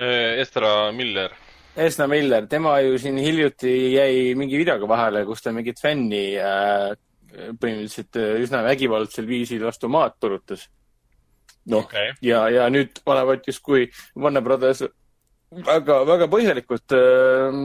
[0.00, 1.34] Estra Miller
[1.80, 6.90] Esna Miller, tema ju siin hiljuti jäi mingi videoga vahele, kus ta mingit fänni äh,
[7.30, 10.66] põhimõtteliselt äh, üsna vägivaldsel viisil vastu maad purutas.
[11.70, 13.86] noh okay., ja, ja nüüd olevat justkui
[14.16, 14.82] Warner Brothers
[15.50, 17.56] väga, väga põhjalikult äh,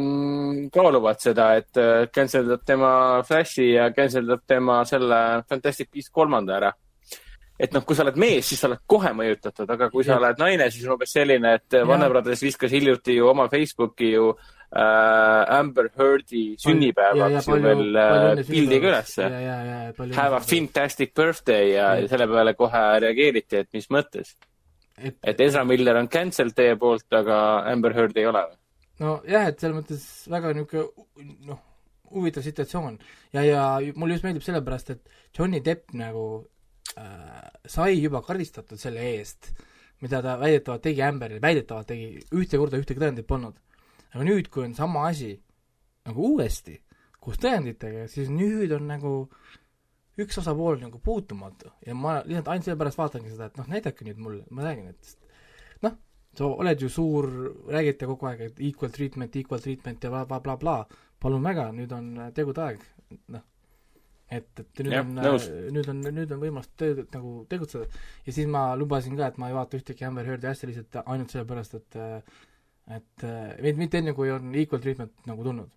[0.73, 2.91] kaaluvad seda, et äh, cancel dab tema
[3.27, 6.73] Flashi ja cancel dab tema selle Fantastic Beast kolmanda ära
[7.59, 10.41] et noh, kui sa oled mees, siis sa oled kohe mõjutatud, aga kui sa oled
[10.41, 15.59] naine, siis on umbes selline, et Warner Brothers viskas hiljuti ju oma Facebooki ju äh,
[15.59, 19.29] Amber Heardi sünnipäevaks ju veel äh, pildiga ülesse.
[20.17, 24.35] Have a fantastic birthday ja, ja selle peale kohe reageeriti, et mis mõttes.
[24.97, 27.39] et, et Ezra Miller on cancel teie poolt, aga
[27.71, 28.59] Amber Heard ei ole või?
[28.99, 31.59] nojah, et selles mõttes väga niisugune noh,
[32.15, 32.93] huvitav situatsioon
[33.35, 33.63] ja, ja
[33.99, 36.45] mulle just meeldib sellepärast, et Johnny Depp nagu
[36.95, 39.51] sai juba karistatud selle eest,
[40.03, 43.59] mida ta väidetavalt tegi Amberil, väidetavalt tegi, ühte korda ühtegi tõendit polnud.
[44.15, 45.33] aga nüüd, kui on sama asi
[46.07, 46.77] nagu uuesti,
[47.19, 49.13] koos tõenditega, siis nüüd on nagu
[50.23, 54.21] üks osapool nagu puutumatu ja ma lihtsalt ainult sellepärast vaatangi seda, et noh, näidake nüüd
[54.23, 55.97] mulle, ma räägin, et noh,
[56.37, 57.27] sa oled ju suur,
[57.75, 61.09] räägite kogu aeg, et equal treatment, equal treatment ja blablabla bla, bla, bla.
[61.19, 62.07] palun väga, nüüd on
[62.37, 62.87] tegude aeg,
[63.35, 63.43] noh
[64.31, 65.45] et, et nüüd ja, on,
[65.75, 67.85] nüüd on, nüüd on võimalus töö, nagu tegutseda.
[68.25, 71.33] ja siis ma lubasin ka, et ma ei vaata ühtegi Amber Heardi asja lihtsalt ainult
[71.33, 71.99] sellepärast, et
[72.95, 73.25] et
[73.65, 75.69] meid mitte enne, kui on equal treatment nagu tulnud.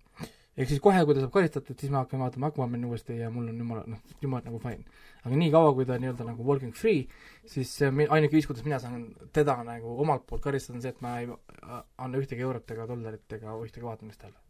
[0.58, 3.46] ehk siis kohe, kui ta saab karistatud, siis me hakkame vaatama Aquaman uuesti ja mul
[3.52, 4.84] on jumala, noh, jumala nagu fine.
[5.22, 7.06] aga niikaua, kui ta nii-öelda nagu walking free,
[7.46, 11.18] siis ainuke viis, kuidas mina saan teda nagu omalt poolt karistada, on see, et ma
[11.20, 11.30] ei
[11.70, 14.47] anna ühtegi eurot ega dollarit ega ühtegi vaatamist talle.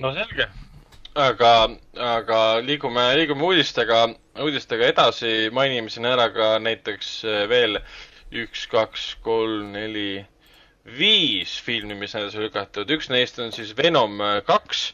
[0.00, 0.48] No selge.
[1.20, 1.52] aga,
[2.14, 4.02] aga liigume, liigume uudistega,
[4.40, 7.14] uudistega edasi, mainime siin ära ka näiteks
[7.50, 7.80] veel
[8.42, 10.24] üks, kaks, kolm, neli
[10.96, 14.86] viis filmi, mis edasi lükatud, üks neist on siis Venom kaks,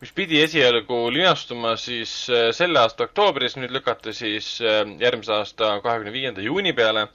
[0.00, 6.12] mis pidi esialgu linastuma siis äh, selle aasta oktoobris, nüüd lükati siis järgmise aasta kahekümne
[6.14, 7.06] viienda juuni peale.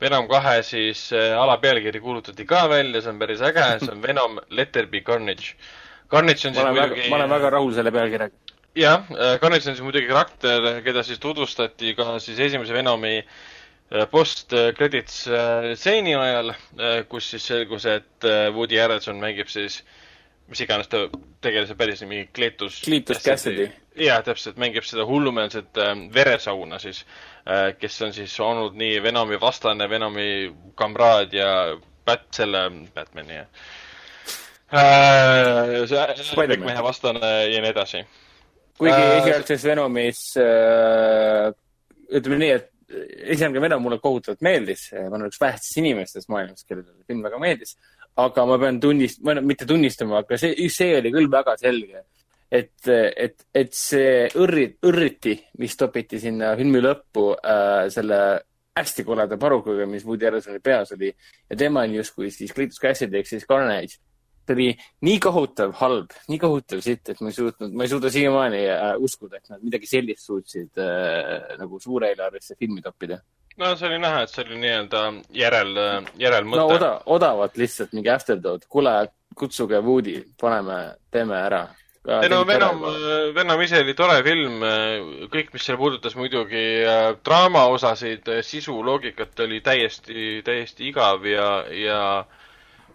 [0.00, 4.40] Venom kahe siis äh, alapealkiri kuulutati ka välja, see on päris äge, see on Venom
[4.52, 5.54] Letter Be Carnage.
[6.10, 8.56] Carnage on siis muidugi ma olen väga rahul selle pealkirjaga.
[8.76, 9.04] jah,
[9.42, 13.36] Carnage on siis muidugi karakter, keda siis tutvustati ka siis esimese Venomi äh,
[13.86, 19.76] Äh, post-credits äh, stseeni ajal, äh, kus siis selgus, et Woody Harrelson mängib siis,
[20.50, 21.04] mis iganes ta
[21.44, 22.80] tegelase päris nimi, Cletus.
[22.82, 23.68] Cletus Cassidy.
[23.94, 25.78] jah, täpselt, mängib seda hullumeelset
[26.14, 27.04] veresauna siis,
[27.78, 30.28] kes on siis olnud nii Venomi vastane, Venomi
[30.74, 31.50] kamraad ja
[32.06, 33.70] Bat-, selle Batman'i ja äh,
[36.66, 38.00] mehe vastane ja nii edasi.
[38.78, 41.52] kuigi äh, esialgses Venomis äh,
[42.10, 42.72] ütleme nii, et
[43.34, 47.76] esialgne Venom mulle kohutavalt meeldis, ma olen üks vähestest inimestest maailmas, kellele film väga meeldis.
[48.16, 52.04] aga ma pean tunnist-, mitte tunnistama, aga see, see oli küll väga selge.
[52.50, 58.20] et, et, et see õrri, õrriti, mis topiti sinna filmi lõppu äh, selle
[58.76, 63.18] hästi koleda parukaga, mis Woody Harrelsoni peas oli ja tema on justkui siis Cletus Cassidy
[63.18, 63.98] ehk siis Carnage
[64.46, 64.68] ta oli
[65.06, 68.84] nii kohutav halb, nii kohutav sitt, et ma ei suutnud, ma ei suuda siiamaani äh,
[69.02, 73.18] uskuda, et nad midagi sellist suutsid äh, nagu suureelarvelisse filmi toppida.
[73.56, 75.02] no see oli näha, et see oli nii-öelda
[75.34, 76.62] järel, äh, järelmõte.
[76.62, 78.94] no oda, odavalt lihtsalt mingi afterthought, kuule,
[79.36, 80.78] kutsuge Woody, paneme,
[81.10, 81.66] teeme ära.
[82.22, 82.84] ei no Venom,
[83.34, 84.62] Venom ise oli tore film,
[85.32, 86.62] kõik, mis seal puudutas muidugi
[87.26, 92.44] draama osasid, sisu, loogikat oli täiesti, täiesti igav ja, ja mööda.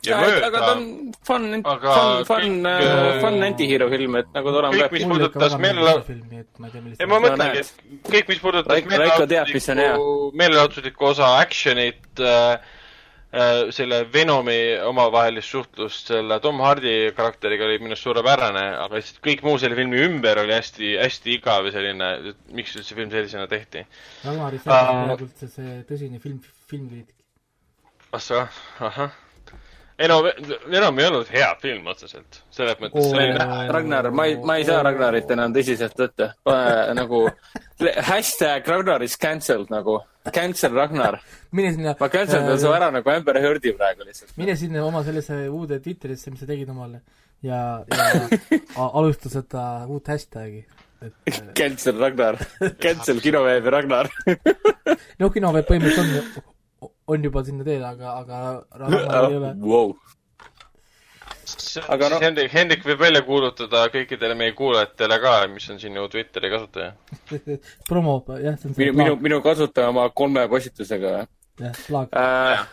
[0.10, 4.90] Aga ta on fun, fun, fun, äh, fun anti-hero film, et nagu ta olema peab.
[4.90, 10.10] kõik, mis puudutas meelelahutuslikku, ei ma mõtlengi, et kõik, mis puudutas meelelahutuslikku,
[10.42, 12.66] meelelahutuslikku osa, action'it äh,,
[13.30, 14.60] äh, selle Venomi
[14.90, 19.78] omavahelist suhtlust selle Tom Hardy karakteriga oli minu arust suurepärane, aga lihtsalt kõik muu selle
[19.78, 22.14] filmi ümber oli hästi, hästi igav ja selline,
[22.58, 23.86] miks üldse film sellisena tehti.
[24.26, 26.42] Ragnar Isaac on üldse see tõsine film,
[26.74, 27.20] filmkriitik.
[28.12, 28.48] ah sa,
[28.82, 29.14] ahah
[29.98, 30.18] ei no
[30.72, 33.72] enam ei olnud hea film otseselt, selles mõttes oh,.
[33.72, 36.92] Ragnar, ma ei, ma ei saa Ragnarit enam tõsiselt võtta äh,.
[37.00, 37.26] nagu
[38.08, 40.00] hashtag Ragnar is cancelled nagu,
[40.34, 41.20] cancel Ragnar.
[41.52, 44.36] ma cancel dan äh, su ära nagu Amber Heardi praegu lihtsalt.
[44.38, 47.02] mine sinna oma sellesse uude Twitterisse, mis sa tegid omale
[47.42, 48.12] ja, ja
[49.00, 50.64] alusta seda uut hashtag'i
[51.02, 52.38] et äh, cancel Ragnar,
[52.82, 54.10] cancel kinoveebi Ragnar
[55.20, 56.51] no kinoveeb põhimõtteliselt on
[57.12, 58.42] on juba sinna teel, aga, aga
[58.82, 59.94] raha ei ole wow..
[61.96, 62.24] aga noh.
[62.24, 66.94] Hendrik, Hendrik võib välja kuulutada kõikidele meie kuulajatele ka, mis on siin ju Twitteri kasutaja
[67.90, 71.18] promo, jah, see on see minu, minu, minu kasutaja oma kolme postitusega.
[71.62, 72.64] jah, plaag äh,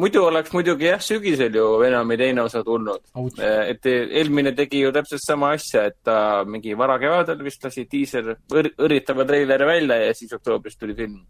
[0.00, 3.04] muidu oleks muidugi jah, sügisel ju Venomi teine osa tulnud.
[3.38, 6.16] Äh, et eelmine tegi ju täpselt sama asja, et ta
[6.48, 11.22] mingi varakevadel vist lasi diisel, õrritava treileri välja ja siis oktoobris tuli film.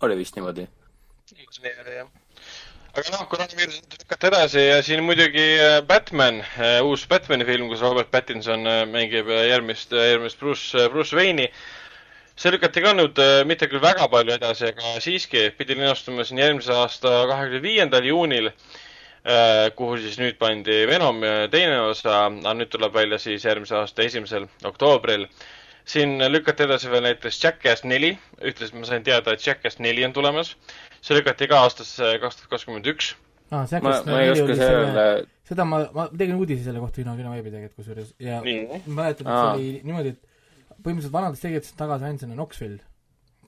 [0.00, 0.64] oli vist niimoodi
[1.36, 1.46] nii
[1.82, 2.08] oli jah.
[2.98, 7.82] aga noh, koroonaviirus lükati edasi ja siin muidugi äh, Batman, äh, uus Batman'i film, kus
[7.84, 11.46] Robert Pattinson äh, mängib järgmist, järgmist Bruce, Bruce Wayne'i.
[12.40, 16.72] see lükati ka nüüd mitte küll väga palju edasi, aga siiski pidi linastuma siin järgmise
[16.72, 18.48] aasta kahekümne viiendal juunil
[19.76, 21.20] kuhu siis nüüd pandi Venom
[21.52, 25.26] teine osa, aga nüüd tuleb välja siis järgmise aasta esimesel oktoobril
[25.90, 28.12] siin lükati edasi veel näiteks Jackass neli,
[28.46, 30.54] ütles, ma sain teada, et Jackass neli on tulemas.
[31.00, 33.14] See lükati ka aastasse kaks tuhat kakskümmend üks.
[33.50, 35.06] aa, ma ei oska selle,
[35.48, 38.12] seda ma, ma tegin uudisi selle kohta Kino, Kino veebi tegelikult kusjuures.
[38.22, 40.30] Ja mäletan, et see oli niimoodi, et
[40.80, 42.78] põhimõtteliselt vanadest tegijatest tagasi ainsana Knoxville,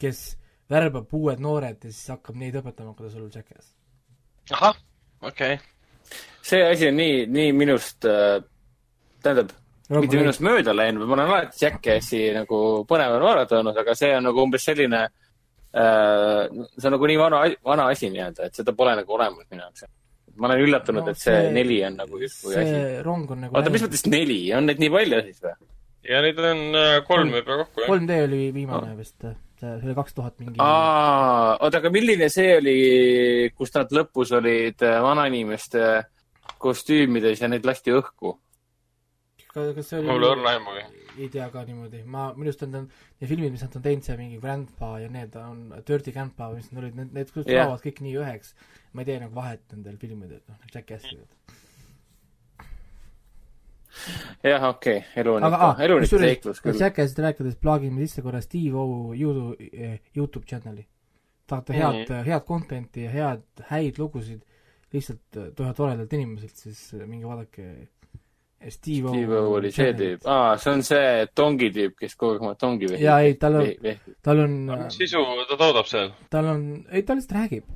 [0.03, 0.25] kes
[0.73, 3.75] värbab uued noored ja siis hakkab neid õpetama, kuidas olla Jackass.
[4.51, 4.79] ahah,
[5.21, 5.55] okei.
[5.55, 6.19] Okay..
[6.43, 8.43] see asi on nii, nii minust äh,,
[9.23, 9.53] tähendab,
[9.91, 14.29] mitte minust mööda läinud, ma olen alati Jackassi nagu põneval vaadata olnud, aga see on
[14.29, 16.47] nagu umbes selline äh,
[16.77, 19.85] see on nagu nii vana, vana asi nii-öelda, et seda pole nagu olemas minu jaoks.
[20.37, 22.81] ma olen üllatunud no,, et see, see neli on nagu justkui asi.
[23.05, 25.57] rong on nagu oota, mis mõttes neli, on neid nii palju siis või?
[26.09, 27.93] ja neid on äh, kolm juba kokku, jah.
[27.93, 28.99] 3D oli viimane oh.
[28.99, 29.19] vist,
[29.61, 30.57] see oli kaks tuhat mingi.
[30.63, 32.79] aa, oota, aga milline see oli,
[33.57, 35.93] kus nad lõpus olid äh, vanainimeste
[36.63, 38.37] kostüümides ja neid lasti õhku.
[39.53, 40.83] Kas see oli mul õrna aimugi.
[41.19, 44.19] ei tea ka niimoodi, ma, minu arust on need filmid, mis nad on teinud, see
[44.21, 47.67] mingi Grandpa ja need on Dirty Grandpa, mis need olid, need, need Jah.
[47.67, 48.55] laovad kõik nii üheks.
[48.93, 51.21] ma ei tee nagu vahet nendel filmidel, noh, Jackassil.
[54.43, 56.81] jah, okei okay., elu on aga ikka elu on ikka seiklus küll.
[56.81, 60.87] Jackassit rääkides plaagime sisse korra Steve O Youtube, Youtube channel'i.
[61.47, 62.25] tahate head mm, -hmm.
[62.25, 64.41] head content'i ja head, häid lugusid
[64.93, 67.89] lihtsalt äh, ühelt toredalt inimeselt, siis minge vaadake
[68.71, 72.37] Steve O Steve O oli see tüüp, aa, see on see tongi tüüp, kes kogu
[72.37, 73.05] aeg oma tongi vehib.
[73.05, 73.71] jaa, ei, tal on,
[74.23, 76.13] tal on, mis sisu ta toodab seal?
[76.33, 77.67] tal on, ei ta lihtsalt räägib.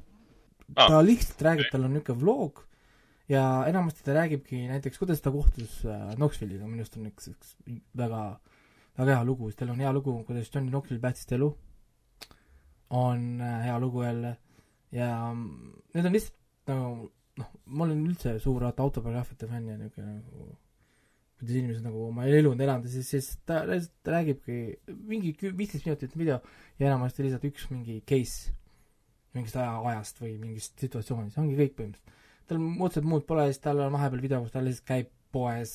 [0.74, 0.88] Aa.
[0.88, 2.62] ta lihtsalt räägib, tal on niisugune vlog
[3.28, 7.54] ja enamasti ta räägibki näiteks, kuidas ta kohtus äh, Knoxville'iga, minu arust on üks, üks
[7.98, 8.22] väga,
[8.98, 11.50] väga hea lugu, tal on hea lugu, kuidas Johnny Knoxville päästis ta elu,
[12.90, 14.36] on äh, hea lugu jälle.
[14.94, 17.10] Ja mm, need on lihtsalt nagu
[17.40, 20.46] noh, ma olen üldse suur autobiograafiate fänn ja niisugune nagu
[21.36, 24.60] kuidas inimesed nagu oma elu on elanud ja siis, siis ta lihtsalt räägibki
[25.10, 26.38] mingi viisteist minutit video
[26.78, 28.54] ja enamasti lihtsalt üks mingi case
[29.36, 32.22] mingist aja, ajast või mingist situatsioonist, ongi kõik põhimõtteliselt.
[32.46, 35.72] tal otseselt muud pole, siis tal on vahepeal video, kus ta lihtsalt käib poes,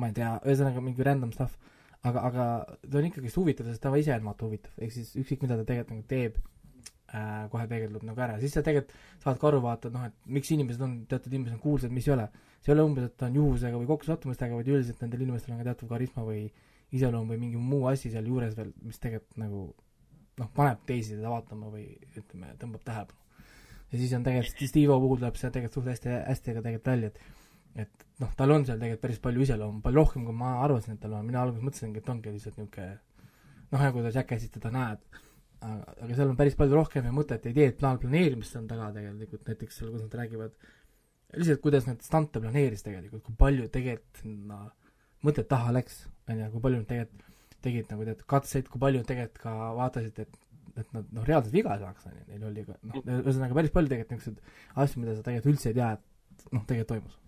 [0.00, 1.58] ma ei tea, ühesõnaga mingi random stuff,
[2.02, 2.46] aga, aga
[2.82, 5.66] ta on ikkagist huvitav, sest ta ise on vaata huvitav, ehk siis ükskõik, mida ta
[5.68, 6.38] tegelikult nagu teeb
[7.12, 10.32] äh,, kohe peegeldub nagu ära, siis sa tegelikult saad ka aru vaata, et noh, et
[10.38, 12.30] miks inimesed on, teatud inimesed on kuulsad, mis ei ole.
[12.62, 15.62] See ei ole umbes, et ta on juhusega või kokkusattumustega, vaid üldiselt nendel inimestel on
[15.62, 16.44] ka teatud karisma või
[16.94, 19.64] iseloom või mingi muu asi seal juures veel, mis tegelikult nagu
[20.38, 21.86] noh, paneb teisi seda vaatama või
[22.16, 23.18] ütleme, tõmbab tähelepanu.
[23.92, 26.92] ja siis on tegelikult, Steve O puhul tuleb see tegelikult suht hästi, hästi ka tegelikult
[26.92, 27.40] välja, et
[27.82, 31.00] et noh, tal on seal tegelikult päris palju iseloomu, palju rohkem, kui ma arvasin, et
[31.00, 32.98] tal on, mina alguses mõtlesingi, et ongi lihtsalt niisugune
[33.72, 35.06] noh, nagu ta Jackassit teda näed,
[35.64, 38.90] aga, aga seal on päris palju rohkem ja mõtet ja ideed, plaan planeerimist on taga
[38.96, 40.52] tegelikult, näiteks seal, kus nad räägivad
[41.36, 44.58] lihtsalt, kuidas nad stante planeeris tegelikult, kui palju tegelikult sinna
[45.26, 47.28] mõtet taha läks, on ju, kui palju nad tegelikult
[47.62, 50.40] tegid nagu teatud katseid, kui palju tegelikult ka vaatasid, et
[50.80, 53.90] et nad noh, reaalselt viga saaks, on ju, neil oli ka noh, ühesõnaga päris palju
[53.90, 57.18] tegelikult niisuguseid asju, mida sa tegelikult üldse ei tea, et noh, tegelikult toimus.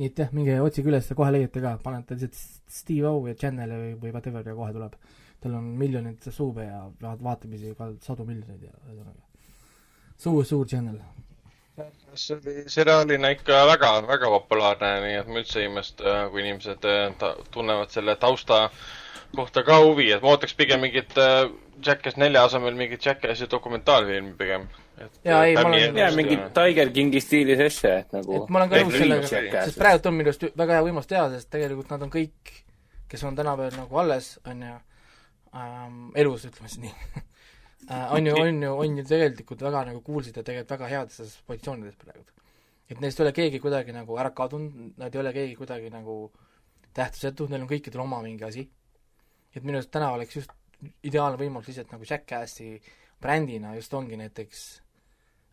[0.00, 3.78] nii et jah, minge otsige üles kohe leiate ka, panete lihtsalt Steve O ja Channel'i
[3.84, 4.98] või, või whatever ja kohe tuleb.
[5.38, 9.28] tal on miljonid suube ja vaat- vaatamisi ka sadu miljoneid ja ühesõnaga
[10.18, 10.98] suur, suur channel.
[12.18, 16.84] See oli seriaalina ikka väga, väga populaarne, nii et ma üldse ei imesta, kui inimesed
[16.88, 18.68] äh, ta, tunnevad selle tausta
[19.36, 21.46] kohta ka huvi, et ma ootaks pigem mingit äh,
[21.84, 24.66] Jackass nelja asemel mingit Jackassi dokumentaalfilmi pigem.
[25.24, 28.72] Jaa, ei, ma olen- jaa, mingi Tiger Kingi stiilis asja, et nagu et ma olen
[28.72, 28.96] ka nõus
[29.30, 32.54] sellega, sest praegu on minu arust väga hea võimalus teha, sest tegelikult nad on kõik,
[33.08, 34.74] kes on tänapäeval nagu alles, on ju
[35.54, 36.94] ähm,, elus, ütleme siis nii.
[37.14, 37.22] äh,
[37.88, 41.96] on ju, on ju, on ju tegelikult väga nagu kuulsid ja tegelikult väga heades positsioonides
[41.96, 42.24] praegu.
[42.88, 46.30] et neist ei ole keegi kuidagi nagu ära kadunud, nad ei ole keegi kuidagi nagu
[46.96, 48.68] tähtsusetud, neil on kõikidel oma mingi asi.
[49.54, 50.52] et minu arust täna oleks just
[51.02, 52.78] ideaalne võimalus lihtsalt nagu Jackassi
[53.20, 54.64] brändina just ongi näiteks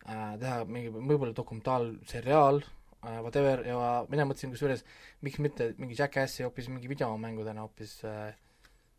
[0.06, 4.84] äh, teha mingi võib-olla dokumentaalseriaal äh,, whatever, ja mina mõtlesin kusjuures,
[5.26, 8.34] miks mitte mingi Jackassi hoopis mingi videomängudena hoopis äh,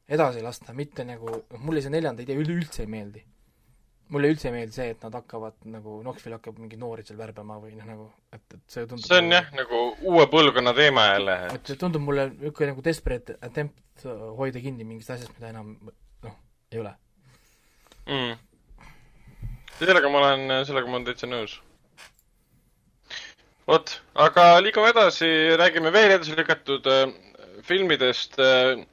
[0.08, 1.32] edasi lasta, mitte nagu,
[1.64, 3.24] mulle see neljanda idee üleüldse ei meeldi.
[4.08, 7.58] mulle üldse ei meeldi see, et nad hakkavad nagu, Knoxville hakkab mingeid noori seal värbama
[7.60, 11.36] või noh, nagu, et, et see tundub see on jah, nagu uue põlvkonna teema jälle.
[11.58, 14.06] et see tundub mulle niisugune nagu desperate attempt
[14.40, 16.38] hoida kinni mingist asjast, mida enam noh,
[16.72, 16.94] ei ole.
[18.08, 18.40] mm..
[19.82, 21.58] sellega ma olen, sellega ma olen täitsa nõus.
[23.68, 23.98] vot,
[24.30, 27.10] aga liigume edasi, räägime veel edasi lükatud äh,
[27.68, 28.88] filmidest äh,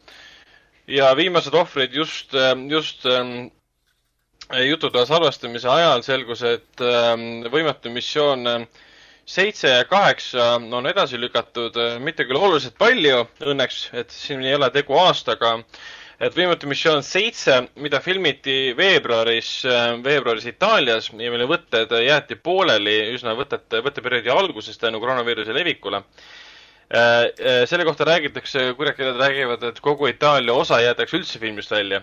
[0.86, 3.50] ja viimased ohvrid just äh,, just äh,
[4.68, 7.14] jututoa salvestamise ajal selgus, et äh,
[7.52, 8.66] võimetu missioon äh,
[9.24, 14.68] seitse ja kaheksa on edasi lükatud, mitte küll oluliselt palju õnneks, et siin ei ole
[14.74, 15.54] tegu aastaga
[16.22, 19.48] et võimetu missioon seitse, mida filmiti veebruaris,
[20.04, 26.02] veebruaris Itaalias ja mille võtted jäeti pooleli üsna võtete, võtteperioodi alguses tänu koroonaviiruse levikule.
[26.90, 32.02] Selle kohta räägitakse, kurjakeeled räägivad, et kogu Itaalia osa jäetakse üldse filmist välja.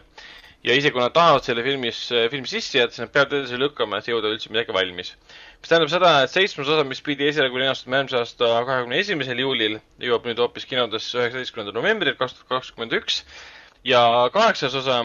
[0.64, 2.00] ja isegi kui nad tahavad selle filmis,
[2.30, 5.16] filmi sisse jätta, siis nad peavad edasi lükkama, et jõuda üldse midagi valmis.
[5.62, 9.80] mis tähendab seda, et seitsmes osa, mis pidi esialgu linastuma järgmise aasta kahekümne esimesel juulil,
[10.02, 13.24] jõuab nüüd hoopis kinodesse üheksateistkümnendal novembril kaks tuhat kakskümmend üks
[13.86, 14.04] ja
[14.34, 15.04] kaheksas osa,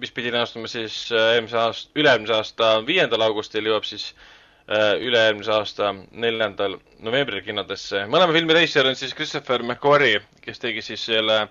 [0.00, 4.33] mis pidi linastuma siis äh, eelmise aasta, üle-eelmise aasta viiendal augustil, jõuab siis äh,
[4.68, 8.06] üle-eelmise aasta neljandal novembril kinodesse.
[8.08, 11.48] mõlema filmi reisijal on siis Christopher McQuarrie, kes tegi siis selle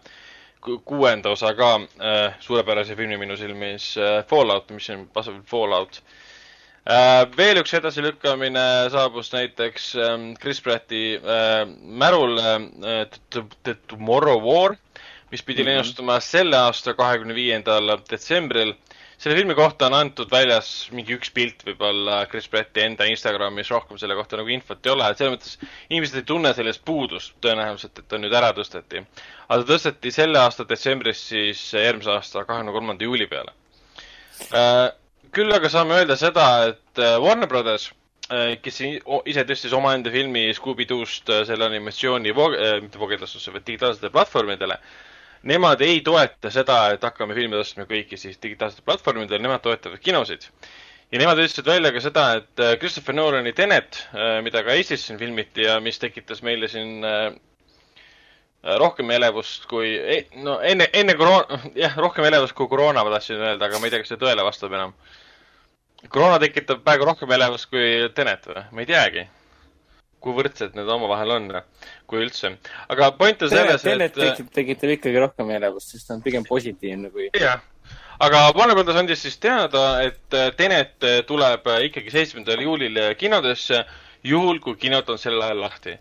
[0.62, 6.02] ku- kuuenda osa ka äh, suurepärase filmi minu silmis äh, Fallout, Mission Impossible Fallout
[6.84, 8.62] Uh, veel üks edasilükkamine
[8.92, 14.76] saabus näiteks um, Chris Pratti uh, märul uh, The, The Tomorrow War,
[15.32, 15.72] mis pidi mm -hmm.
[15.72, 18.74] linastuma selle aasta kahekümne viiendal detsembril.
[19.24, 23.98] Selle filmi kohta on antud väljas mingi üks pilt võib-olla Chris Pratti enda Instagramis, rohkem
[24.02, 25.54] selle kohta nagu infot ei ole, et selles mõttes
[25.90, 29.06] inimesed ei tunne sellest puudust tõenäoliselt, et ta nüüd ära tõsteti.
[29.48, 33.56] aga ta tõsteti selle aasta detsembrist siis järgmise aasta kahekümne kolmanda juuli peale
[34.52, 34.92] uh,
[35.34, 37.88] küll aga saame öelda seda, et äh, Warner Brothers,
[38.30, 44.14] äh, kes ise tõstis omaenda filmi Scooby-Doost äh, selle animatsiooni voog-, mitte voogedastusse, vaid digitaalsetele
[44.14, 44.78] platvormidele,
[45.44, 50.48] nemad ei toeta seda, et hakkame filme tõstma kõiki siis digitaalsetele platvormidele, nemad toetavad kinosid.
[51.12, 54.08] ja nemad ütlesid välja ka seda, et Christopher Nolani Tenet,
[54.44, 57.04] mida ka Eestis siin filmiti ja mis tekitas meile siin
[58.80, 59.98] rohkem elevust kui,
[60.40, 63.94] no enne, enne koroona, jah, rohkem elevust kui koroona, ma tahtsin öelda, aga ma ei
[63.94, 64.96] tea, kas see tõele vastab enam
[66.10, 68.64] koroona tekitab praegu rohkem elevust kui Tenet või?
[68.72, 69.28] ma ei teagi.
[70.24, 71.50] Kui võrdsed need omavahel on,
[72.10, 72.54] kui üldse.
[72.94, 76.46] aga point on selles, et Tenet tekitab, tekitab ikkagi rohkem elevust, sest ta on pigem
[76.48, 77.30] positiivne kui.
[77.40, 77.64] jah,
[78.24, 83.84] aga Warner Brothers andis siis teada, et Tenet tuleb ikkagi seitsmendal juulil kinodesse,
[84.24, 85.98] juhul kui kinod on sel ajal lahti.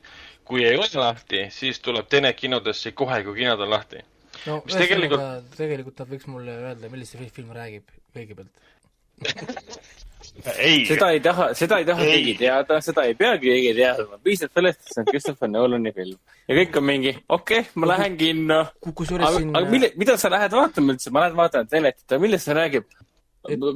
[0.46, 4.04] kui ei ole lahti, siis tuleb Tenet kinodesse kohe, kui kinod on lahti.
[4.46, 5.56] no ühesõnaga tegelikult...
[5.58, 8.70] tegelikult ta võiks mulle öelda, millist see film räägib kõigepealt.
[10.40, 14.80] seda ei taha, seda ei taha keegi teada, seda ei peagi keegi teadma, piisab sellest,
[14.80, 16.18] et see on Christopher Nolani film.
[16.48, 18.60] ja kõik on mingi, okei okay,, ma lähen kinno.
[18.86, 19.52] kusjuures aga, siin.
[19.58, 22.88] aga mille, mida sa lähed vaatama üldse, ma lähen vaatan Tenetit, aga millest see räägib?
[23.50, 23.66] et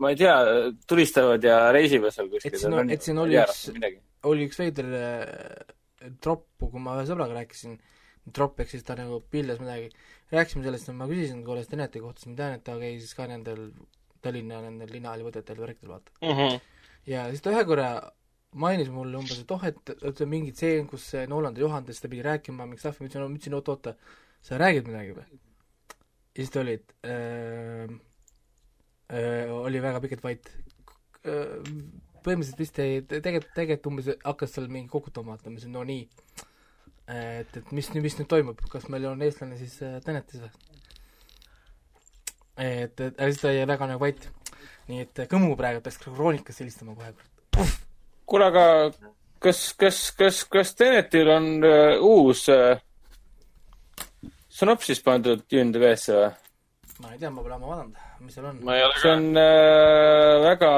[0.00, 0.34] ma ei tea,
[0.88, 2.56] tulistavad ja reisivad seal kuskil.
[2.56, 3.64] et siin, et siin oli üks,
[4.28, 7.78] oli üks veider äh, tropp, kui ma ühe sõbraga rääkisin,
[8.34, 9.92] tropp ehk siis ta nagu pilles midagi,
[10.34, 13.68] rääkisime sellest ma küsisin korra Teneti kohta, siis ma tean, et ta käis ka nendel
[14.22, 16.34] Tallinna nendel linnahallivõtetel värkidel, vaata mm.
[16.38, 16.60] -hmm.
[17.10, 17.88] ja siis ta ühe korra
[18.52, 22.24] mainis mulle umbes, et oh, et, on mingi tseen, kus see Nolan juhendas, ta pidi
[22.26, 23.94] rääkima mingit stuff'i, ma ütlesin, ma ütlesin, oot-oota,
[24.44, 25.40] sa räägid midagi või?
[26.32, 27.92] ja siis ta oli, et äh,
[29.12, 30.52] äh, oli väga pikalt vait
[31.26, 31.60] äh,.
[32.22, 36.04] põhimõtteliselt vist ei, tegelikult, tegelikult umbes hakkas seal mingi kokutama, et ma ütlesin, no nii.
[37.10, 40.71] et, et mis, mis nüüd toimub, kas meil on eestlane siis äh, Tenetis või?
[42.58, 44.28] Et, et aga siis ta jäi väga nagu vait.
[44.90, 47.66] nii et Kõmu praegu peaks kroonikasse helistama kohe.
[48.26, 48.64] kuule, aga
[49.42, 52.76] kas, kas, kas, kas Tenetil on uh, uus uh,
[54.52, 56.30] sünopsis pandud IMDB-sse või?
[57.02, 58.60] ma ei tea, ma pole ammu vaadanud, mis seal on.
[59.00, 60.72] see on uh, väga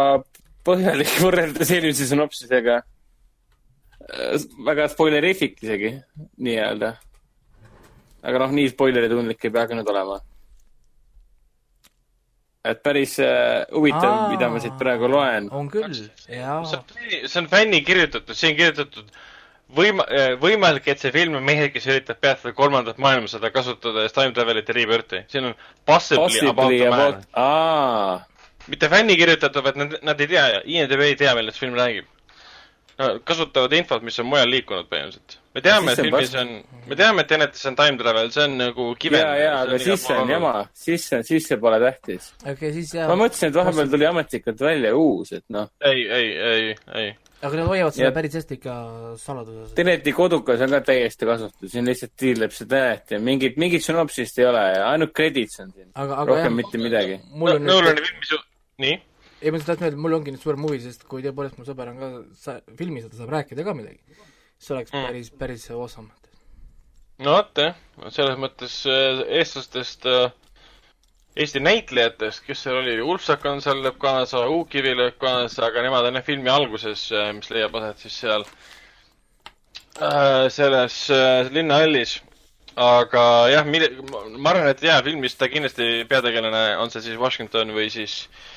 [0.64, 4.46] põhjalik võrreldes eelmise sünopsisega uh,.
[4.68, 5.96] väga spoilerifik isegi,
[6.44, 6.94] nii-öelda.
[8.22, 10.20] aga noh, nii spoileritundlik ei pea ka nüüd olema
[12.64, 15.50] et päris äh, huvitav, mida ma siit praegu loen.
[15.52, 16.62] on küll, jaa.
[16.64, 19.10] see on fänni kirjutatud, siin kirjutatud
[19.76, 24.32] võima-, äh, võimalik, et see film on mehe, kes üritab peatada kolmandat maailmasõda, kasutades time
[24.36, 25.24] travel'it ja rebirth'i.
[25.32, 27.20] siin on possibly, possibly about the man.
[27.36, 28.24] Aa.
[28.72, 32.08] mitte fänni kirjutatud, vaid nad, nad ei tea, IMDB ei tea, millest film räägib
[32.96, 35.36] kasutavad infot, mis on mujal liikunud põhimõtteliselt.
[35.54, 36.52] me teame, et filmis on,
[36.86, 39.18] me teame, et Tenetis on time travel, see on nagu kive.
[39.18, 40.52] ja, ja, aga siis see on jama,
[40.84, 42.30] siis see, siis see pole tähtis.
[42.42, 43.10] okei okay,, siis jah.
[43.10, 45.70] ma mõtlesin, et vahepeal tuli ametlikult välja uus, et noh.
[45.90, 46.68] ei, ei, ei,
[47.00, 47.08] ei.
[47.42, 48.76] aga nad hoiavad seda päris hästi ikka
[49.22, 49.72] saladuses.
[49.78, 54.38] Teneti kodukas on ka täiesti kasutus, siin lihtsalt tiirleb see Tenet ja mingit, mingit sünopsist
[54.38, 55.90] ei ole ja ainult credits on siin.
[55.98, 57.18] rohkem jah, mitte midagi.
[57.34, 58.40] Nolani filmis ju,
[58.86, 59.02] nii
[59.44, 61.98] ei, ma tahtsin öelda, mul ongi nüüd suurem huvi, sest kui tõepoolest mu sõber on
[62.00, 62.10] ka
[62.40, 64.00] sa-, filmis ja ta saab rääkida ka midagi,
[64.56, 65.08] siis oleks mm.
[65.08, 66.08] päris, päris awesome.
[67.24, 67.76] no vot jah,
[68.14, 70.32] selles mõttes äh, eestlastest äh,
[71.34, 76.20] Eesti näitlejatest, kes seal oli, Ulfsakan seal lööb kaasa, Uukivi lööb kaasa, aga nemad on
[76.20, 78.46] jah filmi alguses, äh, mis leiab aset siis seal
[79.98, 82.20] äh, selles äh, linnahallis.
[82.74, 83.22] aga
[83.52, 88.24] jah, ma arvan, et jaa, filmis ta kindlasti peategelane, on see siis Washington või siis
[88.24, 88.53] äh,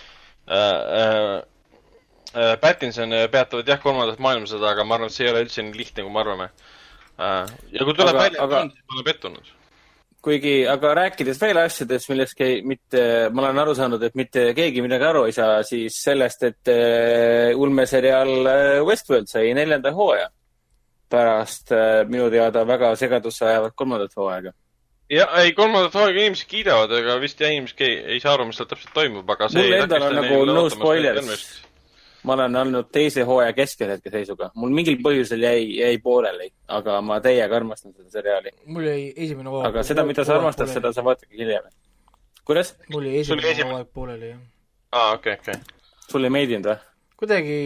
[2.61, 6.03] Pattinson peatavad jah, kolmandat maailmasõda, aga ma arvan, et see ei ole üldse nii lihtne,
[6.05, 6.49] kui me arvame.
[7.73, 9.53] ja kui tuleb aga, välja, et on, siis ma olen pettunud.
[10.27, 13.01] kuigi, aga rääkides veel asjadest, millest ei, mitte,
[13.31, 17.59] ma olen aru saanud, et mitte keegi midagi aru ei saa, siis sellest, et uh,
[17.59, 18.51] ulmeseriaal
[18.87, 20.29] Westworld sai neljanda hooaja
[21.09, 24.51] pärast uh, minu teada väga segadusse ajavat kolmandat hooaega
[25.09, 28.59] ja ei, kolmandat hooaega inimesed kiidavad, aga vist jah, inimesed ei, ei saa aru, mis
[28.59, 31.45] seal täpselt toimub, aga see mul endal on nagu no spoilers.
[32.27, 37.21] ma olen olnud teise hooaja keskel hetkeseisuga, mul mingil põhjusel jäi, jäi pooleli, aga ma
[37.23, 38.53] täiega armastan seda seriaali.
[38.65, 41.71] mul jäi esimene hooaeg aga seda, mida sa armastad, seda sa vaatadki hiljem.
[42.43, 42.75] kuidas?
[42.91, 44.43] mul jäi esimene hooaeg pooleli, jah.
[44.91, 45.61] aa, okei, okei.
[46.11, 46.79] sulle ei meeldinud või?
[47.17, 47.59] kuidagi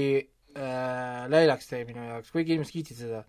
[0.55, 3.25] äh, läilaks jäi minu jaoks, kuigi inimesed kiitsid seda.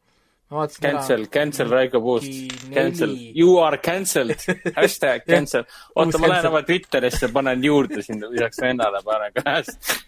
[0.81, 4.37] Cancel, cancel Raiko Puust, Mingi cancel you are cancelled,
[4.79, 5.65] hashtag cancel.
[5.97, 10.03] oota, ma lähen oma Twitterisse, panen juurde sinna lisaks vennale, panen ka hashtag.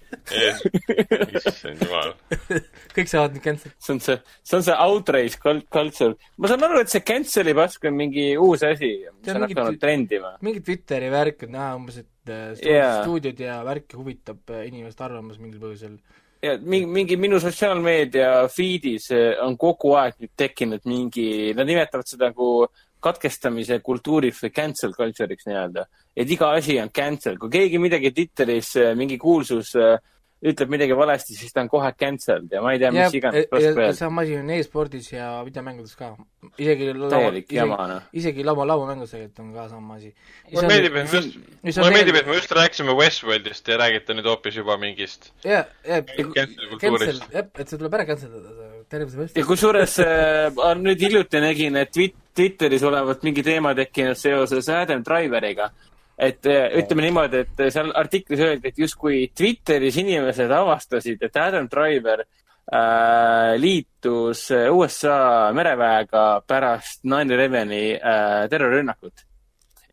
[1.40, 2.12] issand jumal.
[2.96, 3.74] kõik saavad nüüd cancel.
[3.78, 6.14] see on see, see on see outrage cult- culture.
[6.38, 10.34] ma saan aru, et see cancel'i pask on mingi uus asi, mis on hakanud trendima.
[10.44, 12.52] mingi Twitteri värk on näha umbes, et äh,
[13.00, 15.96] stuudiod ja värk huvitab äh, inimeste arvamus mingil põhjusel.
[16.44, 22.08] Ja mingi, mingi minu sotsiaalmeedia feed'is eh, on kogu aeg nüüd tekkinud mingi, nad nimetavad
[22.08, 22.66] seda nagu
[23.04, 25.84] katkestamise kultuuriks või cancel culture'iks nii-öelda.
[26.16, 29.96] et iga asi on cancel, kui keegi midagi Twitteris, mingi kuulsus eh,
[30.44, 33.92] ütleb midagi valesti, siis ta on kohe cancelled ja ma ei tea, mis iganes veel.
[33.96, 36.10] sama asi on e-spordis ja videomängudes ka.
[36.58, 38.08] isegi laua, täielik isegi, jama, noh.
[38.12, 40.12] isegi laua, lauamängus tegelikult on ka sama asi.
[40.52, 41.38] mulle meeldib, et me just,
[41.78, 46.04] mulle meeldib, et me just rääkisime Westworldist ja räägite nüüd hoopis juba mingist jah, jah,
[46.36, 46.52] jah,
[47.32, 49.48] et see tuleb ära cancel dada, terve see ja festival.
[49.48, 55.70] kusjuures äh, nüüd hiljuti nägin, et Twit- Twitteris olevat mingi teema tekkinud seoses Adam Driveriga.
[56.18, 61.68] Et äh, ütleme niimoodi, et seal artiklis öeldi, et justkui Twitteris inimesed avastasid, et Adam
[61.70, 69.26] Driver äh, liitus USA mereväega pärast 9-11-i äh, terrorirünnakut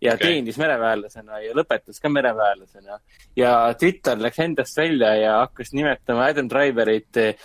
[0.02, 0.32] ja okay.
[0.34, 2.98] teenis mereväelasena ja lõpetas ka mereväelasena.
[3.38, 7.36] ja Twitter läks endast välja ja hakkas nimetama Adam Driverit eh,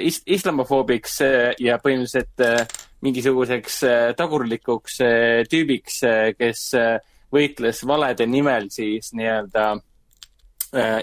[0.00, 2.64] is islamofoobiks eh, ja põhimõtteliselt eh,
[3.04, 6.02] mingisuguseks eh, tagurlikuks eh, tüübiks,
[6.38, 6.96] kes eh,
[7.32, 9.72] võitles valede nimel siis nii-öelda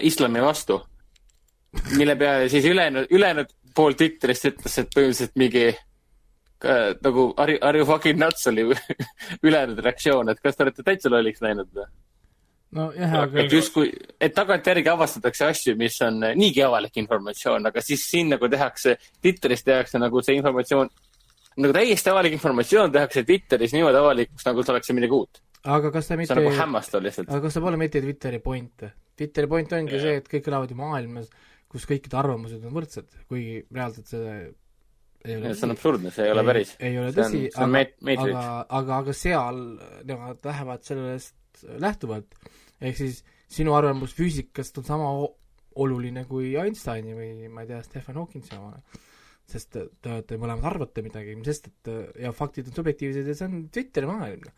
[0.08, 0.78] islami vastu.
[1.96, 5.64] mille peale siis ülejäänud, ülejäänud pool Twitterist ütles, et põhimõtteliselt mingi
[6.58, 8.64] ka, nagu are you, are you fucking nuts oli
[9.46, 11.84] ülejäänud reaktsioon, et kas te olete täitsa lolliks läinud või?
[12.78, 18.04] nojah, aga et justkui, et tagantjärgi avastatakse asju, mis on niigi avalik informatsioon, aga siis
[18.08, 20.90] siin nagu tehakse, Twitteris tehakse nagu see informatsioon,
[21.58, 25.42] nagu täiesti avalik informatsioon tehakse Twitteris niimoodi avalikuks, nagu see oleks see midagi uut.
[25.64, 27.30] aga kas ta see mitte on nagu hämmastav lihtsalt.
[27.30, 28.86] aga kas see pole mitte Twitteri point?
[29.18, 30.04] Twitteri point ongi Jah.
[30.06, 31.32] see, et kõik elavad ju maailmas,
[31.68, 34.36] kus kõikide arvamused on võrdsed, kuigi reaalselt see
[35.26, 36.76] ei ole see on absurdne, see ei ole päris.
[36.78, 38.46] ei ole see tõsi, see aga, aga,
[38.80, 39.60] aga, aga seal
[40.06, 42.38] nemad lähevad sellest lähtuvalt.
[42.80, 45.10] ehk siis sinu arvamus füüsikast on sama
[45.78, 48.78] oluline kui Einsteini või ma ei tea, Stephen Hawkingsi oma.
[49.48, 51.90] Sest te te mõlemad arvate midagi, sest et
[52.24, 54.50] ja faktid on subjektiivsed ja see on Twitteri maailm.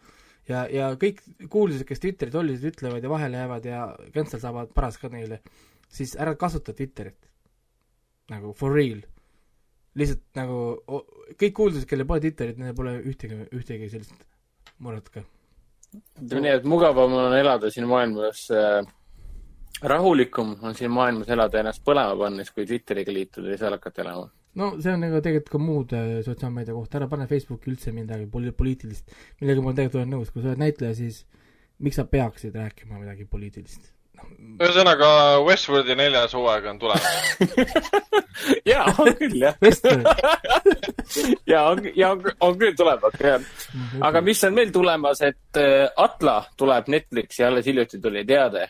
[0.51, 1.23] ja, ja kõik
[1.53, 3.83] kuulsused, kes Twitterit ollisid, ütlevad ja vahele jäävad ja
[4.15, 5.41] cancel saavad paras ka neile,
[5.89, 7.31] siis ära kasuta Twitterit.
[8.31, 9.03] nagu for real.
[9.95, 10.59] lihtsalt nagu
[11.39, 14.27] kõik kuulsused, kellel pole Twitterit, neil pole ühtegi, ühtegi sellist
[14.79, 15.23] muret ka.
[16.19, 18.83] ütleme nii, et mugavam on elada siin maailmas äh,,
[19.83, 24.31] rahulikum on siin maailmas elada ennast põlema pannes, kui Twitteriga liituda ja seal hakata elama.
[24.59, 28.55] No see on nagu tegelikult ka muude sotsiaalmeedia kohta, ära pane Facebooki üldse midagi poli-,
[28.57, 31.25] poliitilist, millega ma tegelikult olen nõus, kui sa oled näitleja, siis
[31.81, 33.93] miks sa peaksid rääkima midagi poliitilist?
[34.61, 35.09] ühesõnaga,
[35.47, 37.21] Westworldi neljas hooaeg on tulemas.
[38.71, 39.57] jaa, on küll jah.
[39.63, 40.09] Westworld,
[41.49, 43.47] ja on, ja on, on küll tulemas, jah.
[44.11, 48.67] aga mis on veel tulemas, et äh, Atla tuleb Netflixi, alles hiljuti tuli teade.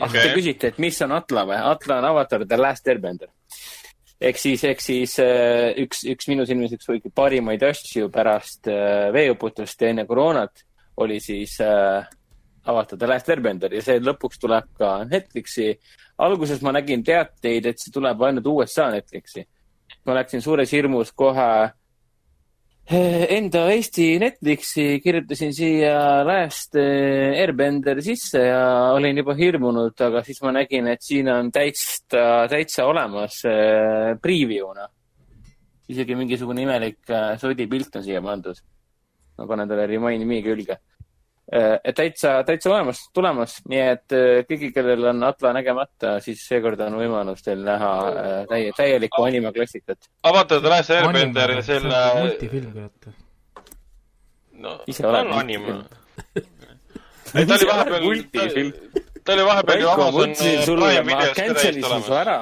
[0.00, 0.06] Okei.
[0.06, 0.22] okay.
[0.22, 1.60] Te küsite, et mis on Atla või?
[1.74, 3.28] Atla on Avatar The Last Airbender.
[4.20, 9.80] Ehk siis, ehk siis äh, üks, üks minu silmis üks parimaid asju pärast äh, veeuputust
[9.80, 10.64] ja enne koroonat
[11.00, 12.04] oli siis äh,
[12.68, 15.72] Avatar The Last Airbender ja see lõpuks tuleb ka Netflixi.
[16.20, 19.46] alguses ma nägin teateid, et see tuleb ainult USA Netflixi.
[20.06, 21.70] ma läksin suures hirmus kohe
[22.90, 28.62] enda Eesti Netflixi, kirjutasin siia Last eh, Airbender sisse ja
[28.96, 34.88] olin juba hirmunud, aga siis ma nägin, et siin on täitsa, täitsa olemas eh, preview'na.
[35.90, 38.58] isegi mingisugune imelik eh, sodipilt on siia pandud.
[39.38, 40.80] ma panen talle remind me külge.
[41.84, 46.80] Et täitsa, täitsa olemas, tulemas, nii et eh, kõigil, kellel on Atla nägemata, siis seekord
[46.86, 50.10] on võimalus teil näha eh, täie, täielikku animaklassikat.
[50.30, 53.08] Avatar The Last Airbender ja selle, multifilm, kurat.
[54.62, 55.66] no Ise ta on anim.
[55.66, 56.76] multifilm.
[57.34, 58.70] ei, ta oli vahepeal multifilm.,
[59.24, 62.38] ta oli vahepeal ju Amazon Prime ma videos ka cancel täiesti isin su ära.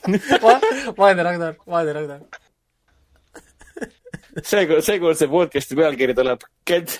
[1.00, 2.40] vaene Ragnar, vaene Ragnar.
[4.38, 6.98] seekord, seekord see podcast'i pealkiri tuleb, kas,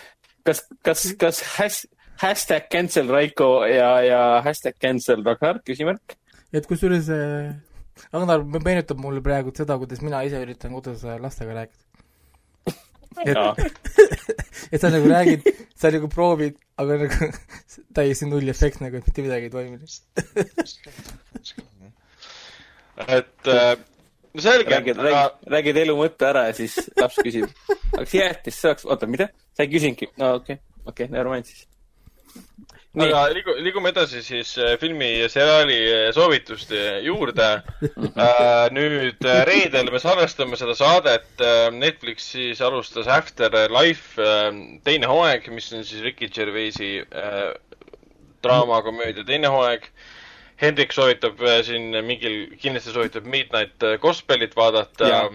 [0.86, 1.80] kas, kas has,
[2.22, 6.16] hashtag cancel Raiko ja, ja hashtag cancel Ragnar, küsimärk.
[6.52, 7.52] et kusjuures äh,
[8.12, 11.84] Ragnar meenutab mulle praegu seda, kuidas mina ise üritan kodus äh, lastega rääkida.
[13.26, 13.36] et,
[14.70, 15.46] et sa nagu räägid,
[15.78, 17.30] sa nagu proovid, aga nagu
[17.96, 19.90] täiesti null efekt nagu, et mitte midagi ei toiminud.
[23.20, 23.76] et äh,
[24.34, 27.50] no selge, räägid, aga räägid, elu mõtte ära ja siis laps küsib,
[27.94, 29.30] aga kas jäätist saaks, oota, mida?
[29.56, 30.12] sa ei küsinudki?
[30.20, 31.64] no okei okay., okei okay,, never mind siis.
[32.94, 38.70] nii, aga liigu-, liigume edasi siis äh, filmi ja seriaali äh, soovituste juurde äh,.
[38.76, 41.28] nüüd äh, reedel me salvestame seda saadet.
[41.74, 44.30] Netflix siis alustas After Life
[44.86, 46.98] teine hooaeg, mis on siis Ricky Gervaisi
[48.42, 49.90] draamakomöödia teine hooaeg.
[50.60, 55.30] Hendrik soovitab äh, siin mingil, kindlasti soovitab Midnight äh, Gospelit vaadata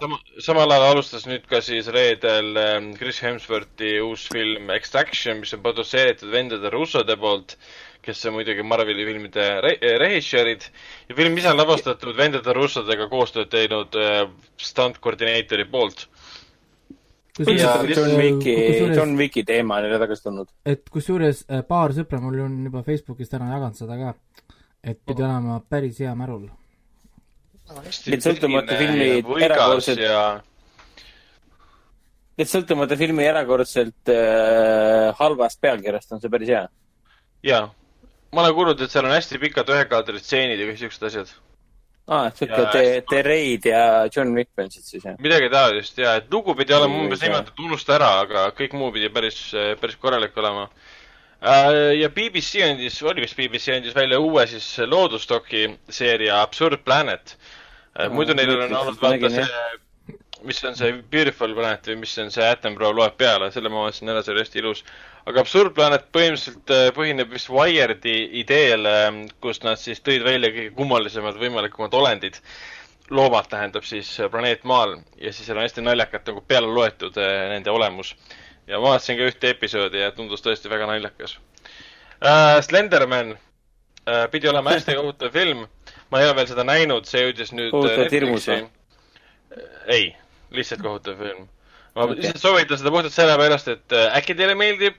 [0.00, 5.52] sama, samal ajal alustas nüüd ka siis reedel ähm, Chris Hemsworthi uus film Extraction, mis
[5.56, 7.58] on produtseeritud vendade Russode poolt,
[8.04, 10.64] kes on muidugi Marveli filmide re režissöörid.
[11.10, 14.24] ja film ise on lavastatud vendade Russodega koostööd teinud äh,
[14.56, 16.06] stunt-koordineetori poolt.
[17.44, 20.48] on John Wicki, kusjuures- John Wicki teema on jälle tagasi tulnud.
[20.64, 24.14] et kusjuures äh, paar sõpra mul on juba Facebookis täna jaganud seda ka,
[24.84, 26.48] et pidi olema päris hea märul.
[28.06, 29.08] Need sõltumata filmi
[29.46, 30.24] erakordselt- ja
[32.38, 36.66] et sõltumata filmi erakordselt äh, halvast pealkirjast on see päris hea.
[37.46, 37.62] ja
[38.34, 41.30] ma olen kuulnud, et seal on hästi pikad ühekaadrised stseenid ja kõik siuksed asjad.
[42.08, 45.16] aa, et siuke Ja The, The Raid ja John Wick on siis jah?
[45.22, 48.90] midagi taolist ja, et lugu pidi olema umbes niimoodi, et unusta ära, aga kõik muu
[48.92, 49.40] pidi päris,
[49.80, 50.68] päris korralik olema.
[52.00, 57.36] Ja BBC andis, oli vist BBC andis välja uue siis loodusdoki seeria Absurd Planet.
[58.10, 59.46] muidu neil on olnud vaata see,
[60.44, 64.12] mis on see Beautiful Planet või mis on see Attenborough loeb peale, selle ma vaatasin
[64.12, 64.84] ära, see oli hästi ilus.
[65.26, 68.88] aga Absurd Planet põhimõtteliselt äh, põhineb vist Wired'i ideel,
[69.40, 72.40] kus nad siis tõid välja kõige kummalisemad võimalikumad olendid
[73.10, 77.18] loomad tähendab siis äh, planeet Maal ja siis seal on hästi naljakalt nagu peale loetud
[77.20, 78.14] äh, nende olemus.
[78.66, 81.38] Ja ma vaatasin ka ühte episoodi ja tundus tõesti väga naljakas
[82.24, 82.60] äh,.
[82.64, 85.66] Slenderman äh, pidi olema hästi kohutav film.
[86.10, 89.70] ma ei ole veel seda näinud, see jõudis nüüd äh, Kohutavalt hirmus Netflixi.
[89.86, 90.10] ei,
[90.54, 91.48] lihtsalt kohutav film.
[91.94, 92.20] ma okay.
[92.20, 94.96] lihtsalt soovitan seda puhtalt sellepärast, et äkki teile meeldib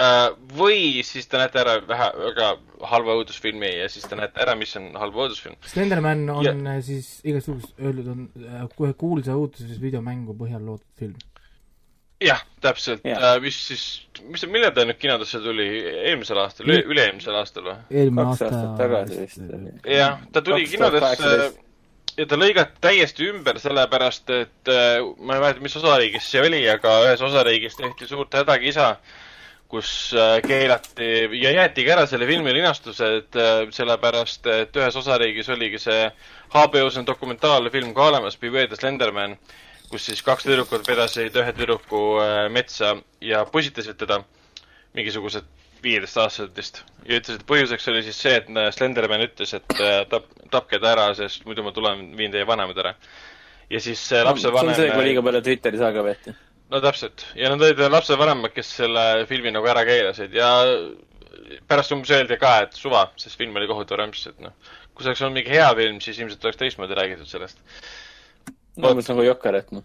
[0.00, 0.28] äh,
[0.58, 2.54] või siis te näete ära vähe, väga
[2.92, 5.58] halva õudusfilmi ja siis te näete ära, mis on halb õudusfilm.
[5.68, 11.20] Slenderman on Ja- siis igasugust öeldud, on kohe kuulsa õuduses videomängu põhjal loodud film.
[12.26, 13.18] jah, täpselt Jah.
[13.18, 13.84] yeah., mis siis,
[14.28, 15.66] mis, millal ta nüüd kinodesse tuli,
[16.10, 17.76] eelmisel aastal, Üle- üle-eelmisel aastal või?
[17.90, 19.74] eelmine kaks aasta aastat tagasi vist oli.
[19.96, 21.66] jah, ta tuli kinodesse 2018.
[22.20, 26.62] ja ta lõigati täiesti ümber, sellepärast et äh, ma ei mäleta, mis osariigis see oli,
[26.68, 28.92] aga ühes osariigis tehti suurt hädakisa,
[29.72, 35.80] kus äh, keelati ja jäetigi ära selle filmi linastused äh, sellepärast, et ühes osariigis oligi
[35.80, 36.06] see
[36.52, 39.38] HBO-s on dokumentaalfilm ka olemas, Beware the Slenderman,
[39.92, 44.22] kus siis kaks tüdrukut vedasid ühe tüdruku äh, metsa ja pusitasid teda,
[44.96, 45.48] mingisugused
[45.82, 46.80] viieteistaastased vist.
[47.08, 50.80] ja ütles, et põhjuseks oli siis see, et äh, Slenderman ütles, et äh, tap-, tapke
[50.82, 52.94] ta ära, sest muidu ma tulen, viin teie vanemad ära.
[53.70, 56.34] ja siis äh, see on lapsevanem see, kui liiga palju Twitteris aega veeti.
[56.72, 60.52] no täpselt, ja nad olid lapsevanemad, kes selle filmi nagu ära keelasid ja
[61.68, 64.54] pärast umbes öeldi ka, et suva, sest film oli kohutav rõmps, et noh,
[64.92, 67.60] kui see oleks olnud mingi hea film, siis ilmselt oleks teistmoodi räägitud sellest.
[68.78, 69.84] Umbes nagu Jokker, et noh.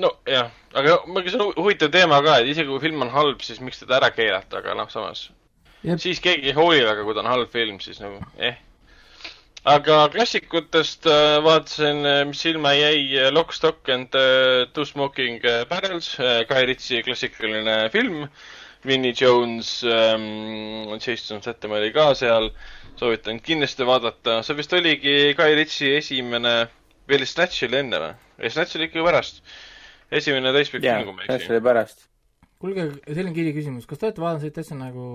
[0.00, 3.42] nojah, aga muidugi see on hu- huvitav teema ka, et isegi kui film on halb,
[3.44, 5.28] siis miks teda ära keelata, aga noh, samas
[5.82, 5.98] Jep.
[6.00, 8.56] siis keegi ei hooli väga, kui ta on halb film, siis nagu eh.
[9.64, 16.16] aga klassikutest äh, vaatasin, mis silma jäi, Lock, Stock and äh, Two Smoking äh, Barrels
[16.18, 18.28] äh,, Guy Ritchie klassikaline film.
[18.84, 22.48] Vinnie Jones ähm,, Jason Statham oli ka seal,
[22.98, 26.81] soovitan kindlasti vaadata, see vist oligi Guy Ritchie esimene, või
[27.18, 28.16] oli Snatch oli enne või?
[28.40, 29.42] ei, Snatch oli ikka pärast.
[30.20, 31.52] esimene täispikk jaa film, kui ma ei, see eksi.
[31.54, 32.04] oli pärast.
[32.62, 35.06] kuulge, selline kiire küsimus, kas te olete vaadanud sellist asja nagu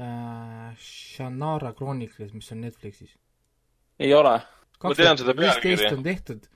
[0.00, 3.14] äh, Shannara Chronicles, mis on Netflixis?
[4.00, 4.38] ei ole.
[4.80, 5.96] Ma tean seda viisteist pealkirja.
[5.98, 6.46] on tehtud,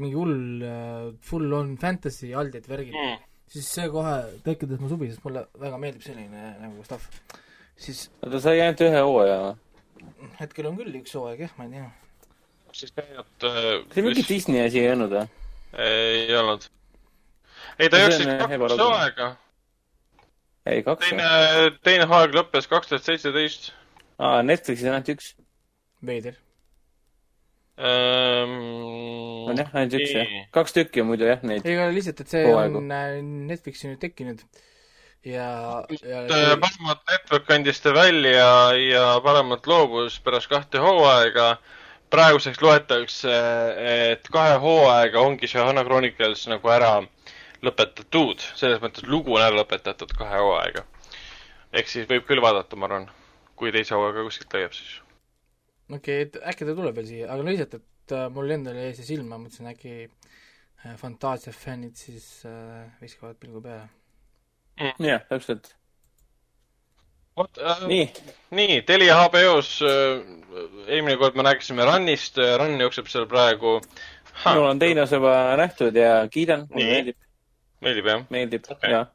[0.00, 3.24] mingi hull äh, full on fantasy aldid värgid mm.,
[3.54, 4.14] siis see kohe
[4.46, 7.10] tekitas mu suvi, sest mulle väga meeldib selline nagu stuff.
[7.76, 9.60] siis ta sai ainult ühe hooaja või?
[10.40, 11.90] hetkel on küll üks hooaeg jah, ma ei tea.
[12.78, 13.82] Siis käinud äh,.
[13.94, 15.24] see mingi Disney asi ei olnud või?
[15.84, 16.68] ei olnud.
[17.78, 19.30] ei, ta jooksis on, kaks hooaega.
[20.66, 21.28] ei, kaks teine
[21.86, 23.72] teine hooaeg lõppes kaks tuhat seitseteist.
[24.18, 25.32] aa, Netflixis on ainult üks.
[26.04, 26.38] veider.
[27.74, 28.52] Ehm,
[29.50, 30.36] on jah, ainult üks jah.
[30.54, 31.66] kaks tükki on muidu jah neid.
[31.66, 32.80] ei, aga lihtsalt, et see Hooaegu.
[32.82, 33.18] on äh,
[33.50, 34.46] Netflixi nüüd tekkinud
[35.24, 41.56] ja, ja Äh, paremat network andis ta välja ja paremat loobus pärast kahte hooaega.
[42.12, 43.34] Praeguseks loetakse,
[44.12, 46.96] et kahe hooaega ongi Shahana Chronicles nagu ära
[47.64, 50.84] lõpetatud, selles mõttes lugu on ära lõpetatud kahe hooaega.
[51.72, 53.08] ehk siis võib küll vaadata, ma arvan,
[53.58, 55.00] kui teise hooaega kuskilt leiab siis.
[55.90, 58.78] okei okay,, et äkki ta tuleb veel siia, aga no lihtsalt, et äh, mul endal
[58.78, 63.88] jäi see silma, mõtlesin äkki äh, Fantaasia fännid siis äh, viskavad pilgu peale
[64.80, 65.08] mm..
[65.08, 65.74] jah, täpselt.
[67.38, 68.06] Vot äh,, nii,
[68.54, 70.22] nii, Telia HBO-s äh,
[70.86, 73.80] eelmine kord me rääkisime Runist, Run jookseb seal praegu.
[74.44, 77.18] minul on teine osa juba nähtud ja kiidan, mulle meeldib.
[77.84, 78.24] meeldib jah?
[78.30, 79.06] meeldib okay., jah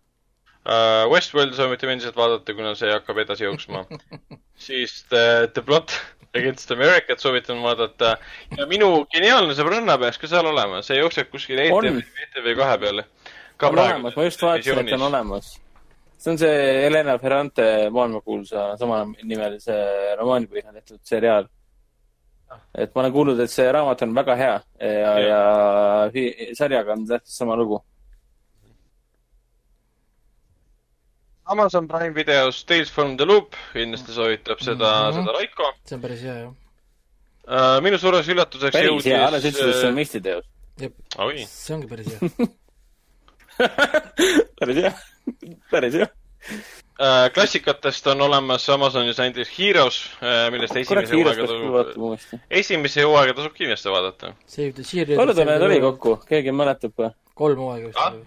[0.65, 1.07] uh,.
[1.09, 3.85] Westworldi soovitame endiselt vaadata, kuna see hakkab edasi jooksma
[4.67, 5.95] siis The, The Plot
[6.35, 8.17] Against Americat soovitan vaadata
[8.57, 13.07] ja minu geniaalne sõbranna peaks ka seal olema, see jookseb kuskil ETV, ETV kahe peale.
[13.63, 15.55] on olemas, ma just vaatasin, et on olemas.
[16.19, 19.77] See on see Helena Ferrante maailmakuulsa samanimelise
[20.19, 21.47] romaani põhjal tehtud seriaal.
[22.73, 25.39] et ma olen kuulnud, et see raamat on väga hea ja, ja,
[26.13, 27.77] ja sarjaga on täpselt sama lugu
[31.49, 35.19] Amazon Prime videos Tales from the Loop, kindlasti soovitab seda mm, -hmm.
[35.19, 35.73] seda Raiko.
[35.85, 37.81] see on päris hea, jah uh,.
[37.83, 39.11] minu suureks üllatuseks päris jõudis...
[39.13, 40.45] hea, alles ütlesid, et see on meistriteos.
[41.53, 42.19] see ongi päris hea
[44.59, 44.93] päris hea,
[45.71, 46.09] päris hea
[46.99, 47.29] uh,.
[47.33, 53.93] klassikatest on olemas Amazonis näiteks Heroes uh,, millest esimese hooaega tasub, esimese hooaega tasub kindlasti
[53.93, 54.33] vaadata.
[55.15, 57.13] palju ta need oli kokku, keegi mäletab või?
[57.33, 58.19] kolm hooaega vist ah?.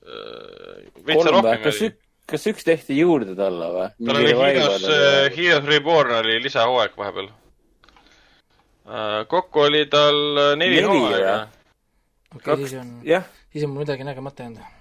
[0.00, 1.92] Äh, veitsa rohkem kas oli.
[2.30, 3.90] kas üks tehti juurde talle või?
[4.06, 4.88] tal oli Heroes,
[5.36, 7.30] Heroes Reborn oli lisahooaeg vahepeal.
[8.90, 10.20] Äh, kokku oli tal
[10.58, 11.38] neli, hooaega.
[12.36, 12.94] okei, siis on,
[13.52, 14.79] siis on mul midagi nägemata jäänud.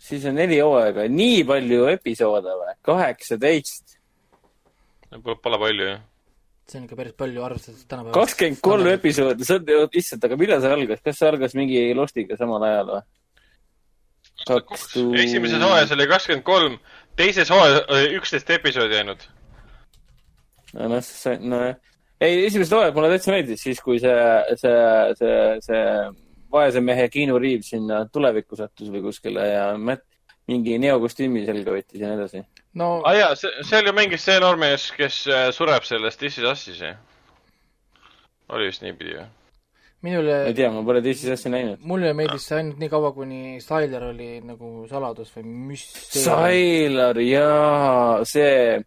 [0.00, 2.76] Siis on neli hooaega, nii palju episoode või?
[2.86, 3.98] kaheksateist.
[5.10, 6.06] Pole palju, jah
[6.70, 8.14] see on ikka päris palju arvestades tänapäeval.
[8.14, 12.38] kakskümmend kolm episoodi, see on, issand, aga millal see algas, kas see algas mingi Lostiga
[12.38, 13.02] samal ajal või?
[14.46, 15.18] kaks tuhat.
[15.24, 16.78] esimeses hooajas oli kakskümmend kolm,
[17.18, 19.26] teises hooajas oli üksteist episoodi ainult.
[20.76, 21.76] no noh, see, nojah.
[22.20, 24.16] ei, esimesed hooajad mulle täitsa meeldis, siis kui see,
[24.62, 24.80] see,
[25.18, 25.84] see, see
[26.52, 30.06] vaese mehe Keanu Reaves sinna tulevikku sattus või kuskile ja Matt
[30.50, 32.44] mingi neokostüümi selga võttis ja nii edasi.
[32.80, 36.48] no ah, jaa, see, seal ju mängis see noormees, kes äh, sureb selles This is
[36.48, 36.94] Us'is ju.
[38.50, 39.28] oli vist niipidi või?
[40.06, 41.84] minule ei tea, ma pole teisi asju näinud.
[41.86, 46.24] mulle meeldis see ainult nii kaua, kuni Styler oli nagu saladus või müsteerium.
[46.24, 48.80] Styler, jaa, see,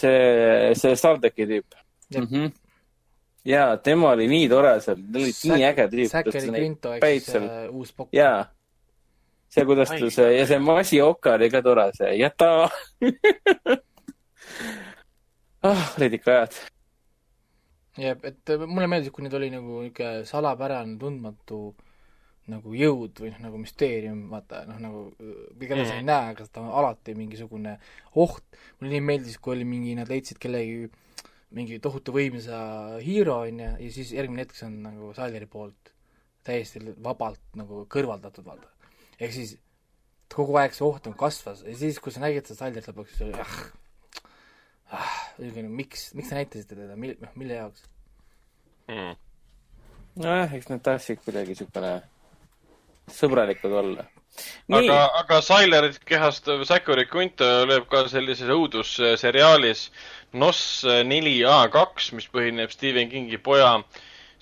[0.00, 1.82] see, see Stardeki tüüp.
[2.14, 2.54] Mm -hmm.
[3.46, 6.10] Jaa, tema oli nii tore seal, ta oli Säk, nii äge tüüp.
[6.12, 8.10] Zachary Quinto ehk siis uh, uus pokk.
[8.16, 8.38] jaa,
[9.48, 12.50] see, kuidas ta see ja see Masioka oli ka tore, see jäta
[15.66, 16.52] ah, olid ikka ajad
[17.96, 21.60] jah, et äh, mulle meeldis, kuni ta oli nagu niisugune salapärane, tundmatu
[22.50, 25.00] nagu jõud või noh, nagu müsteerium, vaata noh, nagu
[25.58, 25.88] keda mm.
[25.88, 27.74] sa ei näe, aga ta on alati mingisugune
[28.14, 28.44] oht.
[28.78, 30.86] mulle nii meeldis, kui oli mingi, nad leidsid kellegi
[31.56, 32.58] mingi tohutu võimsa
[33.02, 35.92] hiiro, on ju, ja siis järgmine hetk see on nagu Saljeri poolt
[36.46, 38.70] täiesti vabalt nagu kõrvaldatud, vaata.
[39.18, 39.56] ehk siis
[40.32, 43.28] kogu aeg see oht on kasvas ja siis, kui sa nägid seda Saljerit lõpuks, siis
[43.28, 43.54] oli ah,
[44.98, 45.14] ah,
[45.68, 47.86] miks, miks te näitasite teda, mil-, noh, mille jaoks
[48.90, 49.16] mm.?
[50.22, 51.96] nojah, eks nad tahtsid kuidagi niisugune
[53.12, 54.06] sõbralikud olla.
[54.76, 59.86] Aga, aga Sailerit kehastav Zachary Quinto lööb ka sellises õudusseriaalis
[60.36, 60.60] NOS
[61.08, 63.76] neli A kaks, mis põhineb Stephen Kingi poja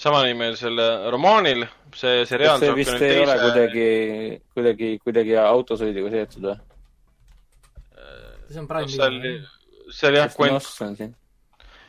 [0.01, 0.81] samanimelisel
[1.15, 1.67] romaanil.
[1.95, 3.21] see seriaal see vist ei teise...
[3.23, 3.91] ole kuidagi,
[4.57, 6.57] kuidagi, kuidagi autosõiduga seotud või?
[8.51, 9.53] see on Prime Video
[9.91, 11.15] see oli jah, Quint.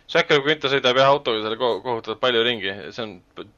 [0.06, 3.14] Shackle Quinta sõidab jah autoga seal kohutavalt palju ringi, see on,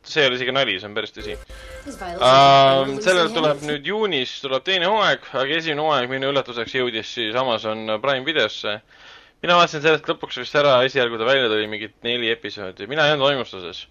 [0.07, 2.93] see ei ole isegi nali, see on päris tõsi uh,.
[3.03, 7.97] sellel tuleb nüüd juunis tuleb teine hooaeg, aga esimene hooaeg minu üllatuseks jõudis siis Amazon
[8.03, 8.77] Prime videosse.
[9.43, 13.17] mina vaatasin sellest lõpuks vist ära, esialgu ta välja tuli mingid neli episoodi, mina ei
[13.17, 13.83] olnud vaimustuses.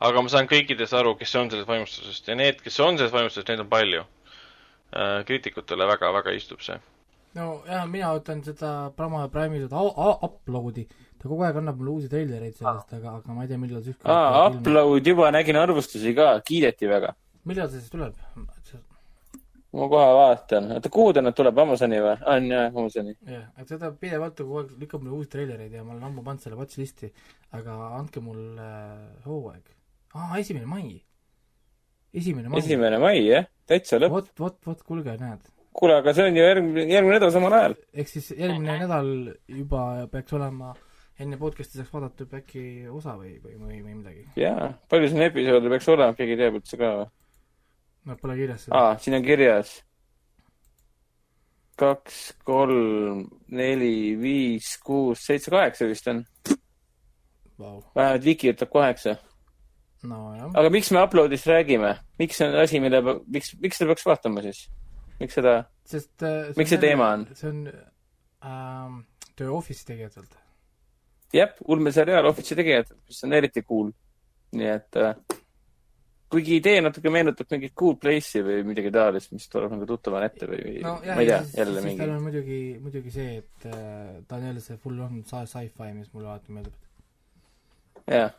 [0.00, 3.52] aga ma saan kõikidest aru, kes on sellest vaimustusest ja need, kes on sellest vaimustusest,
[3.52, 5.26] neid on palju uh,.
[5.28, 6.80] kriitikutele väga-väga istub see
[7.36, 9.82] nojah, mina ootan seda Prama Prime'i seda
[10.24, 10.86] upload'i,
[11.18, 13.94] ta kogu aeg annab mulle uusi treilereid sellest, aga, aga ma ei tea, millal see
[13.94, 17.14] ükskord aa, upload juba, nägin arvustusi ka, kiideti väga.
[17.48, 18.14] millal see siis tuleb?
[19.78, 22.14] ma kohe vaatan, oota, kuhu ta nüüd tuleb, Amazoni või?
[22.34, 23.16] on jah, Amazoni.
[23.34, 26.46] jah, et seda pidevalt kogu aeg lükkab mulle uusi treilereid ja ma olen ammu pannud
[26.46, 27.12] selle watch list'i,
[27.58, 28.70] aga andke mulle
[29.26, 29.68] hooaeg.
[30.14, 30.96] aa, esimene mai.
[32.14, 32.64] esimene mai.
[32.64, 34.16] esimene mai, jah, täitsa lõpp.
[34.16, 37.76] vot, vot, vot, kuulge, näed kuule, aga see on ju järgmine, järgmine nädal samal ajal.
[37.94, 39.10] ehk siis järgmine nädal
[39.60, 39.82] juba
[40.12, 40.72] peaks olema,
[41.22, 42.62] enne podcast'i saaks vaadata juba äkki
[42.92, 44.24] osa või, või, või, või midagi.
[44.38, 47.08] jaa, palju siin episoode peaks olema, keegi teab üldse ka või?
[48.08, 48.80] no pole kirjas seda.
[48.80, 49.74] aa, siin on kirjas.
[51.78, 53.24] kaks, kolm,
[53.54, 56.22] neli, viis, kuus, seitse, kaheksa vist on
[57.58, 57.82] wow..
[57.96, 59.18] vähemalt Viki ütleb kaheksa.
[60.06, 60.50] nojah.
[60.54, 61.96] aga miks me upload'ist räägime?
[62.22, 64.66] miks see on asi, mille, miks, miks seda peaks vaatama siis?
[65.18, 67.30] miks seda, äh, miks see teema on?
[67.34, 67.64] see on
[68.46, 69.00] ähm,
[69.38, 70.38] The Office'i tegijatelt.
[71.34, 73.92] Jah, ulmeseriaal Office'i tegijatelt, mis on eriti cool.
[74.56, 75.12] nii et äh,
[76.32, 80.48] kuigi idee natuke meenutab mingit Cool Place'i või midagi taolist, mis tuleb nagu tuttavana ette
[80.48, 82.00] või no, jah, ma ei tea, jälle mingi.
[82.02, 86.12] tal on muidugi, muidugi see, et äh, ta on jälle see full on sci-fi, mis
[86.12, 86.76] mulle alati meeldib.
[88.08, 88.34] jah,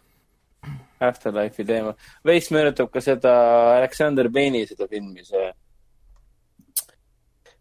[1.10, 1.96] Afterlife'i teema.
[2.26, 3.34] veits meenutab ka seda
[3.78, 5.50] Alexander Payne'i seda filmi, see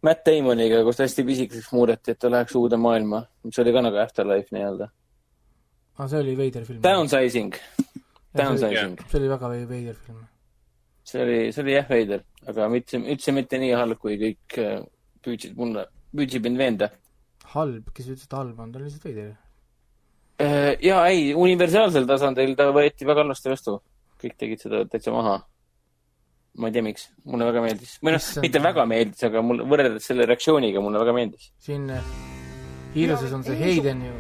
[0.05, 3.99] Matt Damoniga, kus hästi pisikeseks muudeti, et ta läheks uude maailma, mis oli ka nagu
[3.99, 4.87] Afterlife nii-öelda.
[5.99, 6.81] Aa, Ah, see oli veider film.
[6.83, 7.55] Downsizing,
[8.39, 9.01] Downsizing.
[9.11, 10.23] see oli väga veider film.
[11.03, 14.79] see oli, see oli jah veider, aga mitte, üldse mitte nii halb, kui kõik äh,
[15.25, 16.91] püüdsid mulle, püüdsid mind veenda.
[17.55, 19.37] halb, kes ütles, et halb on, ta on lihtsalt veider.
[20.39, 23.81] Äh, jaa, ei, universaalsel tasandil ta võeti väga halvasti vastu.
[24.23, 25.37] kõik tegid seda täitsa maha.
[26.59, 27.99] ma ei tea, miks, mulle väga meeldis.
[28.03, 31.53] või noh, mitte väga meeldis, aga mul, võrreldes selle reaktsiooniga mulle väga meeldis.
[31.59, 31.91] siin
[32.95, 34.15] Hiiruses on see Hayden ju,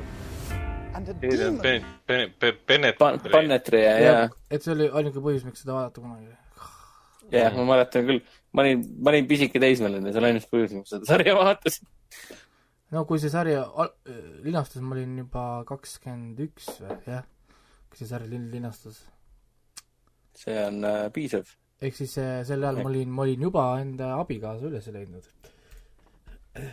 [1.04, 2.98] Bennett, Bennett, Bennett.
[2.98, 4.18] Pan-, Pannetri ja, ja,
[4.50, 6.32] et see oli ainuke põhjus, miks seda vaadata kunagi.
[7.34, 8.22] ja ma mäletan küll,
[8.56, 11.88] ma olin, ma olin pisike teismeline, see oli ainus põhjus, miks seda sarja vaatasin.
[12.94, 13.94] no kui see sarja al-
[14.46, 17.26] linastus, ma olin juba kakskümmend üks või, jah,
[17.90, 19.02] kui see sari lin-, linastus.
[20.38, 21.52] see on äh, piisav.
[21.82, 25.30] ehk siis äh, sel ajal ma olin, ma olin juba enda abikaasa üles leidnud.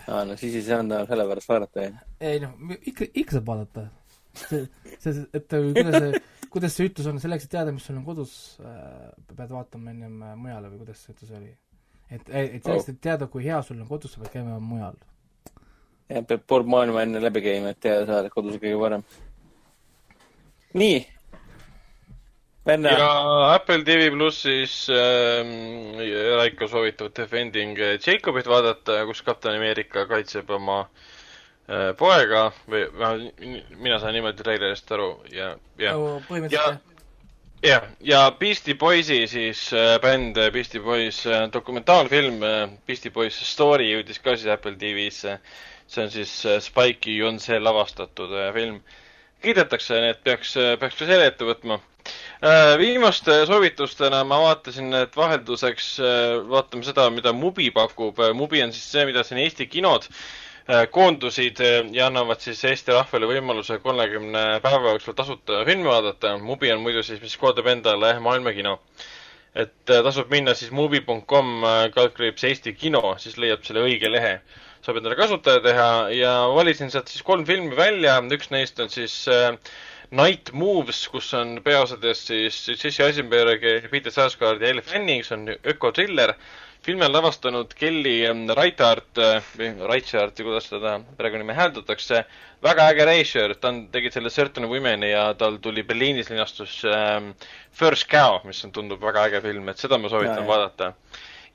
[0.07, 2.01] aa, no siis ei saanud enam sellepärast vaadata, jah.
[2.31, 3.87] ei noh, ikka, ikka saab vaadata.
[4.39, 4.67] See,
[4.99, 6.21] see, et kuidas see,
[6.53, 10.21] kuidas see ütlus on, selleks, et teada, mis sul on kodus äh,, pead vaatama ennem
[10.23, 11.51] äh, mujale või kuidas see ütlus oli?
[12.09, 14.99] et, et selleks, et teada, kui hea sul on kodus, sa pead käima mujal.
[16.11, 19.05] jah, peab pool maailma enne läbi käima, et teada saada, et kodus on kõige parem.
[20.81, 21.03] nii.
[22.65, 22.95] Venna.
[22.97, 23.09] ja
[23.53, 25.99] Apple TV plussis ähm,
[26.39, 31.14] Raiko soovitab Defending Jacobit vaadata, kus kapten Ameerika kaitseb oma äh,
[31.97, 33.39] poega või vähemalt
[33.81, 35.95] mina saan niimoodi treilerist aru ja, ja
[36.27, 36.75] põhimõtteliselt jah.
[37.65, 43.39] jah, ja Beastie Boysi siis äh, bänd äh, Beastie Boys äh, dokumentaalfilm äh, Beastie Boys
[43.49, 45.39] Story jõudis ka siis Apple TV-sse.
[45.87, 48.79] see on siis äh, Spike'i Jonse lavastatud äh, film.
[49.41, 51.79] kiidetakse, nii et peaks äh,, peaks ka selle ette võtma
[52.45, 52.77] äh,.
[52.77, 58.21] viimaste soovitustena ma vaatasin, et vahelduseks äh, vaatame seda, mida Mubi pakub.
[58.37, 60.25] Mubi on siis see, mida siin Eesti kinod äh,
[60.91, 66.37] koondusid äh, ja annavad siis Eesti rahvale võimaluse kolmekümne päeva jooksul tasuta filmi vaadata.
[66.41, 68.79] Mubi on muidu siis, mis koondab endale maailmakino.
[69.55, 74.39] et äh, tasub minna siis mubi.com äh, kaldkriips Eesti kino, siis leiab selle õige lehe.
[74.81, 78.17] saab endale kasutaja teha ja valisin sealt siis kolm filmi välja.
[78.21, 79.53] üks neist on siis äh,
[80.11, 83.61] Night Moves, kus on peaosades siis Jesse Eisenberg,
[83.91, 86.33] Peter Sarsgaard ja Elle Fanning, see on ökotriller.
[86.85, 88.15] Filmi on lavastanud Kelly
[88.57, 89.21] Reichardt
[89.57, 92.23] või Reichardt või kuidas seda perekonnanime hääldatakse.
[92.63, 97.31] väga äge reisijal, ta on, tegi selle Certain Women'i ja tal tuli Berliinis linastus ähm,
[97.73, 100.93] First Cow, mis on, tundub väga äge film, et seda ma soovitan Ja, vaadata.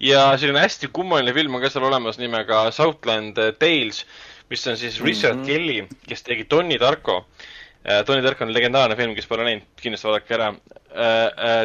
[0.00, 4.04] ja selline hästi kummaline film on ka seal olemas nimega Southland Tales,
[4.50, 5.46] mis on siis Richard mm -hmm.
[5.46, 7.26] Kelly, kes tegi Donnie Darko
[7.82, 10.50] Äh, Tony Tark on legendaarne film, kes pole näinud, kindlasti vaadake ära.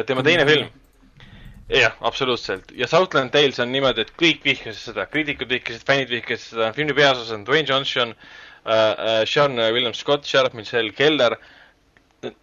[0.08, 0.70] tema teine film.
[1.68, 2.72] Jah, absoluutselt.
[2.74, 6.94] ja Southland Tales on niimoodi, et kõik vihkasid seda, kriitikud vihkasid, fännid vihkasid seda, filmi
[6.94, 11.38] peaosas on Dwayne Johnson äh,, Sean William Scott, Sheriff Michelle Keller.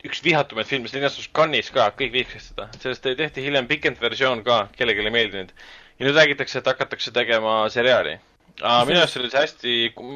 [0.05, 2.67] üks vihatumaid filme, see linastus Cannes'is ka, kõik vihkasid seda.
[2.79, 5.55] sellest tehti hiljem pikend versioon ka, kellelegi ei meeldinud.
[5.99, 8.19] ja nüüd räägitakse, et hakatakse tegema seriaali
[8.61, 9.71] Aa, minu arust oli see hästi,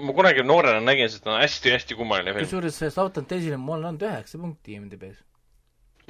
[0.06, 2.46] ma kunagi noorena nägin seda, hästi-hästi kummaline film.
[2.46, 5.24] kusjuures see Southern Daisyle mul on üheksa punkti IMDB-s.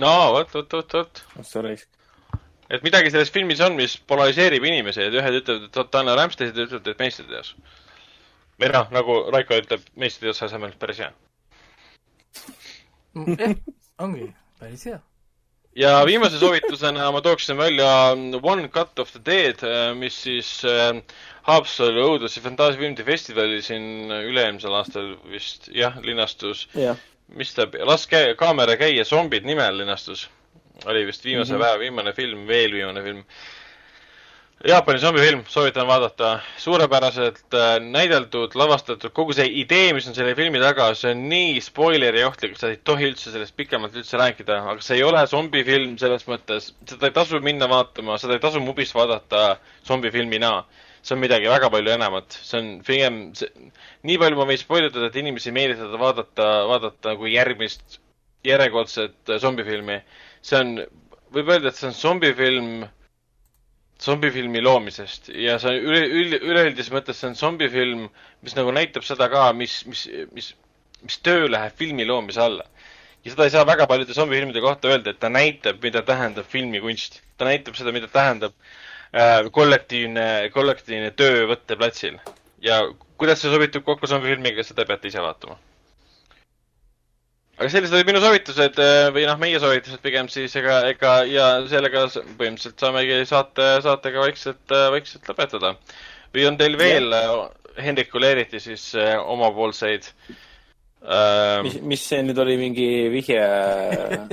[0.04, 1.22] no vot, vot, vot, vot.
[1.48, 1.88] sa raisk.
[2.70, 6.60] Et midagi selles filmis on, mis polariseerib inimesi, et ühed ütlevad, et Anna Rämps, teised
[6.66, 7.54] ütlevad, et meistriteos.
[8.62, 11.12] või noh, nagu Raiko ütleb, meistriteose asemel päris hea.
[13.38, 13.56] jah,
[14.04, 15.00] ongi, päris hea.
[15.78, 17.90] ja viimase soovitusena ma tooksin välja
[18.42, 19.64] One Cut of the Dead,
[19.98, 21.02] mis siis äh,
[21.48, 26.68] Haapsalu õudus- ja fantaasiafilmide festivali siin üle-eelmisel aastal vist jah, linastus.
[27.28, 30.28] mis ta, Las käi-, kaamera käia zombid nimel linastus.
[30.86, 31.64] Oli vist viimase mm -hmm.
[31.64, 33.24] päeva viimane film, veel viimane film.
[34.68, 36.40] Jaapani zombifilm, soovitan vaadata.
[36.58, 41.62] suurepäraselt äh, näideldud, lavastatud, kogu see idee, mis on selle filmi taga, see on nii
[41.62, 45.98] spoileri ohtlik, sa ei tohi üldse sellest pikemalt üldse rääkida, aga see ei ole zombifilm
[45.98, 50.66] selles mõttes, seda ei tasu minna vaatama, seda ei tasu mubis vaadata zombifilmina
[51.08, 53.20] see on midagi väga palju enamat, see on pigem,
[54.08, 58.00] nii palju ma võin spoilitada, et inimesi meelitada vaadata, vaadata nagu järgmist,
[58.48, 60.02] järjekordset zombifilmi.
[60.46, 60.78] See on,
[61.34, 62.88] võib öelda, et see on zombifilm
[64.02, 68.08] zombifilmi loomisest ja see on üle, üle, üleüldises mõttes see on zombifilm,
[68.46, 70.04] mis nagu näitab seda ka, mis, mis,
[70.36, 70.52] mis,
[71.06, 72.66] mis töö läheb filmi loomise alla.
[73.26, 77.22] ja seda ei saa väga paljude zombifilmide kohta öelda, et ta näitab, mida tähendab filmikunst.
[77.38, 82.22] ta näitab seda, mida tähendab äh, kollektiivne, kollektiivne töö võtteplatsil.
[82.62, 82.84] ja
[83.18, 85.58] kuidas see sobitub kokku zombifilmiga, seda peate ise vaatama
[87.58, 91.48] aga sellised olid minu soovitused äh, või noh, meie soovitused pigem siis, ega, ega ja
[91.70, 95.78] sellega põhimõtteliselt saamegi saate, saatega vaikselt, äh, vaikselt lõpetada.
[96.36, 97.14] või on teil veel.
[97.14, 97.38] Äh,
[97.78, 100.08] Hendrikule eriti siis omapoolseid
[101.06, 101.60] äh,?
[101.62, 103.38] mis, mis see nüüd oli, mingi vihje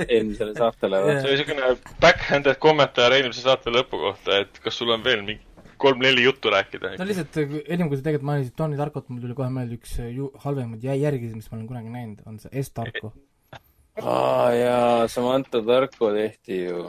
[0.07, 1.19] eelmisele saatele või?
[1.19, 1.69] see oli niisugune
[2.01, 5.44] backhanded kommentaar eelmise saate lõpu kohta, et kas sul on veel mingi
[5.81, 6.95] kolm-neli juttu rääkida.
[6.99, 7.37] no lihtsalt,
[7.67, 10.85] ennem kui sa tegelikult mainisid Tony Tarkot, mul tuli kohe meelde üks äh, ju halvemaid
[10.85, 13.11] järgi, mis ma olen kunagi näinud, on see S Tarko.
[14.13, 16.87] aa jaa, Samantha Tarko tehti ju.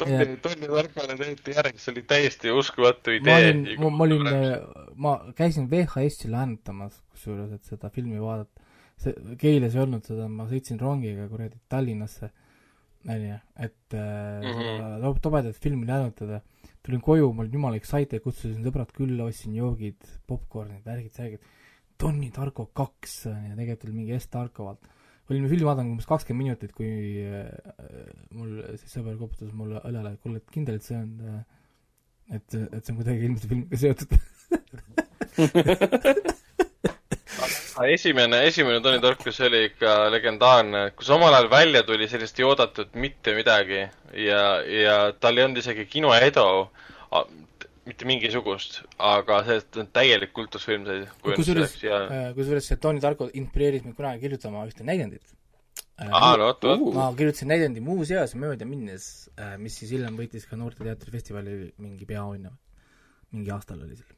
[0.00, 3.30] Tony, Tony Tarkole tehti järgi, see oli täiesti uskumatu idee.
[3.30, 8.68] ma olin, ma olin, äh, ma käisin VHS-i laenutamas, kusjuures, et seda filmi vaadata.
[9.00, 12.30] see, Keilas ei olnud seda, ma sõitsin rongiga kuradi Tallinnasse,
[13.08, 15.20] onju, et äh, mm -hmm.
[15.24, 16.42] tobedat filmi laenutada
[16.86, 20.00] tulin koju, ma olin jumala excited, kutsusin sõbrad külla, ostsin joogid,
[20.30, 21.42] popkornid, värgid, särgid.
[22.00, 24.82] Tonni Tarko kaks on ju, tegelikult oli mingi S Tarko vaat.
[25.30, 26.88] olime filmi vaadanud umbes kakskümmend minutit, kui
[27.22, 27.46] äh,
[28.34, 28.50] mul
[28.80, 31.42] siis sõber koputas mulle õlale, et kuule, et kindel, et see on äh,,
[32.34, 34.10] et, et see on kuidagi eelmise filmiga seotud
[37.94, 42.94] esimene, esimene Tony Tarkus oli ikka legendaarne, kus omal ajal välja tuli, sellest ei oodatud
[43.00, 46.46] mitte midagi ja, ja tal ei olnud isegi kinoedu,
[47.88, 53.84] mitte mingisugust, aga see on täielik kultusfilm see kusjuures, äh, kusjuures see Tony Tarko inspireeris
[53.86, 55.34] mind kunagi kirjutama ühte näidendit.
[56.00, 56.94] Äh, aa, no vot, vot.
[56.96, 62.08] ma kirjutasin näidendi muuseas mööda minnes, äh, mis siis hiljem võitis ka Noorte Teatrifestivali mingi
[62.08, 62.54] peaauhinna.
[63.30, 64.16] mingi aastal oli see,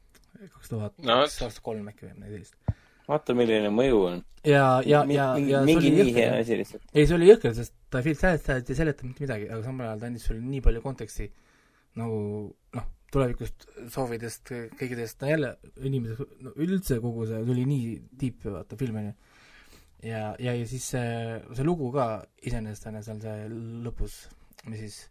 [0.55, 4.23] kaks tuhat, kaks tuhat kolm äkki või midagi sellist vaata, milline mõju on.
[4.47, 6.83] ja, ja, ja, ja mingi nii hea asi lihtsalt.
[6.91, 10.03] ei, see oli jõhker, sest ta ei seletas, ei seleta mitte midagi, aga samal ajal
[10.03, 11.29] ta andis sulle nii palju konteksti
[11.99, 12.17] nagu
[12.77, 14.49] noh, tulevikust, soovidest,
[14.79, 15.53] kõigidest, no jälle
[15.85, 19.15] inimese, no üldse kogu see, oli nii deep, vaata, film on ju.
[20.09, 22.07] ja, ja, ja siis see, see lugu ka
[22.41, 23.49] iseenesest on seal see
[23.85, 24.21] lõpus,
[24.65, 25.01] mis siis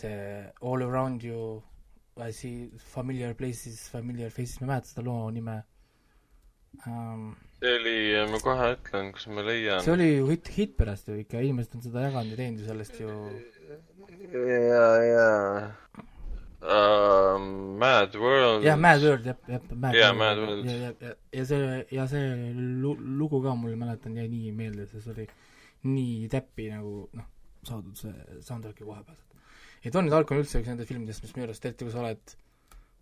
[0.00, 0.16] see
[0.62, 1.60] All around you
[2.20, 5.60] I see familiar places, familiar faces, ma ei mäleta seda loo nime
[6.86, 7.36] um,.
[7.60, 7.96] see oli,
[8.32, 9.82] ma kohe ütlen, kus ma leian.
[9.84, 12.68] see oli ju hitt, hitt pärast ju ikka, inimesed on seda jaganud ja teinud ju
[12.70, 13.14] sellest ju.
[14.32, 15.28] ja, ja
[16.62, 17.40] uh,.
[17.80, 18.64] Mad World.
[18.64, 20.18] jah, Mad World, jah, jah, Mad yeah, World.
[20.18, 20.64] Mad World.
[20.66, 24.86] ja, ja, ja, ja see, ja see lu-, lugu ka mul, mäletan, jäi nii meelde,
[24.90, 25.28] sest see oli
[25.90, 27.28] nii täppi nagu noh,
[27.64, 29.44] saadud see soundtrack'i koha pealt.
[29.84, 32.34] ja Tony Talk on üldse üks nendest filmidest, mis minu arust, eriti kui sa oled,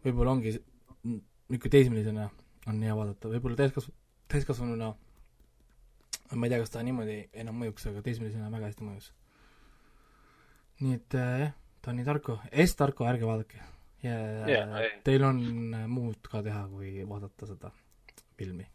[0.06, 2.28] võib-olla ongi niisugune teismelisena
[2.68, 3.94] on hea vaadata, võib-olla täiskasv-,
[4.32, 4.92] täiskasvanuna
[6.36, 9.10] ma ei tea, kas ta niimoodi enam mõjuks, aga teismelisena väga hästi mõjus.
[10.84, 13.60] nii et äh, jah äh,, ta on nii tarku, S-tarku ärge vaadake.
[14.02, 14.16] ja
[14.46, 14.74] yeah,
[15.04, 15.40] teil on
[15.74, 17.72] äh, muud ka teha, kui vaadata seda
[18.36, 18.66] filmi.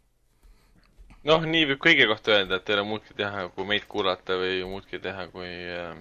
[1.30, 4.58] noh, nii võib kõige kohta öelda, et teil on muudki teha, kui meid kuulata või
[4.68, 5.48] muudki teha, kui
[5.78, 5.94] äh...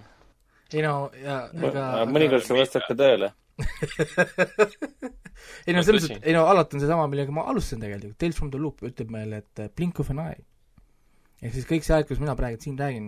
[0.74, 3.34] ei no, ja ega mõnikord see vastab ka tõele
[5.68, 8.52] ei no selles mõttes, ei no alati on seesama, millega ma alustasin tegelikult, Tales from
[8.54, 10.42] the Loop ütleb meile, et blink of an eye.
[11.44, 13.08] ehk siis kõik see aeg, kus mina praegu siin räägin,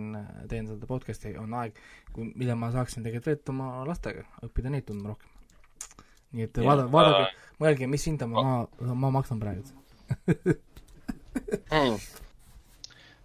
[0.50, 1.80] teen seda podcast'i, on aeg,
[2.12, 5.32] kui, mida ma saaksin tegelikult veeta oma lastega, õppida neid tundma rohkem.
[6.36, 7.26] nii et vaada, vaadake,
[7.62, 9.66] mõelge, mis hinda ma, ma, ma maksan praegu
[11.72, 11.98] mm.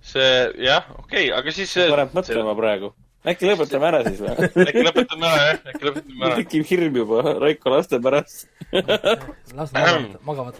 [0.01, 0.33] see,
[0.63, 2.87] jah, okei okay,, aga siis paneb mõtlema praegu
[3.27, 4.33] äkki lõpetame ära siis või?
[4.67, 6.37] äkki lõpetame ära, jah, äkki lõpetame ära.
[6.41, 8.47] tekib hirm juba Raiko laste pärast
[9.57, 10.57] las nad magavad.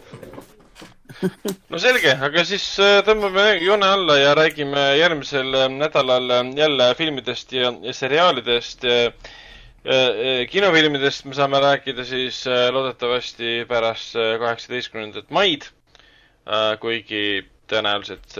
[1.72, 6.90] no selge, aga siis äh, tõmbame joone alla ja räägime järgmisel äh, nädalal äh, jälle
[6.98, 8.86] filmidest ja, ja seriaalidest.
[10.50, 15.64] kinofilmidest me saame rääkida siis loodetavasti pärast kaheksateistkümnendat maid.
[16.78, 17.42] kuigi
[17.72, 18.36] tõenäoliselt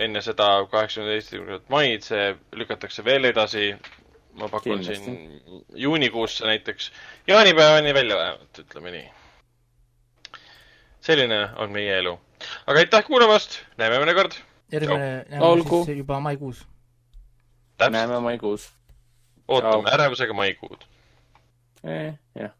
[0.00, 3.74] enne seda kaheksateistkümnendat maid see lükatakse veel edasi.
[4.40, 5.04] ma pakun Kindlasti.
[5.04, 6.92] siin juunikuusse näiteks,
[7.26, 9.08] jaanipäevani välja vähemalt, ütleme nii.
[11.00, 12.20] selline on meie elu.
[12.66, 14.38] aga aitäh kuulamast, näeme mõne kord.
[14.72, 16.64] järgmine, näeme siis juba maikuus.
[17.90, 18.70] näeme maikuus.
[19.48, 20.88] ootame ärevusega maikuud
[21.84, 22.14] eh,.
[22.34, 22.59] jah